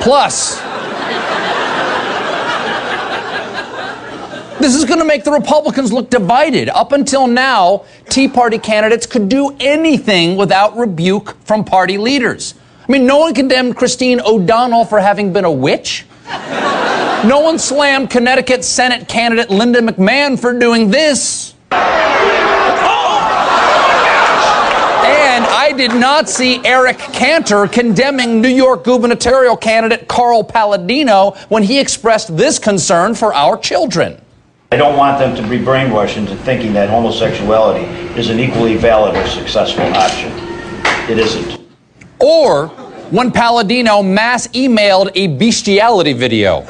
Plus, 0.00 0.60
this 4.58 4.74
is 4.74 4.84
going 4.84 4.98
to 4.98 5.04
make 5.04 5.24
the 5.24 5.30
Republicans 5.30 5.92
look 5.92 6.10
divided. 6.10 6.68
Up 6.70 6.92
until 6.92 7.26
now, 7.26 7.84
Tea 8.08 8.26
Party 8.28 8.58
candidates 8.58 9.06
could 9.06 9.28
do 9.28 9.54
anything 9.60 10.36
without 10.36 10.76
rebuke 10.76 11.36
from 11.44 11.64
party 11.64 11.98
leaders. 11.98 12.54
I 12.88 12.92
mean, 12.92 13.06
no 13.06 13.18
one 13.18 13.34
condemned 13.34 13.76
Christine 13.76 14.20
O'Donnell 14.20 14.86
for 14.86 14.98
having 14.98 15.32
been 15.32 15.44
a 15.44 15.52
witch. 15.52 16.06
No 17.24 17.40
one 17.40 17.58
slammed 17.58 18.10
Connecticut 18.10 18.64
Senate 18.64 19.08
candidate 19.08 19.50
Linda 19.50 19.80
McMahon 19.80 20.38
for 20.38 20.58
doing 20.58 20.90
this. 20.90 21.54
I 25.68 25.72
did 25.72 25.94
not 25.94 26.30
see 26.30 26.64
Eric 26.64 26.96
Cantor 26.96 27.68
condemning 27.68 28.40
New 28.40 28.48
York 28.48 28.84
gubernatorial 28.84 29.54
candidate 29.54 30.08
Carl 30.08 30.42
Paladino 30.42 31.32
when 31.50 31.62
he 31.62 31.78
expressed 31.78 32.34
this 32.34 32.58
concern 32.58 33.14
for 33.14 33.34
our 33.34 33.58
children. 33.58 34.18
I 34.72 34.76
don't 34.78 34.96
want 34.96 35.18
them 35.18 35.36
to 35.36 35.42
be 35.46 35.58
brainwashed 35.62 36.16
into 36.16 36.34
thinking 36.36 36.72
that 36.72 36.88
homosexuality 36.88 37.84
is 38.18 38.30
an 38.30 38.40
equally 38.40 38.78
valid 38.78 39.14
or 39.14 39.26
successful 39.26 39.84
option. 39.94 40.32
It 41.10 41.18
isn't. 41.18 41.60
Or 42.18 42.68
when 43.10 43.30
Palladino 43.30 44.02
mass 44.02 44.48
emailed 44.48 45.10
a 45.16 45.26
bestiality 45.26 46.14
video. 46.14 46.60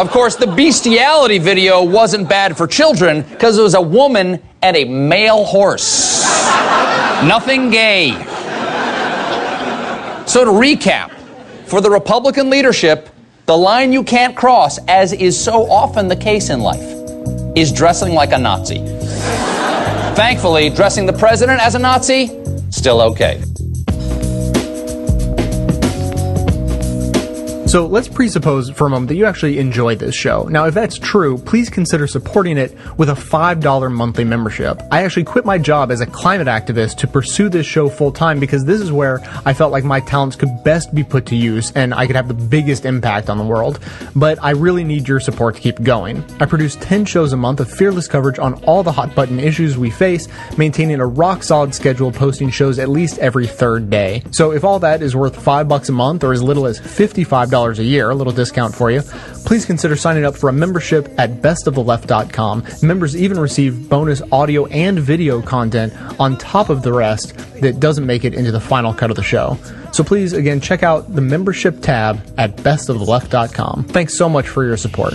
of 0.00 0.10
course, 0.10 0.36
the 0.36 0.46
bestiality 0.46 1.36
video 1.36 1.84
wasn't 1.84 2.26
bad 2.26 2.56
for 2.56 2.66
children 2.66 3.20
because 3.20 3.58
it 3.58 3.62
was 3.62 3.74
a 3.74 3.82
woman 3.82 4.42
and 4.62 4.76
a 4.78 4.86
male 4.86 5.44
horse. 5.44 6.22
Nothing 7.26 7.70
gay. 7.70 8.12
So, 10.26 10.44
to 10.44 10.50
recap, 10.50 11.12
for 11.66 11.80
the 11.80 11.90
Republican 11.90 12.50
leadership, 12.50 13.08
the 13.46 13.56
line 13.56 13.92
you 13.92 14.02
can't 14.02 14.36
cross, 14.36 14.78
as 14.88 15.12
is 15.12 15.42
so 15.42 15.70
often 15.70 16.08
the 16.08 16.16
case 16.16 16.50
in 16.50 16.60
life, 16.60 16.82
is 17.56 17.72
dressing 17.72 18.14
like 18.14 18.32
a 18.32 18.38
Nazi. 18.38 18.78
Thankfully, 20.16 20.68
dressing 20.70 21.06
the 21.06 21.12
president 21.12 21.60
as 21.60 21.74
a 21.74 21.78
Nazi, 21.78 22.28
still 22.70 23.00
okay. 23.00 23.42
So 27.72 27.86
let's 27.86 28.06
presuppose 28.06 28.68
for 28.68 28.86
a 28.86 28.90
moment 28.90 29.08
that 29.08 29.14
you 29.14 29.24
actually 29.24 29.58
enjoy 29.58 29.94
this 29.94 30.14
show. 30.14 30.42
Now, 30.42 30.66
if 30.66 30.74
that's 30.74 30.98
true, 30.98 31.38
please 31.38 31.70
consider 31.70 32.06
supporting 32.06 32.58
it 32.58 32.76
with 32.98 33.08
a 33.08 33.14
$5 33.14 33.90
monthly 33.90 34.24
membership. 34.24 34.78
I 34.90 35.04
actually 35.04 35.24
quit 35.24 35.46
my 35.46 35.56
job 35.56 35.90
as 35.90 36.02
a 36.02 36.06
climate 36.06 36.48
activist 36.48 36.98
to 36.98 37.06
pursue 37.06 37.48
this 37.48 37.64
show 37.64 37.88
full 37.88 38.12
time 38.12 38.38
because 38.38 38.66
this 38.66 38.78
is 38.78 38.92
where 38.92 39.20
I 39.46 39.54
felt 39.54 39.72
like 39.72 39.84
my 39.84 40.00
talents 40.00 40.36
could 40.36 40.50
best 40.62 40.94
be 40.94 41.02
put 41.02 41.24
to 41.28 41.34
use 41.34 41.72
and 41.74 41.94
I 41.94 42.06
could 42.06 42.14
have 42.14 42.28
the 42.28 42.34
biggest 42.34 42.84
impact 42.84 43.30
on 43.30 43.38
the 43.38 43.44
world. 43.44 43.78
But 44.14 44.38
I 44.44 44.50
really 44.50 44.84
need 44.84 45.08
your 45.08 45.18
support 45.18 45.54
to 45.54 45.62
keep 45.62 45.82
going. 45.82 46.22
I 46.40 46.44
produce 46.44 46.76
10 46.76 47.06
shows 47.06 47.32
a 47.32 47.38
month 47.38 47.60
of 47.60 47.70
fearless 47.70 48.06
coverage 48.06 48.38
on 48.38 48.62
all 48.64 48.82
the 48.82 48.92
hot 48.92 49.14
button 49.14 49.40
issues 49.40 49.78
we 49.78 49.88
face, 49.88 50.28
maintaining 50.58 51.00
a 51.00 51.06
rock 51.06 51.42
solid 51.42 51.74
schedule 51.74 52.12
posting 52.12 52.50
shows 52.50 52.78
at 52.78 52.90
least 52.90 53.18
every 53.20 53.46
third 53.46 53.88
day. 53.88 54.22
So 54.30 54.52
if 54.52 54.62
all 54.62 54.78
that 54.80 55.00
is 55.00 55.16
worth 55.16 55.42
5 55.42 55.68
bucks 55.68 55.88
a 55.88 55.92
month 55.92 56.22
or 56.22 56.34
as 56.34 56.42
little 56.42 56.66
as 56.66 56.78
$55 56.78 57.61
a 57.70 57.84
year, 57.84 58.10
a 58.10 58.14
little 58.14 58.32
discount 58.32 58.74
for 58.74 58.90
you, 58.90 59.02
please 59.44 59.64
consider 59.64 59.96
signing 59.96 60.24
up 60.24 60.36
for 60.36 60.48
a 60.48 60.52
membership 60.52 61.08
at 61.18 61.42
bestoftheleft.com. 61.42 62.64
Members 62.82 63.16
even 63.16 63.38
receive 63.38 63.88
bonus 63.88 64.22
audio 64.32 64.66
and 64.66 64.98
video 64.98 65.40
content 65.42 65.92
on 66.20 66.36
top 66.38 66.70
of 66.70 66.82
the 66.82 66.92
rest 66.92 67.36
that 67.60 67.80
doesn't 67.80 68.06
make 68.06 68.24
it 68.24 68.34
into 68.34 68.52
the 68.52 68.60
final 68.60 68.92
cut 68.92 69.10
of 69.10 69.16
the 69.16 69.22
show. 69.22 69.56
So 69.92 70.02
please, 70.02 70.32
again, 70.32 70.60
check 70.60 70.82
out 70.82 71.14
the 71.14 71.20
membership 71.20 71.80
tab 71.82 72.20
at 72.38 72.56
bestoftheleft.com. 72.56 73.84
Thanks 73.84 74.14
so 74.14 74.28
much 74.28 74.48
for 74.48 74.64
your 74.64 74.76
support. 74.76 75.14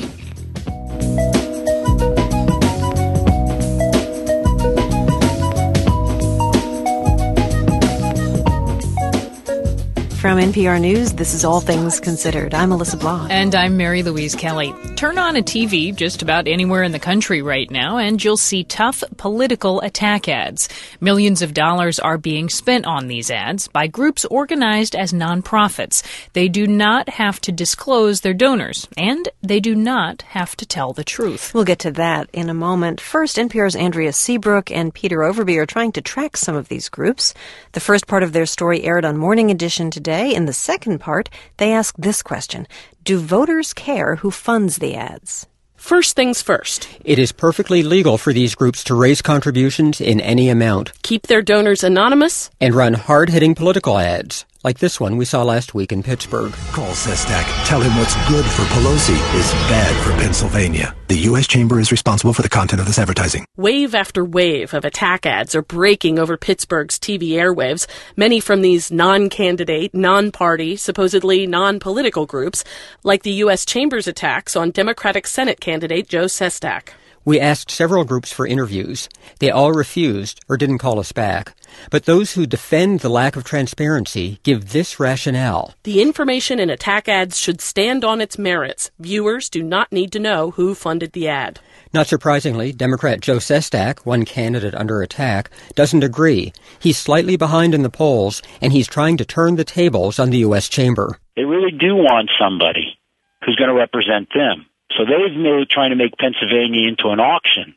From 10.27 10.39
NPR 10.39 10.81
News, 10.81 11.13
this 11.13 11.33
is 11.33 11.45
All 11.45 11.61
Things 11.61 12.01
Considered. 12.01 12.53
I'm 12.53 12.67
Melissa 12.67 12.97
Block. 12.97 13.31
And 13.31 13.55
I'm 13.55 13.77
Mary 13.77 14.03
Louise 14.03 14.35
Kelly. 14.35 14.73
Turn 14.97 15.17
on 15.17 15.37
a 15.37 15.41
TV 15.41 15.95
just 15.95 16.21
about 16.21 16.49
anywhere 16.49 16.83
in 16.83 16.91
the 16.91 16.99
country 16.99 17.41
right 17.41 17.71
now, 17.71 17.97
and 17.97 18.21
you'll 18.21 18.35
see 18.35 18.65
tough 18.65 19.05
political 19.15 19.79
attack 19.79 20.27
ads. 20.27 20.67
Millions 20.99 21.41
of 21.41 21.53
dollars 21.53 21.97
are 21.97 22.17
being 22.17 22.49
spent 22.49 22.85
on 22.85 23.07
these 23.07 23.31
ads 23.31 23.69
by 23.69 23.87
groups 23.87 24.25
organized 24.25 24.97
as 24.97 25.13
nonprofits. 25.13 26.03
They 26.33 26.49
do 26.49 26.67
not 26.67 27.07
have 27.07 27.39
to 27.41 27.53
disclose 27.53 28.19
their 28.19 28.33
donors, 28.33 28.85
and 28.97 29.29
they 29.41 29.61
do 29.61 29.75
not 29.75 30.23
have 30.23 30.57
to 30.57 30.65
tell 30.65 30.91
the 30.91 31.05
truth. 31.05 31.53
We'll 31.53 31.63
get 31.63 31.79
to 31.79 31.91
that 31.91 32.29
in 32.33 32.49
a 32.49 32.53
moment. 32.53 32.99
First, 32.99 33.37
NPR's 33.37 33.77
Andrea 33.77 34.11
Seabrook 34.11 34.71
and 34.71 34.93
Peter 34.93 35.19
Overby 35.19 35.55
are 35.55 35.65
trying 35.65 35.93
to 35.93 36.01
track 36.01 36.35
some 36.35 36.57
of 36.57 36.67
these 36.67 36.89
groups. 36.89 37.33
The 37.71 37.79
first 37.79 38.07
part 38.07 38.23
of 38.23 38.33
their 38.33 38.45
story 38.45 38.83
aired 38.83 39.05
on 39.05 39.15
Morning 39.15 39.51
Edition 39.51 39.89
today. 39.89 40.16
In 40.25 40.45
the 40.45 40.53
second 40.53 40.99
part, 40.99 41.29
they 41.57 41.71
ask 41.71 41.95
this 41.97 42.23
question 42.23 42.67
Do 43.03 43.19
voters 43.19 43.73
care 43.73 44.15
who 44.17 44.31
funds 44.31 44.77
the 44.77 44.95
ads? 44.95 45.45
First 45.75 46.15
things 46.15 46.41
first. 46.41 46.89
It 47.05 47.19
is 47.19 47.31
perfectly 47.31 47.83
legal 47.83 48.17
for 48.17 48.33
these 48.33 48.55
groups 48.55 48.83
to 48.85 48.95
raise 48.95 49.21
contributions 49.21 50.01
in 50.01 50.19
any 50.19 50.49
amount 50.49 50.91
Keep 51.03 51.27
their 51.27 51.43
donors 51.43 51.83
anonymous. 51.83 52.49
and 52.59 52.73
run 52.73 52.93
hard 52.95 53.29
hitting 53.29 53.53
political 53.53 53.97
ads, 53.99 54.45
like 54.67 54.79
this 54.79 54.99
one 54.99 55.15
we 55.15 55.23
saw 55.23 55.43
last 55.43 55.73
week 55.73 55.93
in 55.93 56.03
Pittsburgh. 56.03 56.51
Call 56.73 56.91
Sestak. 56.91 57.45
Tell 57.65 57.79
him 57.79 57.95
what's 57.97 58.15
good 58.27 58.43
for 58.43 58.63
Pelosi 58.63 59.15
is 59.39 59.49
bad 59.71 59.95
for 60.03 60.11
Pennsylvania. 60.21 60.93
The 61.07 61.19
U.S. 61.29 61.47
Chamber 61.47 61.79
is 61.79 61.89
responsible 61.89 62.33
for 62.33 62.41
the 62.41 62.49
content 62.49 62.81
of 62.81 62.85
this 62.85 62.99
advertising. 62.99 63.45
Wave 63.55 63.95
after 63.95 64.25
wave 64.25 64.73
of 64.73 64.83
attack 64.83 65.25
ads 65.25 65.55
are 65.55 65.61
breaking 65.61 66.19
over 66.19 66.35
Pittsburgh's 66.35 66.99
TV 66.99 67.29
airwaves, 67.29 67.87
many 68.17 68.41
from 68.41 68.61
these 68.61 68.91
non 68.91 69.29
candidate, 69.29 69.93
non 69.93 70.33
party, 70.33 70.75
supposedly 70.75 71.47
non 71.47 71.79
political 71.79 72.25
groups, 72.25 72.65
like 73.05 73.23
the 73.23 73.39
U.S. 73.43 73.65
Chamber's 73.65 74.05
attacks 74.05 74.57
on 74.57 74.71
Democratic 74.71 75.27
Senate 75.27 75.61
candidate 75.61 76.09
Joe 76.09 76.25
Sestak. 76.25 76.89
We 77.27 77.41
asked 77.41 77.71
several 77.71 78.05
groups 78.05 78.31
for 78.31 78.47
interviews. 78.47 79.09
They 79.39 79.51
all 79.51 79.73
refused 79.73 80.39
or 80.47 80.55
didn't 80.55 80.77
call 80.77 80.97
us 80.97 81.11
back. 81.11 81.55
But 81.89 82.05
those 82.05 82.33
who 82.33 82.45
defend 82.45 82.99
the 82.99 83.09
lack 83.09 83.35
of 83.35 83.43
transparency 83.43 84.39
give 84.43 84.69
this 84.69 84.99
rationale. 84.99 85.73
The 85.83 86.01
information 86.01 86.59
in 86.59 86.69
attack 86.69 87.07
ads 87.07 87.37
should 87.37 87.61
stand 87.61 88.03
on 88.03 88.21
its 88.21 88.37
merits. 88.37 88.91
Viewers 88.99 89.49
do 89.49 89.63
not 89.63 89.91
need 89.91 90.11
to 90.11 90.19
know 90.19 90.51
who 90.51 90.75
funded 90.75 91.13
the 91.13 91.27
ad. 91.27 91.59
Not 91.93 92.07
surprisingly, 92.07 92.73
Democrat 92.73 93.21
Joe 93.21 93.37
Sestak, 93.37 93.99
one 93.99 94.25
candidate 94.25 94.75
under 94.75 95.01
attack, 95.01 95.49
doesn't 95.75 96.03
agree. 96.03 96.53
He's 96.79 96.97
slightly 96.97 97.37
behind 97.37 97.73
in 97.73 97.83
the 97.83 97.89
polls, 97.89 98.41
and 98.61 98.73
he's 98.73 98.87
trying 98.87 99.17
to 99.17 99.25
turn 99.25 99.55
the 99.55 99.63
tables 99.63 100.19
on 100.19 100.29
the 100.29 100.39
U.S. 100.39 100.67
Chamber. 100.67 101.19
They 101.35 101.43
really 101.43 101.71
do 101.71 101.95
want 101.95 102.29
somebody 102.39 102.97
who's 103.45 103.55
going 103.55 103.69
to 103.69 103.75
represent 103.75 104.29
them. 104.35 104.65
So 104.97 105.03
they've 105.05 105.37
made 105.37 105.69
trying 105.69 105.91
to 105.91 105.95
make 105.95 106.17
Pennsylvania 106.17 106.87
into 106.87 107.09
an 107.09 107.19
auction 107.19 107.75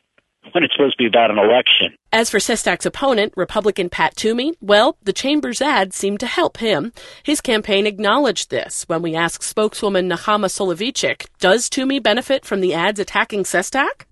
when 0.51 0.63
it's 0.63 0.73
supposed 0.73 0.97
to 0.97 1.03
be 1.03 1.07
about 1.07 1.31
an 1.31 1.37
election. 1.37 1.95
As 2.11 2.29
for 2.29 2.39
Sestak's 2.39 2.85
opponent, 2.85 3.33
Republican 3.37 3.89
Pat 3.89 4.15
Toomey, 4.15 4.53
well, 4.61 4.97
the 5.03 5.13
Chamber's 5.13 5.61
ad 5.61 5.93
seemed 5.93 6.19
to 6.19 6.25
help 6.25 6.57
him. 6.57 6.91
His 7.23 7.41
campaign 7.41 7.87
acknowledged 7.87 8.49
this 8.49 8.83
when 8.87 9.01
we 9.01 9.15
asked 9.15 9.43
spokeswoman 9.43 10.09
Nachama 10.09 10.47
Soloveichik, 10.47 11.27
does 11.39 11.69
Toomey 11.69 11.99
benefit 11.99 12.45
from 12.45 12.61
the 12.61 12.73
ads 12.73 12.99
attacking 12.99 13.43
Sestak? 13.43 14.05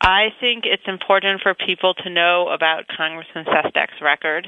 I 0.00 0.28
think 0.40 0.64
it's 0.64 0.86
important 0.86 1.42
for 1.42 1.54
people 1.54 1.92
to 1.94 2.08
know 2.08 2.48
about 2.48 2.88
Congressman 2.88 3.44
Sestak's 3.44 4.00
record. 4.00 4.46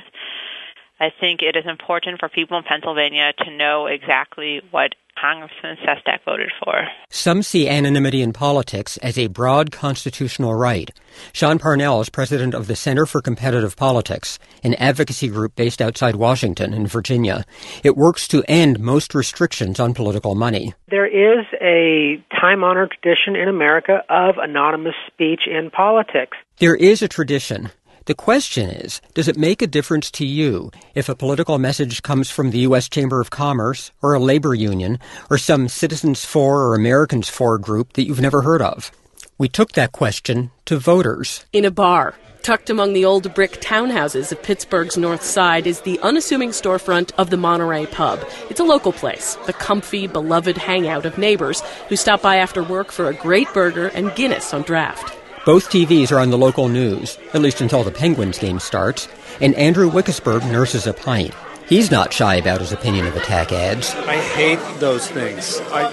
I 1.03 1.11
think 1.19 1.43
it 1.43 1.57
is 1.57 1.65
important 1.69 2.21
for 2.21 2.29
people 2.29 2.57
in 2.57 2.63
Pennsylvania 2.63 3.33
to 3.45 3.51
know 3.51 3.87
exactly 3.87 4.61
what 4.71 4.95
Congressman 5.21 5.77
Sestak 5.85 6.21
voted 6.25 6.53
for. 6.63 6.75
Some 7.11 7.43
see 7.43 7.69
anonymity 7.69 8.23
in 8.23 8.33
politics 8.33 8.99
as 8.99 9.19
a 9.19 9.27
broad 9.27 9.73
constitutional 9.73 10.55
right. 10.55 10.91
Sean 11.33 11.59
Parnell 11.59 12.01
is 12.01 12.09
president 12.09 12.55
of 12.55 12.69
the 12.69 12.77
Center 12.77 13.05
for 13.05 13.21
Competitive 13.21 13.77
Politics, 13.77 14.39
an 14.63 14.75
advocacy 14.75 15.27
group 15.27 15.57
based 15.57 15.83
outside 15.83 16.15
Washington 16.15 16.73
in 16.73 16.87
Virginia. 16.87 17.45
It 17.83 17.97
works 17.97 18.29
to 18.29 18.45
end 18.47 18.79
most 18.79 19.13
restrictions 19.13 19.81
on 19.81 19.95
political 19.95 20.37
money. 20.37 20.73
There 20.89 21.07
is 21.07 21.45
a 21.61 22.23
time 22.41 22.63
honored 22.63 22.95
tradition 23.03 23.35
in 23.35 23.49
America 23.49 24.03
of 24.09 24.37
anonymous 24.39 24.95
speech 25.09 25.43
in 25.47 25.71
politics. 25.71 26.37
There 26.59 26.77
is 26.77 27.03
a 27.03 27.09
tradition. 27.09 27.71
The 28.07 28.15
question 28.15 28.69
is, 28.69 29.01
does 29.15 29.29
it 29.29 29.37
make 29.37 29.63
a 29.63 29.67
difference 29.67 30.11
to 30.13 30.27
you 30.27 30.73
if 30.95 31.09
a 31.09 31.15
political 31.15 31.59
message 31.59 32.03
comes 32.03 32.31
from 32.31 32.51
the 32.51 32.59
U.S. 32.61 32.89
Chamber 32.89 33.21
of 33.21 33.31
Commerce 33.31 33.93
or 34.03 34.13
a 34.13 34.19
labor 34.19 34.55
union 34.55 34.99
or 35.31 35.39
some 35.39 35.69
Citizens 35.69 36.25
for 36.25 36.63
or 36.63 36.75
Americans 36.75 37.29
for 37.29 37.57
group 37.59 37.93
that 37.93 38.05
you've 38.05 38.21
never 38.21 38.43
heard 38.43 38.61
of? 38.61 38.91
We 39.39 39.49
took 39.49 39.73
that 39.73 39.93
question 39.93 40.51
to 40.65 40.79
voters. 40.79 41.47
In 41.53 41.65
a 41.65 41.71
bar, 41.71 42.15
tucked 42.43 42.71
among 42.71 42.93
the 42.93 43.05
old 43.05 43.33
brick 43.35 43.61
townhouses 43.61 44.33
of 44.33 44.43
Pittsburgh's 44.43 44.97
north 44.97 45.23
side, 45.23 45.69
is 45.69 45.83
the 45.83 46.01
unassuming 46.01 46.51
storefront 46.51 47.13
of 47.19 47.31
the 47.31 47.37
Monterey 47.37 47.87
Pub. 47.87 48.19
It's 48.51 48.61
a 48.61 48.65
local 48.65 48.93
place, 48.93 49.37
the 49.47 49.53
comfy, 49.53 50.09
beloved 50.09 50.59
hangout 50.59 51.07
of 51.07 51.19
neighbors 51.19 51.61
who 51.89 51.95
stop 51.95 52.21
by 52.21 52.37
after 52.37 52.65
work 52.65 52.91
for 52.91 53.09
a 53.09 53.15
great 53.15 53.53
burger 53.55 53.89
and 53.89 54.13
Guinness 54.17 54.53
on 54.53 54.63
draft. 54.63 55.22
Both 55.45 55.71
TVs 55.71 56.13
are 56.13 56.21
on 56.21 56.31
the 56.31 56.39
local 56.39 56.69
news, 56.69 57.19
at 57.35 57.43
least 57.43 57.61
until 57.61 57.83
the 57.83 57.91
Penguins 57.91 58.39
game 58.39 58.61
starts, 58.61 59.09
and 59.41 59.57
Andrew 59.57 59.91
Wickesburg 59.91 60.49
nurses 60.53 60.87
a 60.87 60.93
pint. 60.93 61.35
He's 61.69 61.91
not 61.91 62.13
shy 62.13 62.37
about 62.37 62.61
his 62.61 62.71
opinion 62.71 63.09
of 63.09 63.17
attack 63.17 63.51
ads. 63.51 63.93
I 63.93 64.19
hate 64.19 64.61
those 64.79 65.09
things. 65.09 65.61
I, 65.73 65.91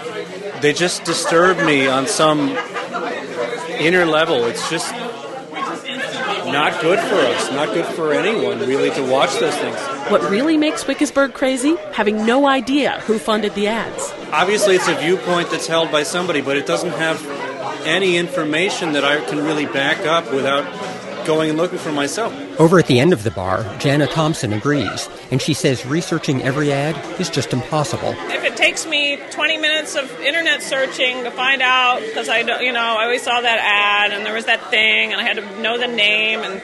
they 0.59 0.71
just 0.71 1.03
disturb 1.03 1.57
me 1.65 1.87
on 1.87 2.05
some 2.05 2.49
inner 3.79 4.05
level. 4.05 4.45
It's 4.45 4.69
just 4.69 4.91
not 6.45 6.79
good 6.81 6.99
for 6.99 7.15
us, 7.15 7.51
not 7.51 7.73
good 7.73 7.87
for 7.95 8.13
anyone, 8.13 8.59
really, 8.59 8.91
to 8.91 9.01
watch 9.11 9.35
those 9.39 9.55
things. 9.55 9.79
What 10.11 10.21
really 10.29 10.57
makes 10.57 10.83
Wickesburg 10.83 11.33
crazy? 11.33 11.75
Having 11.93 12.23
no 12.23 12.47
idea 12.47 12.99
who 13.01 13.17
funded 13.17 13.55
the 13.55 13.65
ads. 13.65 14.13
Obviously, 14.31 14.75
it's 14.75 14.87
a 14.87 14.95
viewpoint 14.95 15.49
that's 15.49 15.65
held 15.65 15.91
by 15.91 16.03
somebody, 16.03 16.41
but 16.41 16.55
it 16.55 16.67
doesn't 16.67 16.91
have 16.91 17.19
any 17.85 18.17
information 18.17 18.93
that 18.93 19.03
I 19.03 19.23
can 19.25 19.39
really 19.39 19.65
back 19.65 20.05
up 20.05 20.31
without 20.33 20.65
going 21.25 21.49
and 21.49 21.57
looking 21.57 21.77
for 21.77 21.91
myself. 21.91 22.33
Over 22.59 22.79
at 22.79 22.87
the 22.87 22.99
end 22.99 23.13
of 23.13 23.23
the 23.23 23.31
bar, 23.31 23.63
Jana 23.77 24.07
Thompson 24.07 24.51
agrees, 24.53 25.07
and 25.31 25.41
she 25.41 25.53
says 25.53 25.85
researching 25.85 26.41
every 26.41 26.71
ad 26.71 26.95
is 27.19 27.29
just 27.29 27.53
impossible. 27.53 28.15
If 28.29 28.43
it 28.43 28.57
takes 28.57 28.85
me 28.85 29.17
20 29.29 29.57
minutes 29.57 29.95
of 29.95 30.09
internet 30.21 30.63
searching 30.63 31.23
to 31.23 31.31
find 31.31 31.61
out, 31.61 32.01
because 32.01 32.29
I, 32.29 32.39
you 32.61 32.71
know, 32.71 32.79
I 32.79 33.03
always 33.03 33.21
saw 33.21 33.41
that 33.41 33.59
ad 33.59 34.11
and 34.11 34.25
there 34.25 34.33
was 34.33 34.45
that 34.45 34.69
thing, 34.71 35.11
and 35.11 35.21
I 35.21 35.23
had 35.23 35.37
to 35.37 35.61
know 35.61 35.77
the 35.77 35.87
name 35.87 36.41
and 36.41 36.61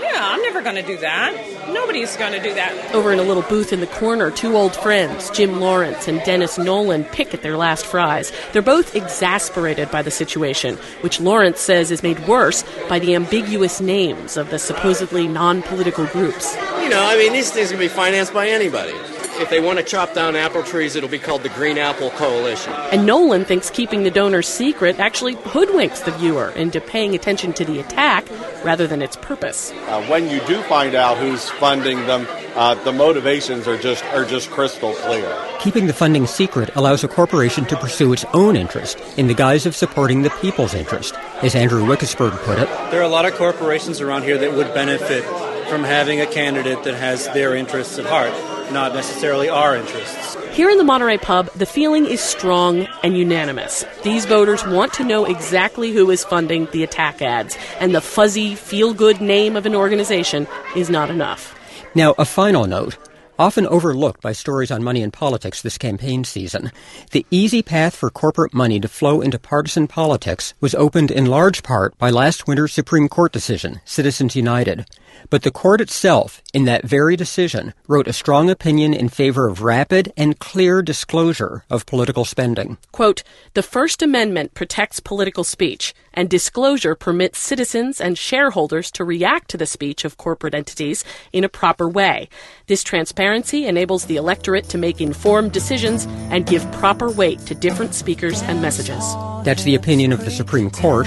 yeah, 0.00 0.20
I'm 0.20 0.42
never 0.42 0.62
going 0.62 0.76
to 0.76 0.82
do 0.82 0.96
that. 0.98 1.34
Nobody's 1.68 2.16
going 2.16 2.32
to 2.32 2.42
do 2.42 2.54
that. 2.54 2.94
Over 2.94 3.12
in 3.12 3.18
a 3.18 3.22
little 3.22 3.42
booth 3.42 3.72
in 3.72 3.80
the 3.80 3.86
corner, 3.86 4.30
two 4.30 4.56
old 4.56 4.74
friends, 4.76 5.30
Jim 5.30 5.60
Lawrence 5.60 6.08
and 6.08 6.22
Dennis 6.22 6.58
Nolan, 6.58 7.04
pick 7.04 7.34
at 7.34 7.42
their 7.42 7.56
last 7.56 7.86
fries. 7.86 8.32
They're 8.52 8.62
both 8.62 8.94
exasperated 8.94 9.90
by 9.90 10.02
the 10.02 10.10
situation, 10.10 10.76
which 11.00 11.20
Lawrence 11.20 11.60
says 11.60 11.90
is 11.90 12.02
made 12.02 12.26
worse 12.28 12.64
by 12.88 12.98
the 12.98 13.14
ambiguous 13.14 13.80
names 13.80 14.36
of 14.36 14.50
the 14.50 14.58
supposedly 14.58 15.26
non 15.28 15.62
political 15.62 16.06
groups. 16.06 16.54
You 16.80 16.88
know, 16.88 17.04
I 17.04 17.16
mean, 17.16 17.32
these 17.32 17.50
things 17.50 17.70
can 17.70 17.78
be 17.78 17.88
financed 17.88 18.32
by 18.32 18.48
anybody. 18.48 18.94
If 19.38 19.50
they 19.50 19.60
want 19.60 19.78
to 19.78 19.84
chop 19.84 20.14
down 20.14 20.34
apple 20.34 20.62
trees, 20.62 20.96
it'll 20.96 21.10
be 21.10 21.18
called 21.18 21.42
the 21.42 21.50
Green 21.50 21.76
Apple 21.76 22.08
Coalition. 22.10 22.72
And 22.72 23.04
Nolan 23.04 23.44
thinks 23.44 23.68
keeping 23.68 24.02
the 24.02 24.10
donors 24.10 24.48
secret 24.48 24.98
actually 24.98 25.34
hoodwinks 25.34 26.02
the 26.06 26.12
viewer 26.12 26.50
into 26.52 26.80
paying 26.80 27.14
attention 27.14 27.52
to 27.52 27.64
the 27.64 27.78
attack 27.78 28.26
rather 28.64 28.86
than 28.86 29.02
its 29.02 29.14
purpose. 29.16 29.72
Uh, 29.72 30.02
when 30.06 30.30
you 30.30 30.40
do 30.46 30.62
find 30.62 30.94
out 30.94 31.18
who's 31.18 31.50
funding 31.50 31.98
them, 32.06 32.26
uh, 32.54 32.74
the 32.84 32.92
motivations 32.92 33.68
are 33.68 33.76
just 33.76 34.02
are 34.06 34.24
just 34.24 34.50
crystal 34.50 34.94
clear. 34.94 35.30
Keeping 35.60 35.86
the 35.86 35.92
funding 35.92 36.26
secret 36.26 36.74
allows 36.74 37.04
a 37.04 37.08
corporation 37.08 37.66
to 37.66 37.76
pursue 37.76 38.14
its 38.14 38.24
own 38.32 38.56
interest 38.56 38.98
in 39.18 39.26
the 39.26 39.34
guise 39.34 39.66
of 39.66 39.76
supporting 39.76 40.22
the 40.22 40.30
people's 40.40 40.72
interest, 40.72 41.14
as 41.42 41.54
Andrew 41.54 41.84
Wickesburg 41.84 42.32
put 42.44 42.58
it. 42.58 42.68
There 42.90 43.00
are 43.00 43.04
a 43.04 43.08
lot 43.08 43.26
of 43.26 43.34
corporations 43.34 44.00
around 44.00 44.22
here 44.22 44.38
that 44.38 44.54
would 44.54 44.72
benefit 44.72 45.24
from 45.68 45.84
having 45.84 46.22
a 46.22 46.26
candidate 46.26 46.82
that 46.84 46.94
has 46.94 47.26
their 47.34 47.54
interests 47.54 47.98
at 47.98 48.06
heart 48.06 48.32
not 48.72 48.94
necessarily 48.94 49.48
our 49.48 49.76
interests. 49.76 50.36
Here 50.54 50.70
in 50.70 50.78
the 50.78 50.84
Monterey 50.84 51.18
Pub, 51.18 51.50
the 51.52 51.66
feeling 51.66 52.06
is 52.06 52.20
strong 52.20 52.86
and 53.02 53.16
unanimous. 53.16 53.84
These 54.02 54.24
voters 54.24 54.64
want 54.66 54.92
to 54.94 55.04
know 55.04 55.24
exactly 55.24 55.92
who 55.92 56.10
is 56.10 56.24
funding 56.24 56.66
the 56.72 56.82
attack 56.82 57.20
ads, 57.20 57.58
and 57.80 57.94
the 57.94 58.00
fuzzy, 58.00 58.54
feel 58.54 58.94
good 58.94 59.20
name 59.20 59.56
of 59.56 59.66
an 59.66 59.74
organization 59.74 60.46
is 60.74 60.90
not 60.90 61.10
enough. 61.10 61.54
Now, 61.94 62.14
a 62.18 62.24
final 62.24 62.66
note. 62.66 62.96
Often 63.38 63.66
overlooked 63.66 64.22
by 64.22 64.32
stories 64.32 64.70
on 64.70 64.82
money 64.82 65.02
and 65.02 65.12
politics 65.12 65.60
this 65.60 65.76
campaign 65.76 66.24
season, 66.24 66.72
the 67.10 67.26
easy 67.30 67.62
path 67.62 67.94
for 67.94 68.08
corporate 68.08 68.54
money 68.54 68.80
to 68.80 68.88
flow 68.88 69.20
into 69.20 69.38
partisan 69.38 69.86
politics 69.86 70.54
was 70.62 70.74
opened 70.74 71.10
in 71.10 71.26
large 71.26 71.62
part 71.62 71.98
by 71.98 72.08
last 72.08 72.48
winter's 72.48 72.72
Supreme 72.72 73.10
Court 73.10 73.32
decision, 73.32 73.82
Citizens 73.84 74.36
United. 74.36 74.86
But 75.30 75.42
the 75.42 75.50
court 75.50 75.80
itself, 75.80 76.42
in 76.52 76.64
that 76.66 76.84
very 76.84 77.16
decision, 77.16 77.74
wrote 77.88 78.08
a 78.08 78.12
strong 78.12 78.48
opinion 78.50 78.94
in 78.94 79.08
favor 79.08 79.48
of 79.48 79.62
rapid 79.62 80.12
and 80.16 80.38
clear 80.38 80.82
disclosure 80.82 81.64
of 81.68 81.86
political 81.86 82.24
spending. 82.24 82.78
Quote, 82.92 83.22
the 83.54 83.62
First 83.62 84.02
Amendment 84.02 84.54
protects 84.54 85.00
political 85.00 85.44
speech, 85.44 85.94
and 86.14 86.30
disclosure 86.30 86.94
permits 86.94 87.38
citizens 87.38 88.00
and 88.00 88.16
shareholders 88.16 88.90
to 88.92 89.04
react 89.04 89.50
to 89.50 89.56
the 89.56 89.66
speech 89.66 90.04
of 90.04 90.16
corporate 90.16 90.54
entities 90.54 91.04
in 91.32 91.44
a 91.44 91.48
proper 91.48 91.88
way. 91.88 92.28
This 92.66 92.82
transparency 92.82 93.66
enables 93.66 94.06
the 94.06 94.16
electorate 94.16 94.68
to 94.70 94.78
make 94.78 95.00
informed 95.00 95.52
decisions 95.52 96.06
and 96.30 96.46
give 96.46 96.70
proper 96.72 97.10
weight 97.10 97.40
to 97.40 97.54
different 97.54 97.94
speakers 97.94 98.42
and 98.42 98.62
messages. 98.62 99.04
That's 99.44 99.64
the 99.64 99.74
opinion 99.74 100.12
of 100.12 100.24
the 100.24 100.30
Supreme 100.30 100.70
Court. 100.70 101.06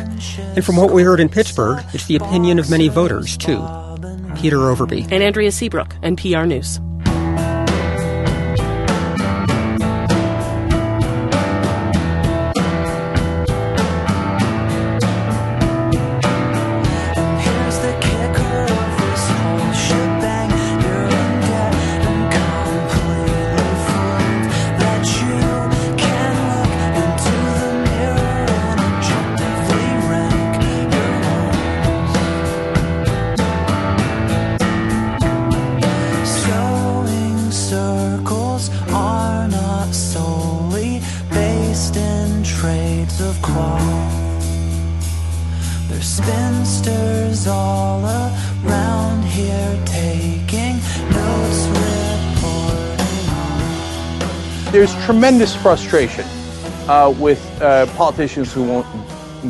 And 0.56 0.64
from 0.64 0.78
what 0.78 0.92
we 0.92 1.04
heard 1.04 1.20
in 1.20 1.28
Pittsburgh, 1.28 1.84
it's 1.94 2.06
the 2.06 2.16
opinion 2.16 2.60
of 2.60 2.70
many 2.70 2.88
voters, 2.88 3.36
too. 3.36 3.60
Peter 4.36 4.58
Overby. 4.58 5.12
And 5.12 5.24
Andrea 5.24 5.52
Seabrook, 5.52 5.90
NPR 6.02 6.48
News. 6.48 6.80
There's 54.80 54.96
tremendous 55.04 55.54
frustration 55.54 56.24
uh, 56.88 57.14
with 57.20 57.62
uh, 57.62 57.86
politicians 57.98 58.54
who 58.54 58.64
won't 58.64 58.88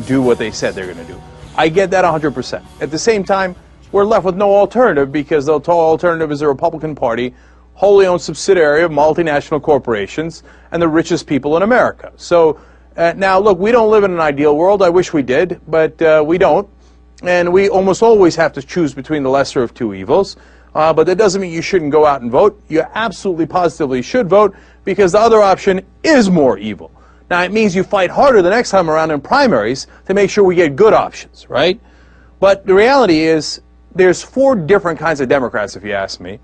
do 0.04 0.20
what 0.20 0.38
they 0.38 0.50
said 0.50 0.74
they're 0.74 0.92
going 0.92 1.06
to 1.06 1.12
do. 1.12 1.22
I 1.56 1.68
get 1.68 1.88
that 1.92 2.04
100%. 2.04 2.64
At 2.80 2.90
the 2.90 2.98
same 2.98 3.22
time, 3.22 3.54
we're 3.92 4.04
left 4.04 4.24
with 4.24 4.34
no 4.34 4.52
alternative 4.52 5.12
because 5.12 5.46
the 5.46 5.52
alternative 5.52 6.32
is 6.32 6.40
the 6.40 6.48
Republican 6.48 6.96
Party, 6.96 7.32
wholly 7.74 8.06
owned 8.06 8.20
subsidiary 8.20 8.82
of 8.82 8.90
multinational 8.90 9.62
corporations 9.62 10.42
and 10.72 10.82
the 10.82 10.88
richest 10.88 11.28
people 11.28 11.56
in 11.56 11.62
America. 11.62 12.12
So 12.16 12.60
uh, 12.96 13.12
now, 13.16 13.38
look, 13.38 13.56
we 13.56 13.70
don't 13.70 13.88
live 13.88 14.02
in 14.02 14.10
an 14.10 14.18
ideal 14.18 14.56
world. 14.56 14.82
I 14.82 14.88
wish 14.88 15.12
we 15.12 15.22
did, 15.22 15.60
but 15.68 16.02
uh, 16.02 16.24
we 16.26 16.38
don't. 16.38 16.68
And 17.22 17.52
we 17.52 17.68
almost 17.68 18.02
always 18.02 18.34
have 18.34 18.52
to 18.54 18.62
choose 18.62 18.94
between 18.94 19.22
the 19.22 19.30
lesser 19.30 19.62
of 19.62 19.74
two 19.74 19.94
evils. 19.94 20.36
Uh, 20.74 20.92
but 20.92 21.06
that 21.06 21.16
doesn't 21.16 21.40
mean 21.40 21.52
you 21.52 21.62
shouldn't 21.62 21.90
go 21.90 22.06
out 22.06 22.22
and 22.22 22.30
vote. 22.30 22.60
You 22.68 22.84
absolutely 22.94 23.46
positively 23.46 24.02
should 24.02 24.28
vote 24.28 24.54
because 24.84 25.12
the 25.12 25.18
other 25.18 25.42
option 25.42 25.84
is 26.02 26.30
more 26.30 26.58
evil. 26.58 26.90
Now, 27.28 27.42
it 27.42 27.52
means 27.52 27.76
you 27.76 27.84
fight 27.84 28.10
harder 28.10 28.42
the 28.42 28.50
next 28.50 28.70
time 28.70 28.90
around 28.90 29.10
in 29.10 29.20
primaries 29.20 29.86
to 30.06 30.14
make 30.14 30.30
sure 30.30 30.42
we 30.42 30.56
get 30.56 30.74
good 30.74 30.92
options, 30.92 31.48
right? 31.48 31.80
But 32.40 32.66
the 32.66 32.74
reality 32.74 33.20
is 33.20 33.60
there's 33.94 34.22
four 34.22 34.56
different 34.56 34.98
kinds 34.98 35.20
of 35.20 35.28
Democrats, 35.28 35.76
if 35.76 35.84
you 35.84 35.92
ask 35.92 36.20
me. 36.20 36.40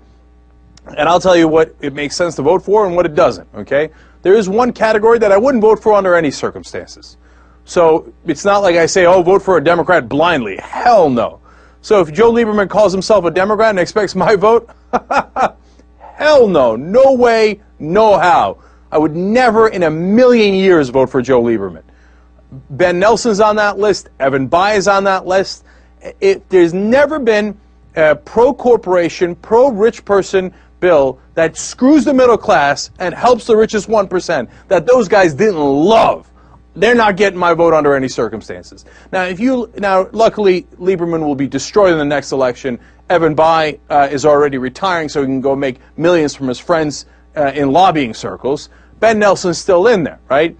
And 0.97 1.09
I'll 1.09 1.19
tell 1.19 1.35
you 1.35 1.47
what 1.47 1.75
it 1.81 1.93
makes 1.93 2.15
sense 2.15 2.35
to 2.35 2.41
vote 2.41 2.63
for 2.63 2.85
and 2.85 2.95
what 2.95 3.05
it 3.05 3.15
doesn't, 3.15 3.47
okay? 3.55 3.89
There 4.21 4.35
is 4.35 4.47
one 4.47 4.71
category 4.71 5.19
that 5.19 5.31
I 5.31 5.37
wouldn't 5.37 5.61
vote 5.61 5.81
for 5.81 5.93
under 5.93 6.15
any 6.15 6.31
circumstances. 6.31 7.17
So 7.65 8.13
it's 8.25 8.45
not 8.45 8.59
like 8.59 8.77
I 8.77 8.85
say, 8.85 9.05
oh, 9.05 9.21
vote 9.21 9.41
for 9.41 9.57
a 9.57 9.63
Democrat 9.63 10.07
blindly. 10.07 10.57
Hell 10.57 11.09
no. 11.09 11.41
So 11.87 12.01
if 12.01 12.11
Joe 12.11 12.33
Lieberman 12.33 12.69
calls 12.69 12.91
himself 12.91 13.23
a 13.23 13.31
Democrat 13.31 13.69
and 13.69 13.79
expects 13.79 14.13
my 14.13 14.35
vote, 14.35 14.69
hell 15.99 16.45
no. 16.45 16.75
No 16.75 17.13
way, 17.13 17.61
no 17.79 18.19
how. 18.19 18.57
I 18.91 18.97
would 18.97 19.15
never 19.15 19.69
in 19.69 19.83
a 19.83 19.89
million 19.89 20.53
years 20.53 20.89
vote 20.89 21.09
for 21.09 21.21
Joe 21.21 21.41
Lieberman. 21.41 21.83
Ben 22.71 22.99
Nelson's 22.99 23.39
on 23.39 23.55
that 23.55 23.79
list. 23.79 24.09
Evan 24.19 24.49
Bayh 24.49 24.75
is 24.75 24.89
on 24.89 25.05
that 25.05 25.25
list. 25.25 25.63
It, 26.19 26.49
there's 26.49 26.73
never 26.73 27.19
been 27.19 27.57
a 27.95 28.17
pro-corporation, 28.17 29.35
pro-rich 29.35 30.03
person 30.03 30.53
bill 30.81 31.21
that 31.35 31.55
screws 31.55 32.03
the 32.03 32.13
middle 32.13 32.37
class 32.37 32.91
and 32.99 33.15
helps 33.15 33.45
the 33.45 33.55
richest 33.55 33.87
1% 33.87 34.49
that 34.67 34.85
those 34.87 35.07
guys 35.07 35.33
didn't 35.33 35.55
love. 35.55 36.26
They're 36.77 36.95
not 36.95 37.17
getting 37.17 37.39
my 37.39 37.55
vote 37.55 37.73
under 37.73 37.95
any 37.95 38.07
circumstances. 38.07 38.85
Now, 39.11 39.23
if 39.23 39.39
you 39.39 39.71
now, 39.77 40.09
luckily, 40.11 40.63
Lieberman 40.79 41.25
will 41.25 41.35
be 41.35 41.47
destroyed 41.47 41.91
in 41.91 41.97
the 41.97 42.05
next 42.05 42.31
election. 42.31 42.79
Evan 43.09 43.35
Bayh 43.35 43.79
uh, 43.89 44.07
is 44.11 44.25
already 44.25 44.57
retiring, 44.57 45.09
so 45.09 45.21
he 45.21 45.25
can 45.25 45.41
go 45.41 45.55
make 45.55 45.79
millions 45.97 46.35
from 46.35 46.47
his 46.47 46.59
friends 46.59 47.05
uh, 47.35 47.51
in 47.55 47.71
lobbying 47.71 48.13
circles. 48.13 48.69
Ben 48.99 49.17
Nelson's 49.17 49.57
still 49.57 49.87
in 49.87 50.03
there, 50.03 50.19
right? 50.29 50.55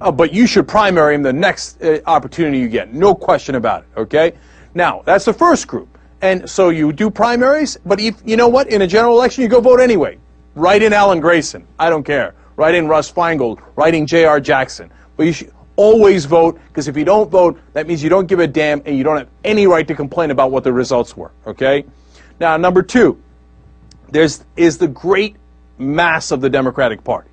Uh, 0.00 0.10
but 0.10 0.34
you 0.34 0.46
should 0.46 0.68
primary 0.68 1.14
him 1.14 1.22
the 1.22 1.32
next 1.32 1.82
uh, 1.82 2.00
opportunity 2.06 2.58
you 2.58 2.68
get. 2.68 2.92
No 2.92 3.14
question 3.14 3.54
about 3.54 3.84
it, 3.84 4.00
okay? 4.00 4.32
Now, 4.74 5.02
that's 5.06 5.24
the 5.24 5.32
first 5.32 5.68
group. 5.68 5.96
And 6.20 6.48
so 6.48 6.70
you 6.70 6.92
do 6.92 7.10
primaries, 7.10 7.78
but 7.84 8.00
if, 8.00 8.20
you 8.24 8.36
know 8.36 8.48
what? 8.48 8.68
In 8.68 8.82
a 8.82 8.86
general 8.86 9.16
election, 9.16 9.42
you 9.42 9.48
go 9.48 9.60
vote 9.60 9.80
anyway. 9.80 10.18
Write 10.54 10.82
in 10.82 10.92
Alan 10.92 11.20
Grayson. 11.20 11.66
I 11.78 11.88
don't 11.88 12.04
care. 12.04 12.34
Write 12.56 12.74
in 12.74 12.88
Russ 12.88 13.10
Feingold. 13.10 13.60
Write 13.76 13.94
in 13.94 14.06
J.R. 14.06 14.40
Jackson. 14.40 14.90
But 15.16 15.26
you 15.26 15.32
should 15.32 15.52
always 15.76 16.24
vote, 16.24 16.60
because 16.68 16.88
if 16.88 16.96
you 16.96 17.04
don't 17.04 17.30
vote, 17.30 17.58
that 17.72 17.86
means 17.86 18.02
you 18.02 18.10
don't 18.10 18.26
give 18.26 18.40
a 18.40 18.46
damn 18.46 18.82
and 18.84 18.96
you 18.96 19.04
don't 19.04 19.16
have 19.16 19.28
any 19.44 19.66
right 19.66 19.86
to 19.88 19.94
complain 19.94 20.30
about 20.30 20.50
what 20.50 20.64
the 20.64 20.72
results 20.72 21.16
were, 21.16 21.30
okay? 21.46 21.84
Now, 22.40 22.56
number 22.56 22.82
two, 22.82 23.20
there's 24.10 24.44
is 24.56 24.78
the 24.78 24.88
great 24.88 25.36
mass 25.78 26.30
of 26.30 26.40
the 26.40 26.50
Democratic 26.50 27.02
Party. 27.04 27.30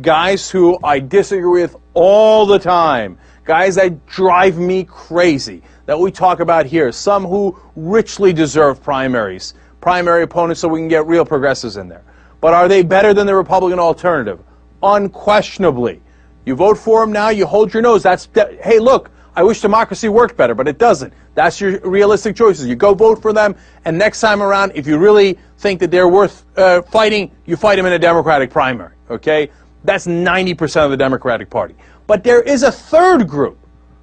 Guys 0.00 0.50
who 0.50 0.78
I 0.84 1.00
disagree 1.00 1.62
with 1.62 1.76
all 1.94 2.46
the 2.46 2.58
time. 2.58 3.18
Guys 3.44 3.76
that 3.76 4.06
drive 4.06 4.58
me 4.58 4.84
crazy 4.84 5.62
that 5.86 5.98
we 5.98 6.10
talk 6.10 6.40
about 6.40 6.66
here. 6.66 6.92
Some 6.92 7.24
who 7.24 7.58
richly 7.74 8.32
deserve 8.32 8.82
primaries, 8.82 9.54
primary 9.80 10.24
opponents 10.24 10.60
so 10.60 10.68
we 10.68 10.80
can 10.80 10.88
get 10.88 11.06
real 11.06 11.24
progressives 11.24 11.76
in 11.76 11.88
there. 11.88 12.02
But 12.40 12.52
are 12.52 12.68
they 12.68 12.82
better 12.82 13.14
than 13.14 13.26
the 13.26 13.34
Republican 13.34 13.78
alternative? 13.78 14.40
Unquestionably. 14.82 16.02
You 16.46 16.54
vote 16.54 16.78
for 16.78 17.00
them 17.00 17.12
now, 17.12 17.28
you 17.28 17.44
hold 17.44 17.74
your 17.74 17.82
nose. 17.82 18.04
That's, 18.04 18.28
hey, 18.62 18.78
look, 18.78 19.10
I 19.34 19.42
wish 19.42 19.60
democracy 19.60 20.08
worked 20.08 20.36
better, 20.36 20.54
but 20.54 20.66
it 20.66 20.78
doesn't. 20.78 21.12
That's 21.34 21.60
your 21.60 21.78
realistic 21.80 22.36
choices. 22.36 22.66
You 22.66 22.76
go 22.76 22.94
vote 22.94 23.20
for 23.20 23.34
them, 23.34 23.54
and 23.84 23.98
next 23.98 24.20
time 24.20 24.42
around, 24.42 24.72
if 24.74 24.86
you 24.86 24.96
really 24.96 25.38
think 25.58 25.80
that 25.80 25.90
they're 25.90 26.08
worth 26.08 26.46
uh, 26.56 26.80
fighting, 26.82 27.30
you 27.44 27.56
fight 27.56 27.76
them 27.76 27.84
in 27.84 27.92
a 27.92 27.98
Democratic 27.98 28.50
primary. 28.50 28.94
Okay? 29.10 29.50
That's 29.84 30.06
90% 30.06 30.84
of 30.84 30.90
the 30.90 30.96
Democratic 30.96 31.50
Party. 31.50 31.74
But 32.06 32.24
there 32.24 32.40
is 32.40 32.62
a 32.62 32.72
third 32.72 33.28
group. 33.28 33.58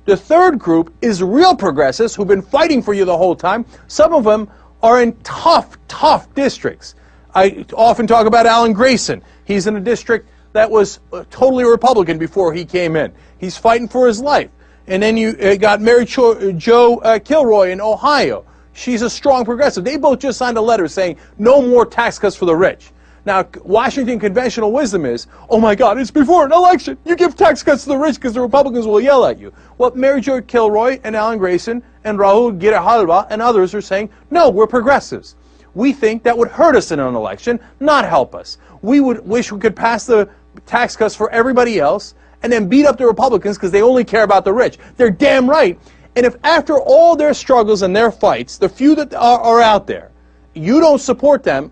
The 0.06 0.18
third 0.18 0.60
group 0.60 0.94
is 1.02 1.24
real 1.24 1.56
progressives 1.56 2.14
who've 2.14 2.28
been 2.28 2.42
fighting 2.42 2.84
for 2.84 2.94
you 2.94 3.06
the 3.06 3.18
whole 3.18 3.36
time. 3.36 3.66
Some 3.88 4.14
of 4.14 4.26
them 4.26 4.50
are 4.82 5.02
in 5.02 5.16
tough, 5.24 5.78
tough 5.88 6.32
districts. 6.36 6.96
I 7.34 7.66
often 7.74 8.06
talk 8.06 8.28
about 8.28 8.46
Alan 8.46 8.74
Grayson. 8.74 9.24
He's 9.46 9.66
in 9.66 9.78
a 9.78 9.80
district 9.80 10.28
that 10.54 10.70
was 10.70 11.00
uh, 11.12 11.24
totally 11.30 11.66
Republican 11.66 12.18
before 12.18 12.54
he 12.54 12.64
came 12.66 12.96
in. 12.96 13.12
He's 13.40 13.58
fighting 13.58 13.88
for 13.88 14.08
his 14.08 14.22
life. 14.22 14.50
And 14.88 15.02
then 15.02 15.18
you 15.18 15.30
uh, 15.42 15.56
got 15.56 15.82
Mary 15.82 16.06
Cho- 16.06 16.52
Jo 16.54 16.98
uh, 16.98 17.20
Kilroy 17.20 17.72
in 17.72 17.82
Ohio. 17.82 18.46
She's 18.74 19.02
a 19.02 19.10
strong 19.10 19.46
progressive. 19.46 19.84
They 19.84 19.98
both 19.98 20.20
just 20.20 20.38
signed 20.38 20.58
a 20.58 20.62
letter 20.62 20.88
saying 20.88 21.18
no 21.38 21.62
more 21.62 21.86
tax 21.86 22.18
cuts 22.18 22.36
for 22.36 22.46
the 22.46 22.56
rich. 22.56 22.92
Now, 23.26 23.48
Washington 23.64 24.20
conventional 24.20 24.74
wisdom 24.74 25.06
is, 25.06 25.28
oh 25.50 25.60
my 25.60 25.76
God, 25.76 25.98
it's 25.98 26.12
before 26.12 26.46
an 26.46 26.52
election. 26.52 26.98
You 27.06 27.16
give 27.16 27.38
tax 27.38 27.64
cuts 27.64 27.84
to 27.84 27.90
the 27.90 27.98
rich 27.98 28.16
because 28.16 28.34
the 28.34 28.42
Republicans 28.42 28.86
will 28.86 29.00
yell 29.00 29.26
at 29.26 29.40
you. 29.40 29.54
Well, 29.78 29.92
Mary 29.96 30.20
Jo 30.20 30.42
Kilroy 30.42 31.00
and 31.06 31.16
Alan 31.16 31.38
Grayson 31.38 31.82
and 32.04 32.20
Raul 32.20 32.60
Grijalva 32.60 33.28
and 33.30 33.42
others 33.42 33.74
are 33.74 33.82
saying, 33.82 34.10
no, 34.30 34.50
we're 34.50 34.68
progressives. 34.68 35.36
We 35.74 35.94
think 35.94 36.24
that 36.24 36.38
would 36.38 36.50
hurt 36.50 36.76
us 36.76 36.92
in 36.92 37.00
an 37.00 37.16
election, 37.16 37.60
not 37.80 38.06
help 38.06 38.36
us. 38.36 38.58
We 38.82 39.00
would 39.00 39.26
wish 39.26 39.52
we 39.52 39.60
could 39.60 39.76
pass 39.76 40.06
the 40.06 40.30
tax 40.66 40.96
cuts 40.96 41.16
for 41.16 41.30
everybody 41.32 41.80
else 41.80 42.16
and 42.42 42.52
then 42.52 42.68
beat 42.68 42.86
up 42.86 42.98
the 42.98 43.06
Republicans 43.06 43.58
because 43.58 43.72
they 43.72 43.82
only 43.82 44.04
care 44.04 44.24
about 44.24 44.44
the 44.44 44.54
rich. 44.54 44.78
They're 44.98 45.12
damn 45.12 45.50
right. 45.50 45.80
And 46.16 46.26
if 46.26 46.36
after 46.44 46.80
all 46.80 47.16
their 47.16 47.34
struggles 47.34 47.82
and 47.82 47.96
their 47.96 48.12
fights, 48.12 48.58
the 48.58 48.70
few 48.70 48.96
that 48.96 49.14
are, 49.14 49.40
are 49.40 49.62
out 49.62 49.88
there, 49.88 50.12
you 50.54 50.80
don't 50.80 51.00
support 51.00 51.44
them 51.44 51.72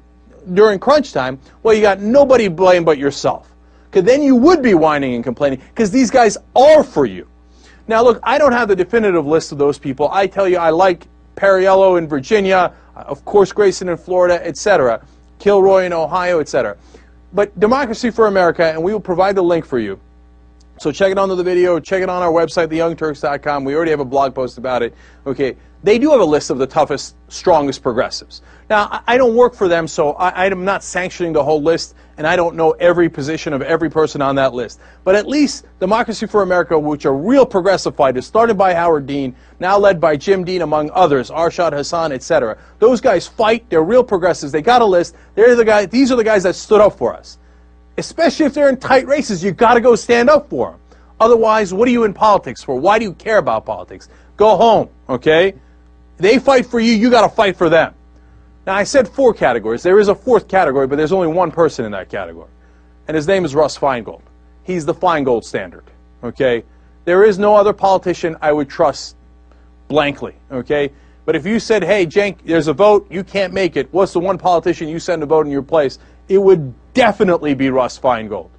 during 0.54 0.80
crunch 0.80 1.14
time, 1.14 1.40
well, 1.62 1.74
you 1.74 1.82
got 1.82 2.00
nobody 2.00 2.46
to 2.46 2.50
blame 2.50 2.84
but 2.84 2.98
yourself. 2.98 3.54
Because 3.90 4.06
then 4.06 4.24
you 4.24 4.36
would 4.38 4.64
be 4.64 4.74
whining 4.74 5.16
and 5.16 5.24
complaining 5.24 5.60
because 5.70 5.92
these 5.92 6.10
guys 6.10 6.38
are 6.56 6.84
for 6.84 7.06
you. 7.06 7.28
Now, 7.88 8.04
look, 8.04 8.20
I 8.24 8.38
don't 8.38 8.54
have 8.54 8.70
the 8.70 8.76
definitive 8.76 9.26
list 9.26 9.52
of 9.52 9.58
those 9.58 9.78
people. 9.78 10.10
I 10.12 10.28
tell 10.28 10.48
you, 10.48 10.58
I 10.58 10.70
like 10.70 11.08
Perriello 11.36 11.98
in 11.98 12.08
Virginia, 12.08 12.74
of 12.96 13.26
course, 13.26 13.52
Grayson 13.52 13.90
in 13.90 13.98
Florida, 13.98 14.46
etc., 14.46 15.06
Kilroy 15.40 15.86
in 15.86 15.94
Ohio, 15.94 16.40
etc. 16.40 16.78
But 17.34 17.58
Democracy 17.60 18.12
for 18.12 18.28
America, 18.28 18.66
and 18.66 18.84
we 18.84 18.94
will 18.94 19.00
provide 19.00 19.36
the 19.36 19.42
link 19.42 19.66
for 19.66 19.80
you. 19.80 20.00
So 20.80 20.92
check 20.92 21.12
it 21.12 21.18
on 21.20 21.30
the 21.30 21.44
video, 21.44 21.80
check 21.80 22.02
it 22.02 22.10
on 22.10 22.24
our 22.24 22.32
website, 22.32 22.68
theyoungturks.com. 22.68 23.64
We 23.64 23.76
already 23.76 23.92
have 23.92 24.00
a 24.00 24.06
blog 24.06 24.34
post 24.34 24.58
about 24.58 24.82
it. 24.82 24.96
Okay, 25.28 25.56
they 25.84 26.00
do 26.00 26.12
have 26.12 26.22
a 26.22 26.26
list 26.26 26.50
of 26.50 26.58
the 26.58 26.66
toughest, 26.66 27.16
strongest 27.28 27.84
progressives. 27.84 28.42
Now, 28.70 29.04
I 29.06 29.18
don't 29.18 29.36
work 29.36 29.54
for 29.54 29.68
them, 29.68 29.88
so 29.88 30.14
I, 30.14 30.48
am 30.48 30.66
not 30.66 30.84
sanctioning 30.84 31.34
the 31.34 31.44
whole 31.44 31.62
list, 31.62 31.94
and 32.22 32.28
I 32.28 32.36
don't 32.36 32.56
know 32.56 32.70
every 32.74 33.10
position 33.10 33.52
of 33.52 33.64
every 33.64 33.90
person 33.90 34.22
on 34.22 34.36
that 34.36 34.54
list. 34.54 34.80
But 35.04 35.16
at 35.16 35.28
least 35.28 35.66
Democracy 35.80 36.28
for 36.28 36.44
America, 36.44 36.78
which 36.78 37.08
are 37.08 37.16
real 37.16 37.48
progressive 37.48 37.96
fighters, 37.96 38.28
started 38.28 38.60
by 38.60 38.76
Howard 38.76 39.08
Dean, 39.08 39.36
now 39.60 39.80
led 39.80 40.00
by 40.00 40.18
Jim 40.18 40.44
Dean, 40.44 40.62
among 40.62 40.92
others, 40.92 41.32
Arshad 41.32 41.74
Hassan, 41.74 42.12
etc. 42.12 42.60
Those 42.78 43.02
guys 43.02 43.28
fight. 43.28 43.68
They're 43.72 43.82
real 43.82 44.04
progressives. 44.04 44.52
They 44.52 44.62
got 44.62 44.84
a 44.84 44.86
list. 44.86 45.16
They're 45.34 45.56
the 45.56 45.66
guys. 45.66 45.88
These 45.88 46.12
are 46.12 46.16
the 46.16 46.24
guys 46.24 46.44
that 46.44 46.54
stood 46.54 46.80
up 46.80 46.96
for 46.96 47.12
us. 47.12 47.40
Especially 47.98 48.46
if 48.46 48.54
they're 48.54 48.70
in 48.70 48.78
tight 48.78 49.08
races, 49.08 49.44
you 49.44 49.50
got 49.50 49.74
to 49.74 49.82
go 49.82 49.96
stand 49.96 50.30
up 50.30 50.48
for 50.48 50.70
them. 50.70 50.80
Otherwise, 51.20 51.74
what 51.74 51.88
are 51.88 51.92
you 51.92 52.04
in 52.04 52.14
politics 52.14 52.64
for? 52.64 52.76
Why 52.76 53.00
do 53.00 53.06
you 53.06 53.14
care 53.14 53.40
about 53.40 53.66
politics? 53.66 54.10
Go 54.38 54.58
home, 54.58 54.90
okay? 55.10 55.56
They 56.18 56.38
fight 56.38 56.68
for 56.68 56.80
you, 56.80 56.94
you 56.94 57.10
got 57.10 57.28
to 57.28 57.36
fight 57.36 57.58
for 57.58 57.68
them. 57.68 57.96
Now, 58.66 58.76
I 58.76 58.84
said 58.84 59.08
four 59.08 59.34
categories. 59.34 59.82
There 59.82 60.00
is 60.00 60.08
a 60.08 60.16
fourth 60.16 60.48
category, 60.48 60.88
but 60.88 60.96
there's 60.96 61.12
only 61.12 61.28
one 61.28 61.52
person 61.52 61.86
in 61.86 61.92
that 61.94 62.10
category. 62.10 62.50
And 63.08 63.16
his 63.16 63.28
name 63.28 63.44
is 63.44 63.56
Russ 63.56 63.78
Feingold. 63.78 64.22
He's 64.64 64.86
the 64.86 64.94
Feingold 64.94 65.44
standard. 65.44 65.84
Okay? 66.24 66.64
There 67.06 67.24
is 67.24 67.40
no 67.40 67.56
other 67.56 67.74
politician 67.74 68.38
I 68.42 68.52
would 68.52 68.70
trust 68.70 69.16
blankly. 69.88 70.36
Okay? 70.52 70.92
But 71.26 71.36
if 71.36 71.46
you 71.46 71.60
said, 71.60 71.84
hey, 71.84 72.06
Cenk, 72.06 72.38
there's 72.46 72.68
a 72.68 72.74
vote, 72.74 73.08
you 73.12 73.24
can't 73.24 73.54
make 73.54 73.76
it, 73.76 73.92
what's 73.92 74.14
the 74.14 74.20
one 74.20 74.38
politician 74.38 74.88
you 74.88 75.00
send 75.00 75.22
to 75.22 75.26
vote 75.26 75.46
in 75.46 75.52
your 75.52 75.64
place? 75.64 75.98
It 76.28 76.38
would 76.38 76.74
definitely 76.94 77.54
be 77.54 77.70
Russ 77.70 77.98
Feingold. 78.00 78.50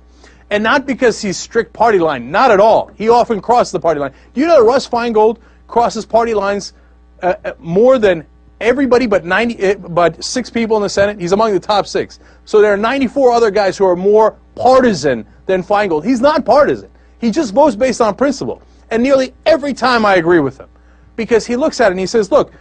And 0.50 0.62
not 0.62 0.86
because 0.86 1.22
he's 1.22 1.38
strict 1.38 1.72
party 1.72 1.98
line, 1.98 2.30
not 2.30 2.50
at 2.50 2.60
all. 2.60 2.90
He 2.96 3.08
often 3.08 3.40
crosses 3.40 3.72
the 3.72 3.80
party 3.80 4.00
line. 4.00 4.12
Do 4.34 4.40
you 4.40 4.46
know 4.46 4.62
that 4.62 4.68
Russ 4.68 4.86
Feingold 4.88 5.38
crosses 5.66 6.04
party 6.04 6.34
lines 6.34 6.74
uh, 7.22 7.34
uh 7.44 7.52
more 7.58 7.98
than 7.98 8.26
everybody 8.62 9.06
but 9.06 9.24
90, 9.24 9.58
eh, 9.58 9.74
but 9.74 10.22
six 10.22 10.50
people 10.50 10.76
in 10.76 10.82
the 10.82 10.88
Senate. 10.88 11.20
He's 11.20 11.32
among 11.32 11.52
the 11.52 11.60
top 11.60 11.86
six. 11.86 12.18
So 12.44 12.60
there 12.60 12.72
are 12.72 12.76
94 12.76 13.32
other 13.32 13.50
guys 13.50 13.76
who 13.76 13.84
are 13.84 13.96
more 13.96 14.36
partisan 14.54 15.26
than 15.46 15.62
Feingold. 15.62 16.04
He's 16.04 16.20
not 16.20 16.44
partisan. 16.44 16.90
He 17.20 17.30
just 17.30 17.54
votes 17.54 17.76
based 17.76 18.00
on 18.00 18.14
principle. 18.14 18.62
And 18.90 19.02
nearly 19.02 19.32
every 19.46 19.72
time 19.72 20.04
I 20.04 20.16
agree 20.16 20.40
with 20.40 20.58
him. 20.58 20.68
Because 21.16 21.46
he 21.46 21.56
looks 21.56 21.80
at 21.80 21.88
it 21.88 21.92
and 21.92 22.00
he 22.00 22.06
says, 22.06 22.30
look, 22.30 22.52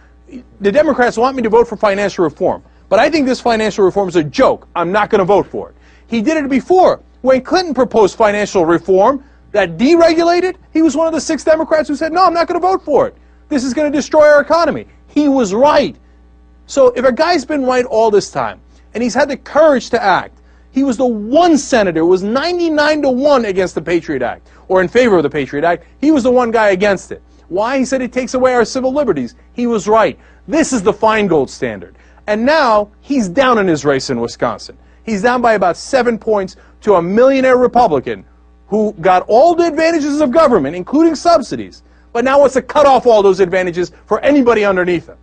the 0.60 0.72
Democrats 0.72 1.16
want 1.16 1.36
me 1.36 1.42
to 1.42 1.48
vote 1.48 1.68
for 1.68 1.76
financial 1.76 2.24
reform. 2.24 2.62
But 2.88 2.98
I 2.98 3.10
think 3.10 3.26
this 3.26 3.40
financial 3.40 3.84
reform 3.84 4.08
is 4.08 4.16
a 4.16 4.24
joke. 4.24 4.68
I'm 4.76 4.92
not 4.92 5.10
going 5.10 5.20
to 5.20 5.24
vote 5.24 5.46
for 5.46 5.70
it. 5.70 5.76
He 6.06 6.20
did 6.20 6.36
it 6.36 6.48
before. 6.48 7.00
When 7.22 7.40
Clinton 7.42 7.74
proposed 7.74 8.16
financial 8.16 8.66
reform 8.66 9.24
that 9.52 9.76
deregulated, 9.78 10.56
he 10.72 10.82
was 10.82 10.96
one 10.96 11.06
of 11.06 11.12
the 11.12 11.20
six 11.20 11.44
Democrats 11.44 11.88
who 11.88 11.96
said, 11.96 12.12
no, 12.12 12.24
I'm 12.24 12.34
not 12.34 12.48
going 12.48 12.60
to 12.60 12.66
vote 12.66 12.84
for 12.84 13.06
it. 13.06 13.16
This 13.48 13.64
is 13.64 13.74
going 13.74 13.90
to 13.90 13.96
destroy 13.96 14.26
our 14.26 14.40
economy. 14.40 14.86
He 15.12 15.28
was 15.28 15.52
right. 15.52 15.94
So 16.66 16.88
if 16.88 17.04
a 17.04 17.12
guy's 17.12 17.44
been 17.44 17.64
right 17.64 17.84
all 17.84 18.10
this 18.10 18.30
time, 18.30 18.60
and 18.94 19.02
he's 19.02 19.14
had 19.14 19.28
the 19.28 19.36
courage 19.36 19.90
to 19.90 20.02
act, 20.02 20.40
he 20.70 20.84
was 20.84 20.96
the 20.96 21.06
one 21.06 21.58
senator 21.58 22.00
who 22.00 22.06
was 22.06 22.22
99 22.22 23.02
to 23.02 23.10
1 23.10 23.44
against 23.44 23.74
the 23.74 23.82
Patriot 23.82 24.22
Act, 24.22 24.48
or 24.68 24.80
in 24.80 24.88
favor 24.88 25.18
of 25.18 25.22
the 25.22 25.30
Patriot 25.30 25.64
Act. 25.64 25.84
He 26.00 26.10
was 26.10 26.22
the 26.22 26.30
one 26.30 26.50
guy 26.50 26.70
against 26.70 27.12
it. 27.12 27.22
Why? 27.48 27.78
He 27.78 27.84
said 27.84 28.00
it 28.00 28.12
takes 28.12 28.32
away 28.32 28.54
our 28.54 28.64
civil 28.64 28.90
liberties. 28.90 29.34
He 29.52 29.66
was 29.66 29.86
right. 29.86 30.18
This 30.48 30.72
is 30.72 30.82
the 30.82 30.92
Feingold 30.92 31.50
standard. 31.50 31.96
And 32.26 32.46
now 32.46 32.90
he's 33.02 33.28
down 33.28 33.58
in 33.58 33.68
his 33.68 33.84
race 33.84 34.08
in 34.08 34.18
Wisconsin. 34.18 34.78
He's 35.04 35.20
down 35.20 35.42
by 35.42 35.54
about 35.54 35.76
seven 35.76 36.18
points 36.18 36.56
to 36.82 36.94
a 36.94 37.02
millionaire 37.02 37.58
Republican 37.58 38.24
who 38.68 38.94
got 39.02 39.26
all 39.28 39.54
the 39.54 39.66
advantages 39.66 40.22
of 40.22 40.30
government, 40.30 40.74
including 40.74 41.14
subsidies, 41.14 41.82
but 42.12 42.24
now 42.24 42.38
wants 42.38 42.54
to 42.54 42.62
cut 42.62 42.86
off 42.86 43.06
all 43.06 43.22
those 43.22 43.40
advantages 43.40 43.92
for 44.06 44.20
anybody 44.20 44.64
underneath 44.64 45.08
him. 45.08 45.16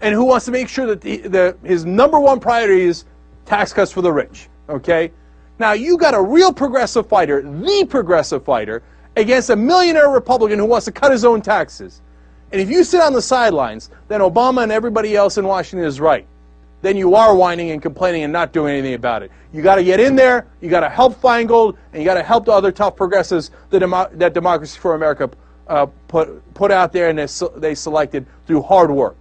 And 0.00 0.14
who 0.14 0.24
wants 0.24 0.46
to 0.46 0.52
make 0.52 0.68
sure 0.68 0.86
that 0.86 1.00
the, 1.00 1.18
the, 1.18 1.56
his 1.64 1.84
number 1.84 2.20
one 2.20 2.38
priority 2.38 2.82
is 2.82 3.04
tax 3.46 3.72
cuts 3.72 3.90
for 3.90 4.02
the 4.02 4.12
rich. 4.12 4.48
Okay? 4.68 5.10
Now, 5.58 5.72
you 5.72 5.98
got 5.98 6.14
a 6.14 6.22
real 6.22 6.52
progressive 6.52 7.08
fighter, 7.08 7.42
the 7.42 7.84
progressive 7.88 8.44
fighter, 8.44 8.82
against 9.16 9.50
a 9.50 9.56
millionaire 9.56 10.08
Republican 10.08 10.58
who 10.58 10.66
wants 10.66 10.84
to 10.84 10.92
cut 10.92 11.10
his 11.10 11.24
own 11.24 11.42
taxes. 11.42 12.00
And 12.52 12.60
if 12.60 12.70
you 12.70 12.84
sit 12.84 13.00
on 13.00 13.12
the 13.12 13.20
sidelines, 13.20 13.90
then 14.06 14.20
Obama 14.20 14.62
and 14.62 14.70
everybody 14.70 15.16
else 15.16 15.36
in 15.36 15.46
Washington 15.46 15.86
is 15.86 16.00
right. 16.00 16.26
Then 16.80 16.96
you 16.96 17.16
are 17.16 17.34
whining 17.34 17.72
and 17.72 17.82
complaining 17.82 18.22
and 18.22 18.32
not 18.32 18.52
doing 18.52 18.72
anything 18.72 18.94
about 18.94 19.24
it. 19.24 19.32
You 19.52 19.62
got 19.62 19.76
to 19.76 19.84
get 19.84 19.98
in 19.98 20.14
there. 20.14 20.46
You 20.60 20.70
got 20.70 20.80
to 20.80 20.88
help 20.88 21.20
Feingold, 21.20 21.76
and 21.92 22.00
you 22.00 22.06
got 22.06 22.14
to 22.14 22.22
help 22.22 22.44
the 22.44 22.52
other 22.52 22.70
tough 22.70 22.94
progressives 22.94 23.50
that, 23.70 23.80
Demo- 23.80 24.08
that 24.12 24.32
Democracy 24.32 24.78
for 24.78 24.94
America 24.94 25.28
uh, 25.68 25.86
put 26.08 26.54
put 26.54 26.70
out 26.70 26.92
there 26.92 27.08
and 27.08 27.18
they, 27.18 27.26
they 27.56 27.74
selected 27.74 28.26
through 28.46 28.62
hard 28.62 28.90
work. 28.90 29.16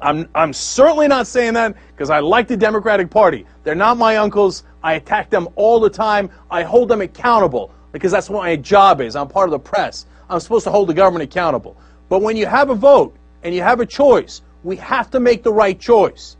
I'm 0.00 0.28
I'm 0.34 0.52
certainly 0.52 1.08
not 1.08 1.26
saying 1.26 1.54
that 1.54 1.74
because 1.94 2.10
I 2.10 2.20
like 2.20 2.48
the 2.48 2.56
Democratic 2.56 3.10
Party. 3.10 3.46
They're 3.64 3.74
not 3.74 3.98
my 3.98 4.16
uncles. 4.16 4.64
I 4.82 4.94
attack 4.94 5.28
them 5.30 5.48
all 5.56 5.80
the 5.80 5.90
time. 5.90 6.30
I 6.50 6.62
hold 6.62 6.88
them 6.88 7.02
accountable 7.02 7.72
because 7.92 8.12
that's 8.12 8.30
what 8.30 8.42
my 8.42 8.56
job 8.56 9.00
is. 9.00 9.16
I'm 9.16 9.28
part 9.28 9.48
of 9.48 9.52
the 9.52 9.58
press. 9.58 10.06
I'm 10.30 10.40
supposed 10.40 10.64
to 10.64 10.70
hold 10.70 10.88
the 10.88 10.94
government 10.94 11.24
accountable. 11.24 11.76
But 12.08 12.22
when 12.22 12.36
you 12.36 12.46
have 12.46 12.70
a 12.70 12.74
vote 12.74 13.14
and 13.42 13.54
you 13.54 13.62
have 13.62 13.80
a 13.80 13.86
choice, 13.86 14.42
we 14.62 14.76
have 14.76 15.10
to 15.10 15.20
make 15.20 15.42
the 15.42 15.52
right 15.52 15.78
choice. 15.78 16.36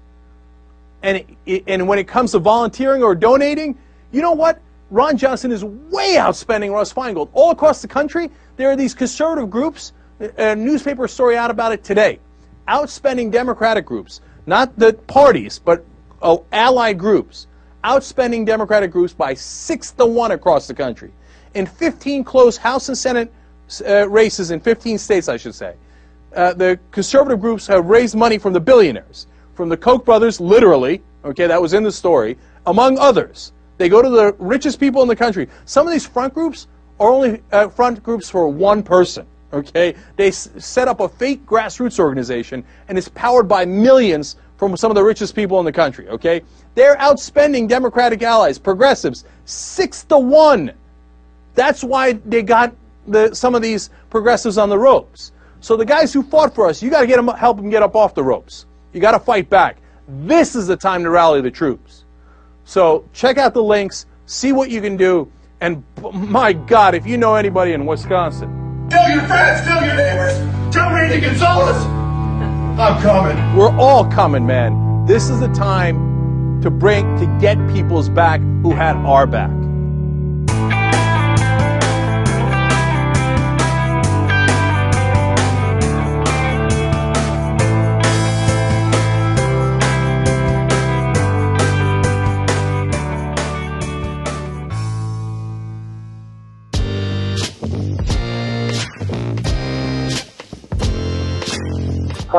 And, 1.02 1.24
it, 1.46 1.64
and 1.66 1.88
when 1.88 1.98
it 1.98 2.06
comes 2.06 2.32
to 2.32 2.38
volunteering 2.38 3.02
or 3.02 3.14
donating, 3.14 3.76
you 4.12 4.22
know 4.22 4.32
what? 4.32 4.60
Ron 4.90 5.16
Johnson 5.16 5.52
is 5.52 5.64
way 5.64 6.16
outspending 6.16 6.72
Russ 6.72 6.92
Feingold. 6.92 7.30
All 7.32 7.50
across 7.50 7.80
the 7.80 7.88
country, 7.88 8.30
there 8.60 8.70
are 8.70 8.76
these 8.76 8.94
conservative 8.94 9.48
groups, 9.48 9.92
a 10.36 10.54
newspaper 10.54 11.08
story 11.08 11.36
out 11.36 11.50
about 11.50 11.72
it 11.72 11.82
today, 11.82 12.18
outspending 12.68 13.30
Democratic 13.30 13.86
groups, 13.86 14.20
not 14.46 14.78
the 14.78 14.92
parties, 14.92 15.58
but 15.58 15.84
uh, 16.20 16.36
allied 16.52 16.98
groups, 16.98 17.46
outspending 17.84 18.44
Democratic 18.44 18.90
groups 18.90 19.14
by 19.14 19.32
six 19.32 19.92
to 19.92 20.04
one 20.04 20.32
across 20.32 20.66
the 20.66 20.74
country. 20.74 21.10
In 21.54 21.64
15 21.66 22.22
close 22.22 22.58
House 22.58 22.88
and 22.88 22.98
Senate 22.98 23.32
uh, 23.86 24.08
races 24.08 24.50
in 24.50 24.60
15 24.60 24.98
states, 24.98 25.28
I 25.28 25.38
should 25.38 25.54
say, 25.54 25.74
uh, 26.36 26.52
the 26.52 26.78
conservative 26.90 27.40
groups 27.40 27.66
have 27.66 27.86
raised 27.86 28.14
money 28.14 28.36
from 28.36 28.52
the 28.52 28.60
billionaires, 28.60 29.26
from 29.54 29.68
the 29.68 29.76
Koch 29.76 30.04
brothers, 30.04 30.38
literally, 30.38 31.02
okay, 31.24 31.46
that 31.46 31.60
was 31.60 31.72
in 31.72 31.82
the 31.82 31.92
story, 31.92 32.36
among 32.66 32.98
others. 32.98 33.52
They 33.78 33.88
go 33.88 34.02
to 34.02 34.10
the 34.10 34.34
richest 34.38 34.78
people 34.78 35.00
in 35.00 35.08
the 35.08 35.16
country. 35.16 35.48
Some 35.64 35.86
of 35.86 35.92
these 35.92 36.06
front 36.06 36.34
groups 36.34 36.68
are 37.00 37.10
only 37.10 37.42
uh, 37.50 37.68
front 37.68 38.02
groups 38.02 38.28
for 38.30 38.48
one 38.48 38.82
person, 38.82 39.26
okay? 39.52 39.94
They 40.16 40.30
set 40.30 40.86
up 40.86 41.00
a 41.00 41.08
fake 41.08 41.44
grassroots 41.46 41.98
organization, 41.98 42.62
and 42.88 42.98
it's 42.98 43.08
powered 43.08 43.48
by 43.48 43.64
millions 43.64 44.36
from 44.58 44.76
some 44.76 44.90
of 44.90 44.94
the 44.94 45.02
richest 45.02 45.34
people 45.34 45.58
in 45.58 45.64
the 45.64 45.72
country, 45.72 46.06
okay? 46.08 46.42
They're 46.74 46.96
outspending 46.96 47.66
Democratic 47.66 48.22
allies, 48.22 48.58
progressives, 48.58 49.24
six 49.46 50.04
to 50.04 50.18
one. 50.18 50.72
That's 51.54 51.82
why 51.82 52.12
they 52.12 52.42
got 52.42 52.74
the, 53.08 53.34
some 53.34 53.54
of 53.54 53.62
these 53.62 53.88
progressives 54.10 54.58
on 54.58 54.68
the 54.68 54.78
ropes. 54.78 55.32
So 55.60 55.76
the 55.76 55.86
guys 55.86 56.12
who 56.12 56.22
fought 56.22 56.54
for 56.54 56.68
us, 56.68 56.82
you 56.82 56.90
got 56.90 57.00
to 57.00 57.06
get 57.06 57.16
them, 57.16 57.28
help 57.28 57.56
them 57.56 57.70
get 57.70 57.82
up 57.82 57.96
off 57.96 58.14
the 58.14 58.22
ropes. 58.22 58.66
You 58.92 59.00
got 59.00 59.12
to 59.12 59.18
fight 59.18 59.48
back. 59.48 59.78
This 60.08 60.54
is 60.54 60.66
the 60.66 60.76
time 60.76 61.02
to 61.04 61.10
rally 61.10 61.40
the 61.40 61.50
troops. 61.50 62.04
So 62.64 63.08
check 63.12 63.38
out 63.38 63.54
the 63.54 63.62
links, 63.62 64.06
see 64.26 64.52
what 64.52 64.70
you 64.70 64.80
can 64.80 64.96
do, 64.96 65.30
and 65.60 65.84
my 66.12 66.52
God, 66.52 66.94
if 66.94 67.06
you 67.06 67.18
know 67.18 67.34
anybody 67.34 67.72
in 67.72 67.84
Wisconsin, 67.86 68.88
tell 68.90 69.10
your 69.10 69.22
friends, 69.26 69.66
tell 69.66 69.84
your 69.84 69.94
neighbors, 69.94 70.34
tell 70.72 70.90
Randy 70.90 71.20
Gonzalez, 71.20 71.76
I'm 72.78 73.00
coming. 73.02 73.56
We're 73.56 73.76
all 73.76 74.06
coming, 74.06 74.46
man. 74.46 75.04
This 75.06 75.28
is 75.28 75.40
the 75.40 75.48
time 75.48 76.60
to 76.62 76.70
bring 76.70 77.18
to 77.18 77.26
get 77.40 77.56
people's 77.72 78.08
back 78.08 78.40
who 78.62 78.72
had 78.72 78.96
our 78.96 79.26
back. 79.26 79.50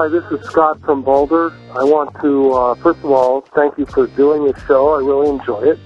Hi, 0.01 0.07
this 0.07 0.23
is 0.31 0.43
Scott 0.47 0.81
from 0.81 1.03
Boulder. 1.03 1.51
I 1.79 1.83
want 1.83 2.19
to, 2.21 2.53
uh, 2.53 2.73
first 2.73 3.01
of 3.01 3.11
all, 3.11 3.41
thank 3.53 3.77
you 3.77 3.85
for 3.85 4.07
doing 4.07 4.45
this 4.45 4.59
show. 4.65 4.95
I 4.95 4.97
really 4.97 5.29
enjoy 5.29 5.61
it. 5.61 5.79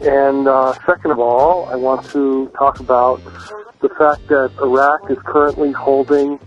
And 0.00 0.46
uh, 0.46 0.74
second 0.86 1.10
of 1.10 1.18
all, 1.18 1.66
I 1.66 1.74
want 1.74 2.08
to 2.10 2.52
talk 2.56 2.78
about 2.78 3.20
the 3.80 3.88
fact 3.98 4.28
that 4.28 4.52
Iraq 4.62 5.10
is 5.10 5.18
currently 5.24 5.72
holding 5.72 6.38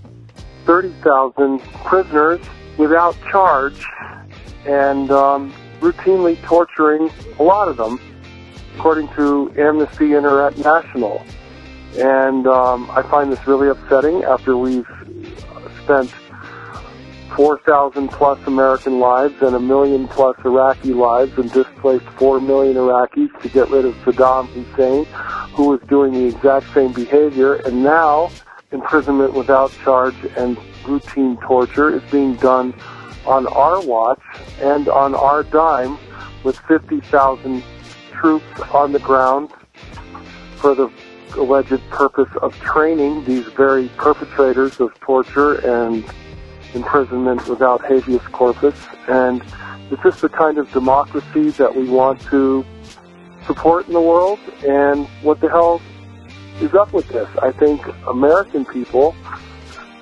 30,000 0.63 1.59
prisoners 1.83 2.39
without 2.77 3.17
charge 3.29 3.85
and 4.65 5.11
um, 5.11 5.53
routinely 5.81 6.41
torturing 6.43 7.11
a 7.39 7.43
lot 7.43 7.67
of 7.67 7.75
them, 7.75 7.99
according 8.77 9.09
to 9.15 9.53
Amnesty 9.57 10.13
International. 10.13 11.21
And 11.97 12.47
um, 12.47 12.89
I 12.91 13.01
find 13.01 13.33
this 13.33 13.45
really 13.45 13.67
upsetting 13.67 14.23
after 14.23 14.55
we've 14.55 14.87
spent 15.83 16.09
4,000 17.35 18.07
plus 18.07 18.39
American 18.47 18.99
lives 18.99 19.35
and 19.41 19.55
a 19.55 19.59
million 19.59 20.07
plus 20.07 20.37
Iraqi 20.45 20.93
lives 20.93 21.37
and 21.37 21.51
displaced 21.51 22.05
4 22.17 22.39
million 22.39 22.77
Iraqis 22.77 23.41
to 23.41 23.49
get 23.49 23.69
rid 23.69 23.85
of 23.85 23.93
Saddam 24.05 24.47
Hussein, 24.47 25.05
who 25.53 25.69
was 25.69 25.81
doing 25.89 26.13
the 26.13 26.25
exact 26.27 26.73
same 26.73 26.93
behavior. 26.93 27.55
And 27.55 27.83
now, 27.83 28.31
imprisonment 28.71 29.33
without 29.33 29.71
charge 29.83 30.15
and 30.37 30.57
routine 30.87 31.37
torture 31.37 31.93
is 31.93 32.09
being 32.09 32.35
done 32.35 32.73
on 33.25 33.47
our 33.47 33.81
watch 33.81 34.21
and 34.61 34.87
on 34.87 35.13
our 35.13 35.43
dime 35.43 35.97
with 36.43 36.57
50,000 36.67 37.63
troops 38.13 38.61
on 38.71 38.93
the 38.93 38.99
ground 38.99 39.49
for 40.55 40.73
the 40.73 40.89
alleged 41.35 41.81
purpose 41.89 42.29
of 42.41 42.57
training 42.61 43.25
these 43.25 43.45
very 43.47 43.89
perpetrators 43.97 44.79
of 44.79 44.97
torture 45.01 45.55
and 45.55 46.05
imprisonment 46.75 47.47
without 47.47 47.83
habeas 47.85 48.21
corpus. 48.31 48.75
And 49.07 49.41
is 49.91 49.97
this 50.03 50.21
the 50.21 50.29
kind 50.29 50.57
of 50.57 50.71
democracy 50.71 51.49
that 51.51 51.75
we 51.75 51.89
want 51.89 52.21
to 52.23 52.65
support 53.47 53.87
in 53.87 53.93
the 53.93 54.01
world? 54.01 54.39
And 54.67 55.07
what 55.23 55.39
the 55.39 55.49
hell 55.49 55.81
is 56.61 56.73
up 56.73 56.93
with 56.93 57.07
this? 57.09 57.29
I 57.41 57.51
think 57.51 57.81
American 58.07 58.65
people 58.65 59.15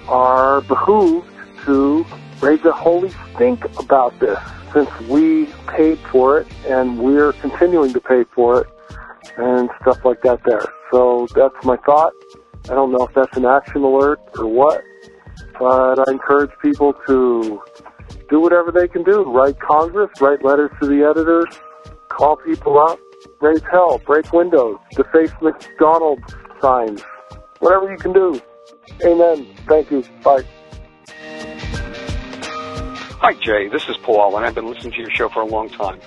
are 0.07 0.61
behooved 0.61 1.29
to 1.65 2.05
raise 2.41 2.63
a 2.65 2.71
holy 2.71 3.11
stink 3.33 3.63
about 3.79 4.19
this 4.19 4.37
since 4.73 4.89
we 5.01 5.45
paid 5.67 5.97
for 6.11 6.39
it 6.39 6.47
and 6.67 6.99
we're 6.99 7.31
continuing 7.33 7.93
to 7.93 8.01
pay 8.01 8.23
for 8.35 8.61
it 8.61 8.67
and 9.37 9.69
stuff 9.81 10.03
like 10.03 10.21
that 10.23 10.43
there. 10.43 10.65
So 10.91 11.27
that's 11.33 11.55
my 11.63 11.77
thought. 11.77 12.13
I 12.65 12.73
don't 12.73 12.91
know 12.91 13.05
if 13.05 13.13
that's 13.13 13.35
an 13.37 13.45
action 13.45 13.83
alert 13.83 14.19
or 14.37 14.47
what, 14.47 14.83
but 15.59 15.99
I 15.99 16.11
encourage 16.11 16.51
people 16.61 16.93
to 17.07 17.61
do 18.29 18.39
whatever 18.39 18.71
they 18.71 18.87
can 18.87 19.03
do. 19.03 19.23
Write 19.23 19.59
Congress, 19.59 20.09
write 20.19 20.43
letters 20.43 20.71
to 20.81 20.87
the 20.87 21.03
editors, 21.03 21.59
call 22.09 22.37
people 22.37 22.79
up, 22.79 22.99
raise 23.41 23.61
hell, 23.71 23.99
break 24.05 24.31
windows, 24.33 24.77
deface 24.91 25.31
McDonald's 25.41 26.35
signs, 26.61 27.03
whatever 27.59 27.91
you 27.91 27.97
can 27.97 28.13
do. 28.13 28.41
Amen. 29.05 29.47
Thank 29.67 29.91
you. 29.91 30.03
Bye. 30.23 30.43
Hi, 33.25 33.33
Jay. 33.33 33.69
This 33.69 33.87
is 33.87 33.95
Paul, 34.03 34.35
and 34.35 34.45
I've 34.45 34.55
been 34.55 34.67
listening 34.67 34.91
to 34.93 34.99
your 34.99 35.11
show 35.11 35.29
for 35.29 35.41
a 35.41 35.45
long 35.45 35.69
time. 35.69 35.99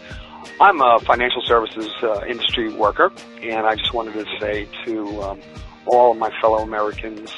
I'm 0.61 0.81
a 0.81 0.99
financial 1.01 1.43
services 1.43 1.91
uh, 2.03 2.25
industry 2.27 2.73
worker, 2.73 3.11
and 3.43 3.67
I 3.67 3.75
just 3.75 3.93
wanted 3.93 4.15
to 4.15 4.25
say 4.41 4.69
to 4.85 5.23
um, 5.23 5.41
all 5.87 6.13
of 6.13 6.19
my 6.19 6.31
fellow 6.41 6.59
Americans, 6.59 7.33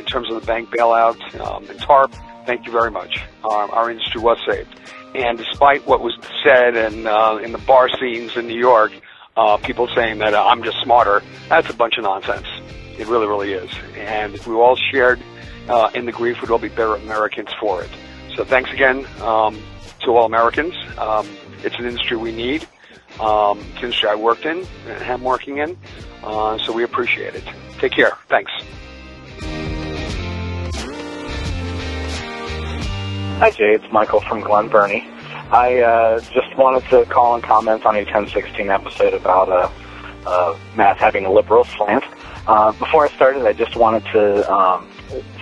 in 0.00 0.06
terms 0.06 0.28
of 0.30 0.40
the 0.40 0.46
bank 0.46 0.70
bailout 0.70 1.40
um, 1.40 1.68
and 1.68 1.78
TARP, 1.78 2.12
thank 2.46 2.66
you 2.66 2.72
very 2.72 2.90
much. 2.90 3.20
Um, 3.44 3.70
our 3.70 3.90
industry 3.90 4.20
was 4.20 4.38
saved. 4.48 4.74
And 5.14 5.38
despite 5.38 5.86
what 5.86 6.00
was 6.00 6.16
said 6.44 6.76
in, 6.76 7.06
uh, 7.06 7.36
in 7.36 7.52
the 7.52 7.58
bar 7.58 7.88
scenes 7.88 8.36
in 8.36 8.46
New 8.46 8.58
York, 8.58 8.92
uh, 9.36 9.56
people 9.58 9.88
saying 9.94 10.18
that 10.18 10.34
uh, 10.34 10.44
I'm 10.44 10.64
just 10.64 10.78
smarter, 10.82 11.22
that's 11.48 11.70
a 11.70 11.74
bunch 11.74 11.98
of 11.98 12.04
nonsense. 12.04 12.46
It 12.98 13.06
really, 13.06 13.26
really 13.26 13.52
is. 13.52 13.70
And 13.96 14.34
if 14.34 14.46
we 14.46 14.54
all 14.54 14.76
shared 14.90 15.20
uh, 15.68 15.90
in 15.94 16.06
the 16.06 16.12
grief, 16.12 16.40
we'd 16.40 16.50
all 16.50 16.58
be 16.58 16.68
better 16.68 16.96
Americans 16.96 17.50
for 17.60 17.82
it. 17.82 17.90
So 18.36 18.44
thanks 18.44 18.70
again. 18.72 19.06
Um, 19.20 19.60
to 20.00 20.16
all 20.16 20.26
Americans. 20.26 20.74
Um, 20.98 21.28
it's 21.62 21.78
an 21.78 21.86
industry 21.86 22.16
we 22.16 22.32
need. 22.32 22.66
Um, 23.20 23.58
it's 23.58 23.78
an 23.78 23.84
industry 23.84 24.08
I 24.08 24.14
worked 24.14 24.44
in 24.44 24.66
and 24.86 25.02
am 25.02 25.22
working 25.22 25.58
in, 25.58 25.76
uh, 26.22 26.58
so 26.58 26.72
we 26.72 26.84
appreciate 26.84 27.34
it. 27.34 27.44
Take 27.78 27.92
care. 27.92 28.12
Thanks. 28.28 28.52
Hi, 33.40 33.50
Jay. 33.50 33.72
It's 33.72 33.90
Michael 33.90 34.20
from 34.20 34.42
Glen 34.42 34.68
Burnie. 34.68 35.08
I 35.50 35.80
uh, 35.80 36.20
just 36.20 36.54
wanted 36.58 36.86
to 36.90 37.06
call 37.06 37.34
and 37.34 37.42
comment 37.42 37.86
on 37.86 37.94
your 37.94 38.04
1016 38.04 38.68
episode 38.68 39.14
about 39.14 39.48
uh, 39.48 39.70
uh, 40.26 40.58
Matt 40.76 40.98
having 40.98 41.24
a 41.24 41.32
liberal 41.32 41.64
slant. 41.64 42.04
Uh, 42.46 42.72
before 42.72 43.06
I 43.06 43.08
started, 43.16 43.46
I 43.46 43.54
just 43.54 43.76
wanted 43.76 44.04
to 44.12 44.52
um, 44.52 44.86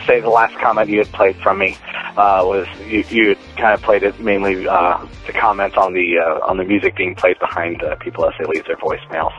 say 0.06 0.20
the 0.20 0.30
last 0.30 0.54
comment 0.58 0.88
you 0.88 0.98
had 0.98 1.08
played 1.08 1.34
from 1.38 1.58
me 1.58 1.76
uh, 2.18 2.42
was 2.42 2.66
you, 2.84 3.04
you 3.10 3.36
kind 3.56 3.74
of 3.74 3.80
played 3.82 4.02
it 4.02 4.18
mainly 4.18 4.66
uh, 4.66 4.98
to 5.26 5.32
comment 5.32 5.76
on 5.78 5.94
the 5.94 6.18
uh, 6.18 6.44
on 6.44 6.56
the 6.56 6.64
music 6.64 6.96
being 6.96 7.14
played 7.14 7.38
behind 7.38 7.80
uh, 7.84 7.94
people 7.96 8.26
as 8.26 8.34
they 8.38 8.44
leave 8.44 8.66
their 8.66 8.76
voicemails. 8.76 9.30